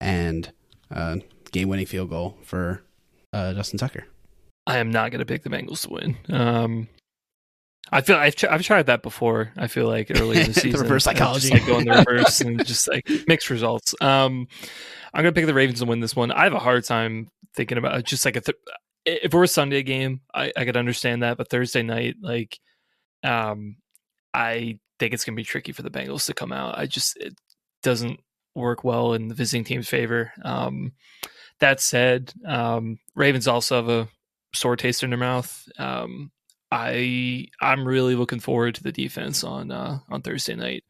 and 0.00 0.52
uh, 0.90 1.18
game 1.52 1.68
winning 1.68 1.86
field 1.86 2.10
goal 2.10 2.36
for 2.42 2.82
uh, 3.32 3.54
Justin 3.54 3.78
Tucker. 3.78 4.04
I 4.66 4.78
am 4.78 4.90
not 4.90 5.10
going 5.10 5.20
to 5.20 5.26
pick 5.26 5.42
the 5.42 5.50
Bengals 5.50 5.86
to 5.86 5.90
win. 5.90 6.16
Um, 6.28 6.88
I 7.92 8.02
feel 8.02 8.16
I've, 8.16 8.34
I've 8.48 8.62
tried 8.62 8.86
that 8.86 9.02
before. 9.02 9.52
I 9.56 9.66
feel 9.66 9.86
like 9.86 10.10
early 10.14 10.40
in 10.40 10.48
the 10.48 10.54
season, 10.54 10.72
the 10.72 10.78
reverse 10.78 11.04
psychology, 11.04 11.50
just 11.50 11.60
like 11.60 11.66
going 11.66 11.86
the 11.86 12.04
reverse 12.06 12.40
and 12.40 12.64
just 12.66 12.88
like 12.88 13.08
mixed 13.26 13.50
results. 13.50 13.94
Um, 14.00 14.46
I'm 15.12 15.24
gonna 15.24 15.32
pick 15.32 15.46
the 15.46 15.54
Ravens 15.54 15.80
to 15.80 15.86
win 15.86 16.00
this 16.00 16.14
one. 16.14 16.30
I 16.30 16.44
have 16.44 16.52
a 16.52 16.60
hard 16.60 16.84
time 16.84 17.28
thinking 17.56 17.78
about 17.78 18.04
just 18.04 18.24
like 18.24 18.36
a 18.36 18.40
th- 18.40 18.58
if 19.06 19.24
it 19.24 19.34
were 19.34 19.44
a 19.44 19.48
Sunday 19.48 19.82
game, 19.82 20.20
I, 20.32 20.52
I 20.56 20.64
could 20.64 20.76
understand 20.76 21.22
that, 21.22 21.38
but 21.38 21.48
Thursday 21.48 21.82
night, 21.82 22.16
like, 22.20 22.58
um, 23.24 23.76
I 24.34 24.78
think 24.98 25.14
it's 25.14 25.24
gonna 25.24 25.36
be 25.36 25.42
tricky 25.42 25.72
for 25.72 25.82
the 25.82 25.90
Bengals 25.90 26.26
to 26.26 26.34
come 26.34 26.52
out. 26.52 26.78
I 26.78 26.86
just 26.86 27.16
it 27.16 27.34
doesn't 27.82 28.20
work 28.54 28.84
well 28.84 29.14
in 29.14 29.28
the 29.28 29.34
visiting 29.34 29.64
team's 29.64 29.88
favor. 29.88 30.32
Um, 30.44 30.92
that 31.60 31.80
said, 31.80 32.32
um, 32.46 32.98
Ravens 33.14 33.48
also 33.48 33.76
have 33.76 33.88
a 33.88 34.08
sore 34.54 34.76
taste 34.76 35.02
in 35.02 35.10
their 35.10 35.18
mouth. 35.18 35.68
Um, 35.78 36.30
I 36.70 37.48
I'm 37.60 37.86
really 37.86 38.14
looking 38.14 38.40
forward 38.40 38.74
to 38.76 38.82
the 38.82 38.92
defense 38.92 39.42
on 39.44 39.70
uh, 39.70 39.98
on 40.08 40.22
Thursday 40.22 40.54
night. 40.54 40.84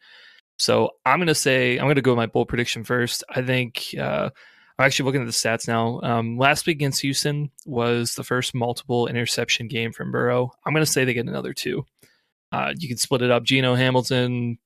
So 0.58 0.90
I'm 1.06 1.18
gonna 1.18 1.34
say 1.34 1.78
I'm 1.78 1.88
gonna 1.88 2.02
go 2.02 2.12
with 2.12 2.18
my 2.18 2.26
bold 2.26 2.48
prediction 2.48 2.84
first. 2.84 3.24
I 3.30 3.42
think 3.42 3.94
uh, 3.98 4.30
I'm 4.78 4.86
actually 4.86 5.06
looking 5.06 5.22
at 5.22 5.26
the 5.26 5.32
stats 5.32 5.66
now. 5.66 6.00
Um, 6.02 6.36
last 6.36 6.66
week 6.66 6.76
against 6.76 7.00
Houston 7.00 7.50
was 7.64 8.14
the 8.14 8.24
first 8.24 8.54
multiple 8.54 9.06
interception 9.06 9.68
game 9.68 9.92
from 9.92 10.12
Burrow. 10.12 10.52
I'm 10.66 10.74
gonna 10.74 10.86
say 10.86 11.04
they 11.04 11.14
get 11.14 11.26
another 11.26 11.54
two. 11.54 11.86
Uh, 12.52 12.74
you 12.76 12.88
can 12.88 12.98
split 12.98 13.22
it 13.22 13.30
up: 13.30 13.44
Geno 13.44 13.74
Hamilton, 13.74 14.58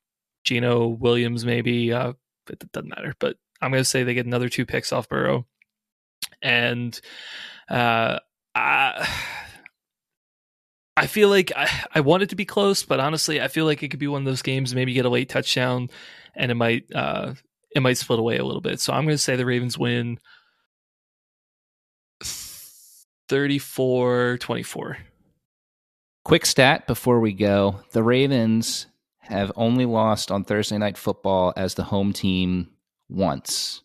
Geno 0.43 0.88
Williams, 0.88 1.45
maybe. 1.45 1.93
Uh, 1.93 2.14
it 2.51 2.73
doesn't 2.73 2.90
matter, 2.90 3.14
but 3.21 3.37
I'm 3.61 3.71
gonna 3.71 3.85
say 3.85 4.03
they 4.03 4.14
get 4.14 4.27
another 4.27 4.49
two 4.49 4.67
picks 4.67 4.93
off 4.93 5.09
Burrow, 5.09 5.47
and 6.44 7.00
uh, 7.68 8.18
I 8.54 9.09
I 10.96 11.07
feel 11.09 11.28
like 11.28 11.50
I, 11.57 11.68
I 11.94 12.00
want 12.00 12.22
it 12.22 12.28
to 12.28 12.37
be 12.37 12.44
close, 12.44 12.85
but 12.85 13.00
honestly, 13.00 13.40
I 13.40 13.48
feel 13.48 13.64
like 13.64 13.83
it 13.83 13.88
could 13.88 13.98
be 13.98 14.07
one 14.07 14.22
of 14.22 14.26
those 14.26 14.42
games. 14.42 14.74
Maybe 14.74 14.92
get 14.92 15.07
a 15.07 15.11
late 15.11 15.28
touchdown, 15.28 15.90
and 16.37 16.52
it 16.52 16.54
might 16.54 16.85
uh, 16.94 17.35
it 17.74 17.80
might 17.80 17.98
split 17.98 18.20
away 18.20 18.37
a 18.37 18.44
little 18.44 18.61
bit. 18.61 18.78
So 18.80 18.92
I'm 18.92 19.04
going 19.04 19.16
to 19.16 19.22
say 19.22 19.35
the 19.35 19.46
Ravens 19.46 19.76
win 19.76 20.20
34-24. 23.28 24.96
Quick 26.24 26.46
stat 26.46 26.87
before 26.87 27.18
we 27.18 27.33
go: 27.33 27.80
the 27.90 28.04
Ravens 28.04 28.87
have 29.20 29.50
only 29.57 29.87
lost 29.87 30.30
on 30.30 30.44
Thursday 30.44 30.78
Night 30.78 30.98
Football 30.98 31.54
as 31.57 31.74
the 31.74 31.85
home 31.85 32.12
team 32.12 32.68
once 33.09 33.83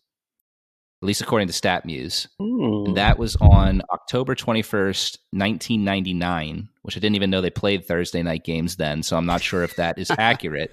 at 1.02 1.06
least 1.06 1.22
according 1.22 1.48
to 1.48 1.54
StatMuse. 1.54 2.28
And 2.38 2.96
that 2.96 3.18
was 3.18 3.34
on 3.36 3.80
October 3.90 4.34
21st, 4.34 5.16
1999, 5.30 6.68
which 6.82 6.96
I 6.96 7.00
didn't 7.00 7.16
even 7.16 7.30
know 7.30 7.40
they 7.40 7.50
played 7.50 7.86
Thursday 7.86 8.22
night 8.22 8.44
games 8.44 8.76
then. 8.76 9.02
So 9.02 9.16
I'm 9.16 9.24
not 9.24 9.40
sure 9.40 9.62
if 9.62 9.76
that 9.76 9.98
is 9.98 10.10
accurate. 10.18 10.72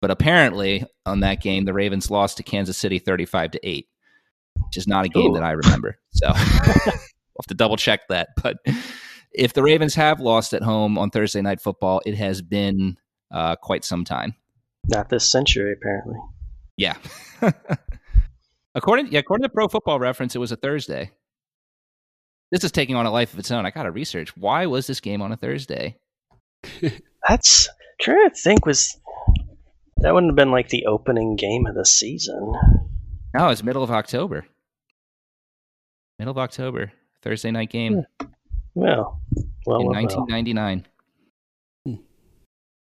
But 0.00 0.10
apparently, 0.10 0.84
on 1.06 1.20
that 1.20 1.40
game, 1.40 1.64
the 1.64 1.72
Ravens 1.72 2.10
lost 2.10 2.36
to 2.36 2.42
Kansas 2.42 2.76
City 2.76 2.98
35 2.98 3.52
to 3.52 3.68
8, 3.68 3.86
which 4.64 4.76
is 4.76 4.86
not 4.86 5.04
a 5.04 5.08
game 5.08 5.30
Ooh. 5.30 5.34
that 5.34 5.42
I 5.42 5.52
remember. 5.52 5.98
So 6.10 6.26
I'll 6.28 6.34
have 6.34 7.46
to 7.48 7.54
double 7.54 7.76
check 7.76 8.08
that. 8.08 8.30
But 8.42 8.58
if 9.32 9.52
the 9.52 9.62
Ravens 9.62 9.94
have 9.94 10.20
lost 10.20 10.54
at 10.54 10.62
home 10.62 10.98
on 10.98 11.10
Thursday 11.10 11.40
night 11.40 11.60
football, 11.60 12.00
it 12.04 12.14
has 12.14 12.42
been 12.42 12.96
uh, 13.30 13.56
quite 13.56 13.84
some 13.84 14.04
time. 14.04 14.34
Not 14.88 15.08
this 15.08 15.30
century, 15.30 15.72
apparently. 15.72 16.16
Yeah. 16.76 16.96
According, 18.74 19.12
yeah, 19.12 19.20
according 19.20 19.44
to 19.44 19.48
Pro 19.48 19.68
Football 19.68 19.98
Reference, 19.98 20.34
it 20.34 20.38
was 20.38 20.52
a 20.52 20.56
Thursday. 20.56 21.10
This 22.50 22.64
is 22.64 22.72
taking 22.72 22.96
on 22.96 23.06
a 23.06 23.10
life 23.10 23.32
of 23.32 23.38
its 23.38 23.50
own. 23.50 23.66
I 23.66 23.70
got 23.70 23.82
to 23.82 23.90
research 23.90 24.36
why 24.36 24.66
was 24.66 24.86
this 24.86 25.00
game 25.00 25.20
on 25.20 25.32
a 25.32 25.36
Thursday. 25.36 25.96
That's 27.28 27.68
trying 28.00 28.28
to 28.28 28.34
think. 28.34 28.64
Was 28.64 28.98
that 29.98 30.14
wouldn't 30.14 30.30
have 30.30 30.36
been 30.36 30.50
like 30.50 30.68
the 30.68 30.86
opening 30.86 31.36
game 31.36 31.66
of 31.66 31.74
the 31.74 31.84
season? 31.84 32.52
No, 33.34 33.48
it's 33.48 33.62
middle 33.62 33.82
of 33.82 33.90
October. 33.90 34.46
Middle 36.18 36.32
of 36.32 36.38
October, 36.38 36.92
Thursday 37.22 37.50
night 37.50 37.70
game. 37.70 38.04
Hmm. 38.20 38.26
Well, 38.74 39.20
well, 39.66 39.80
in 39.80 39.86
well, 39.86 40.02
1999. 40.02 40.86
Hmm. 41.84 41.94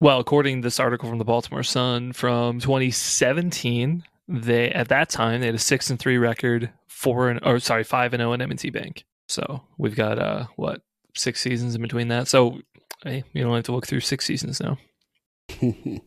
Well, 0.01 0.21
according 0.21 0.61
to 0.61 0.66
this 0.66 0.79
article 0.79 1.09
from 1.09 1.18
the 1.18 1.25
Baltimore 1.25 1.62
Sun 1.62 2.12
from 2.12 2.61
2017, 2.61 4.05
they 4.31 4.70
at 4.70 4.89
that 4.89 5.11
time 5.11 5.41
they 5.41 5.47
had 5.47 5.57
a 5.57 5.59
six 5.59 5.91
and 5.91 5.99
three 5.99 6.16
record, 6.16 6.70
four 6.89 7.28
and 7.28 7.41
or 7.43 7.59
sorry, 7.59 7.85
five 7.85 8.14
and 8.14 8.20
zero 8.20 8.31
oh 8.31 8.35
in 8.35 8.41
M&T 8.41 8.70
Bank. 8.70 9.05
So 9.28 9.62
we've 9.76 9.97
got 9.97 10.18
uh 10.18 10.47
what 10.57 10.83
six 11.16 11.41
seasons 11.41 11.74
in 11.74 11.83
between 11.83 12.09
that. 12.09 12.28
So 12.28 12.61
hey, 13.03 13.24
you 13.33 13.43
don't 13.43 13.55
have 13.55 13.64
to 13.64 13.72
look 13.72 13.87
through 13.87 14.01
six 14.01 14.24
seasons 14.24 14.61
now. 14.61 14.78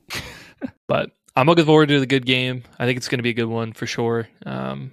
but 0.88 1.12
I'm 1.36 1.48
looking 1.48 1.66
forward 1.66 1.90
to 1.90 2.00
the 2.00 2.06
good 2.06 2.26
game. 2.26 2.64
I 2.80 2.86
think 2.86 2.98
it's 2.98 3.10
going 3.10 3.20
to 3.20 3.24
be 3.24 3.32
a 3.32 3.34
good 3.34 3.46
one 3.46 3.74
for 3.74 3.86
sure. 3.86 4.30
Um, 4.46 4.92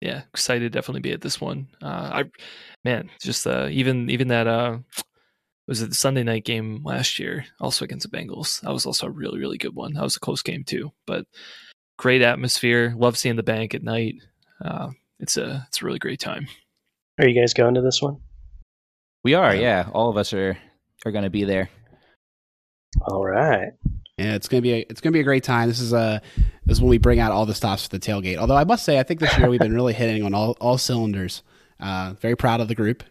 yeah, 0.00 0.22
excited 0.32 0.60
to 0.60 0.70
definitely 0.70 1.02
be 1.02 1.12
at 1.12 1.20
this 1.20 1.40
one. 1.40 1.68
Uh, 1.82 1.86
I 1.86 2.24
man, 2.82 3.10
just 3.20 3.46
uh, 3.46 3.68
even 3.70 4.08
even 4.08 4.28
that 4.28 4.46
uh, 4.46 4.78
was 5.68 5.82
it 5.82 5.90
the 5.90 5.94
Sunday 5.94 6.22
night 6.22 6.44
game 6.44 6.80
last 6.82 7.18
year, 7.18 7.44
also 7.60 7.84
against 7.84 8.10
the 8.10 8.16
Bengals. 8.16 8.60
That 8.62 8.72
was 8.72 8.86
also 8.86 9.06
a 9.06 9.10
really, 9.10 9.38
really 9.38 9.58
good 9.58 9.74
one. 9.74 9.92
That 9.92 10.02
was 10.02 10.16
a 10.16 10.20
close 10.20 10.42
game 10.42 10.64
too, 10.64 10.92
but 11.06 11.26
great 12.00 12.22
atmosphere. 12.22 12.94
Love 12.96 13.18
seeing 13.18 13.36
the 13.36 13.42
bank 13.42 13.74
at 13.74 13.82
night. 13.82 14.16
Uh, 14.64 14.88
it's 15.18 15.36
a 15.36 15.66
it's 15.68 15.82
a 15.82 15.84
really 15.84 15.98
great 15.98 16.18
time. 16.18 16.48
Are 17.20 17.28
you 17.28 17.38
guys 17.38 17.52
going 17.52 17.74
to 17.74 17.82
this 17.82 18.00
one? 18.00 18.16
We 19.22 19.34
are, 19.34 19.54
yeah. 19.54 19.88
All 19.92 20.08
of 20.08 20.16
us 20.16 20.32
are 20.32 20.56
are 21.04 21.12
going 21.12 21.24
to 21.24 21.30
be 21.30 21.44
there. 21.44 21.68
All 23.02 23.24
right. 23.24 23.72
Yeah, 24.16 24.34
it's 24.34 24.48
gonna 24.48 24.60
be 24.62 24.72
a, 24.72 24.78
it's 24.90 25.00
gonna 25.00 25.12
be 25.12 25.20
a 25.20 25.24
great 25.24 25.44
time. 25.44 25.68
This 25.68 25.80
is 25.80 25.92
a 25.92 26.20
this 26.66 26.76
is 26.76 26.82
when 26.82 26.90
we 26.90 26.98
bring 26.98 27.20
out 27.20 27.32
all 27.32 27.46
the 27.46 27.54
stops 27.54 27.84
for 27.84 27.88
the 27.90 27.98
tailgate. 27.98 28.36
Although 28.36 28.56
I 28.56 28.64
must 28.64 28.84
say, 28.84 28.98
I 28.98 29.02
think 29.02 29.20
this 29.20 29.36
year 29.38 29.48
we've 29.48 29.60
been 29.60 29.74
really 29.74 29.94
hitting 29.94 30.22
on 30.22 30.34
all 30.34 30.56
all 30.60 30.76
cylinders. 30.76 31.42
Uh, 31.78 32.14
very 32.20 32.36
proud 32.36 32.60
of 32.60 32.68
the 32.68 32.74
group, 32.74 33.02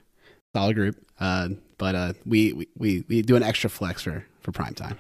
solid 0.54 0.76
group. 0.76 1.04
Uh, 1.20 1.50
but 1.80 1.96
uh, 1.96 2.14
we, 2.26 2.54
we 2.54 2.68
we 2.78 3.06
we 3.08 3.22
do 3.24 3.36
an 3.36 3.42
extra 3.42 3.72
flex 3.72 4.04
for 4.04 4.24
for 4.42 4.52
prime 4.52 4.76
time. 4.76 5.00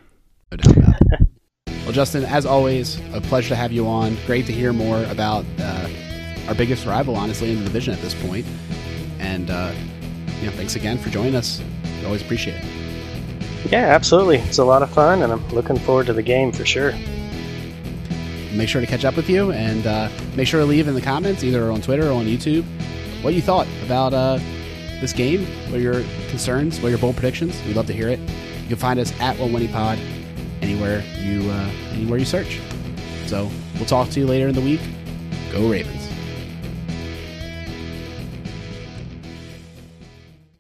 No 0.51 0.57
doubt 0.57 0.77
about 0.77 0.95
it. 1.01 1.19
well, 1.89 1.95
Justin, 1.95 2.23
as 2.23 2.45
always, 2.45 2.99
a 3.15 3.19
pleasure 3.19 3.49
to 3.49 3.55
have 3.55 3.71
you 3.71 3.87
on. 3.87 4.15
Great 4.27 4.45
to 4.45 4.53
hear 4.53 4.71
more 4.71 5.03
about 5.05 5.43
uh, 5.59 5.89
our 6.47 6.53
biggest 6.53 6.85
rival, 6.85 7.15
honestly, 7.15 7.51
in 7.51 7.57
the 7.57 7.63
division 7.63 7.95
at 7.95 7.99
this 7.99 8.13
point. 8.13 8.45
And 9.17 9.49
uh, 9.49 9.73
you 10.39 10.45
know, 10.45 10.51
thanks 10.51 10.75
again 10.75 10.99
for 10.99 11.09
joining 11.09 11.33
us. 11.33 11.63
We 11.97 12.05
always 12.05 12.21
appreciate 12.21 12.61
it. 12.63 13.71
Yeah, 13.71 13.87
absolutely. 13.87 14.37
It's 14.37 14.59
a 14.59 14.63
lot 14.63 14.83
of 14.83 14.91
fun, 14.91 15.23
and 15.23 15.33
I'm 15.33 15.49
looking 15.49 15.79
forward 15.79 16.05
to 16.05 16.13
the 16.13 16.21
game 16.21 16.51
for 16.51 16.63
sure. 16.63 16.93
Make 18.53 18.69
sure 18.69 18.81
to 18.81 18.87
catch 18.87 19.03
up 19.03 19.15
with 19.15 19.27
you, 19.27 19.51
and 19.51 19.87
uh, 19.87 20.09
make 20.35 20.47
sure 20.47 20.59
to 20.59 20.67
leave 20.67 20.87
in 20.87 20.93
the 20.93 21.01
comments, 21.01 21.43
either 21.43 21.71
on 21.71 21.81
Twitter 21.81 22.07
or 22.09 22.13
on 22.13 22.25
YouTube, 22.25 22.65
what 23.23 23.33
you 23.33 23.41
thought 23.41 23.65
about 23.83 24.13
uh, 24.13 24.37
this 25.01 25.11
game, 25.11 25.43
what 25.71 25.81
your 25.81 26.03
concerns, 26.29 26.79
what 26.81 26.89
your 26.89 26.99
bold 26.99 27.15
predictions. 27.15 27.59
We'd 27.65 27.75
love 27.75 27.87
to 27.87 27.93
hear 27.93 28.09
it. 28.09 28.19
You 28.19 28.67
can 28.67 28.77
find 28.77 28.99
us 28.99 29.11
at 29.19 29.39
One 29.39 29.53
Winning 29.53 29.71
Pod 29.71 29.97
anywhere 30.62 31.03
you 31.18 31.49
uh, 31.49 31.70
anywhere 31.91 32.20
you 32.20 32.26
search. 32.26 32.60
So 33.28 33.49
we'll 33.76 33.86
talk 33.86 34.10
to 34.10 34.20
you 34.20 34.26
later 34.28 34.47
in 34.47 34.55
the 34.55 34.62
week. 34.62 34.82
Go 35.51 35.70
Ravens. 35.70 36.09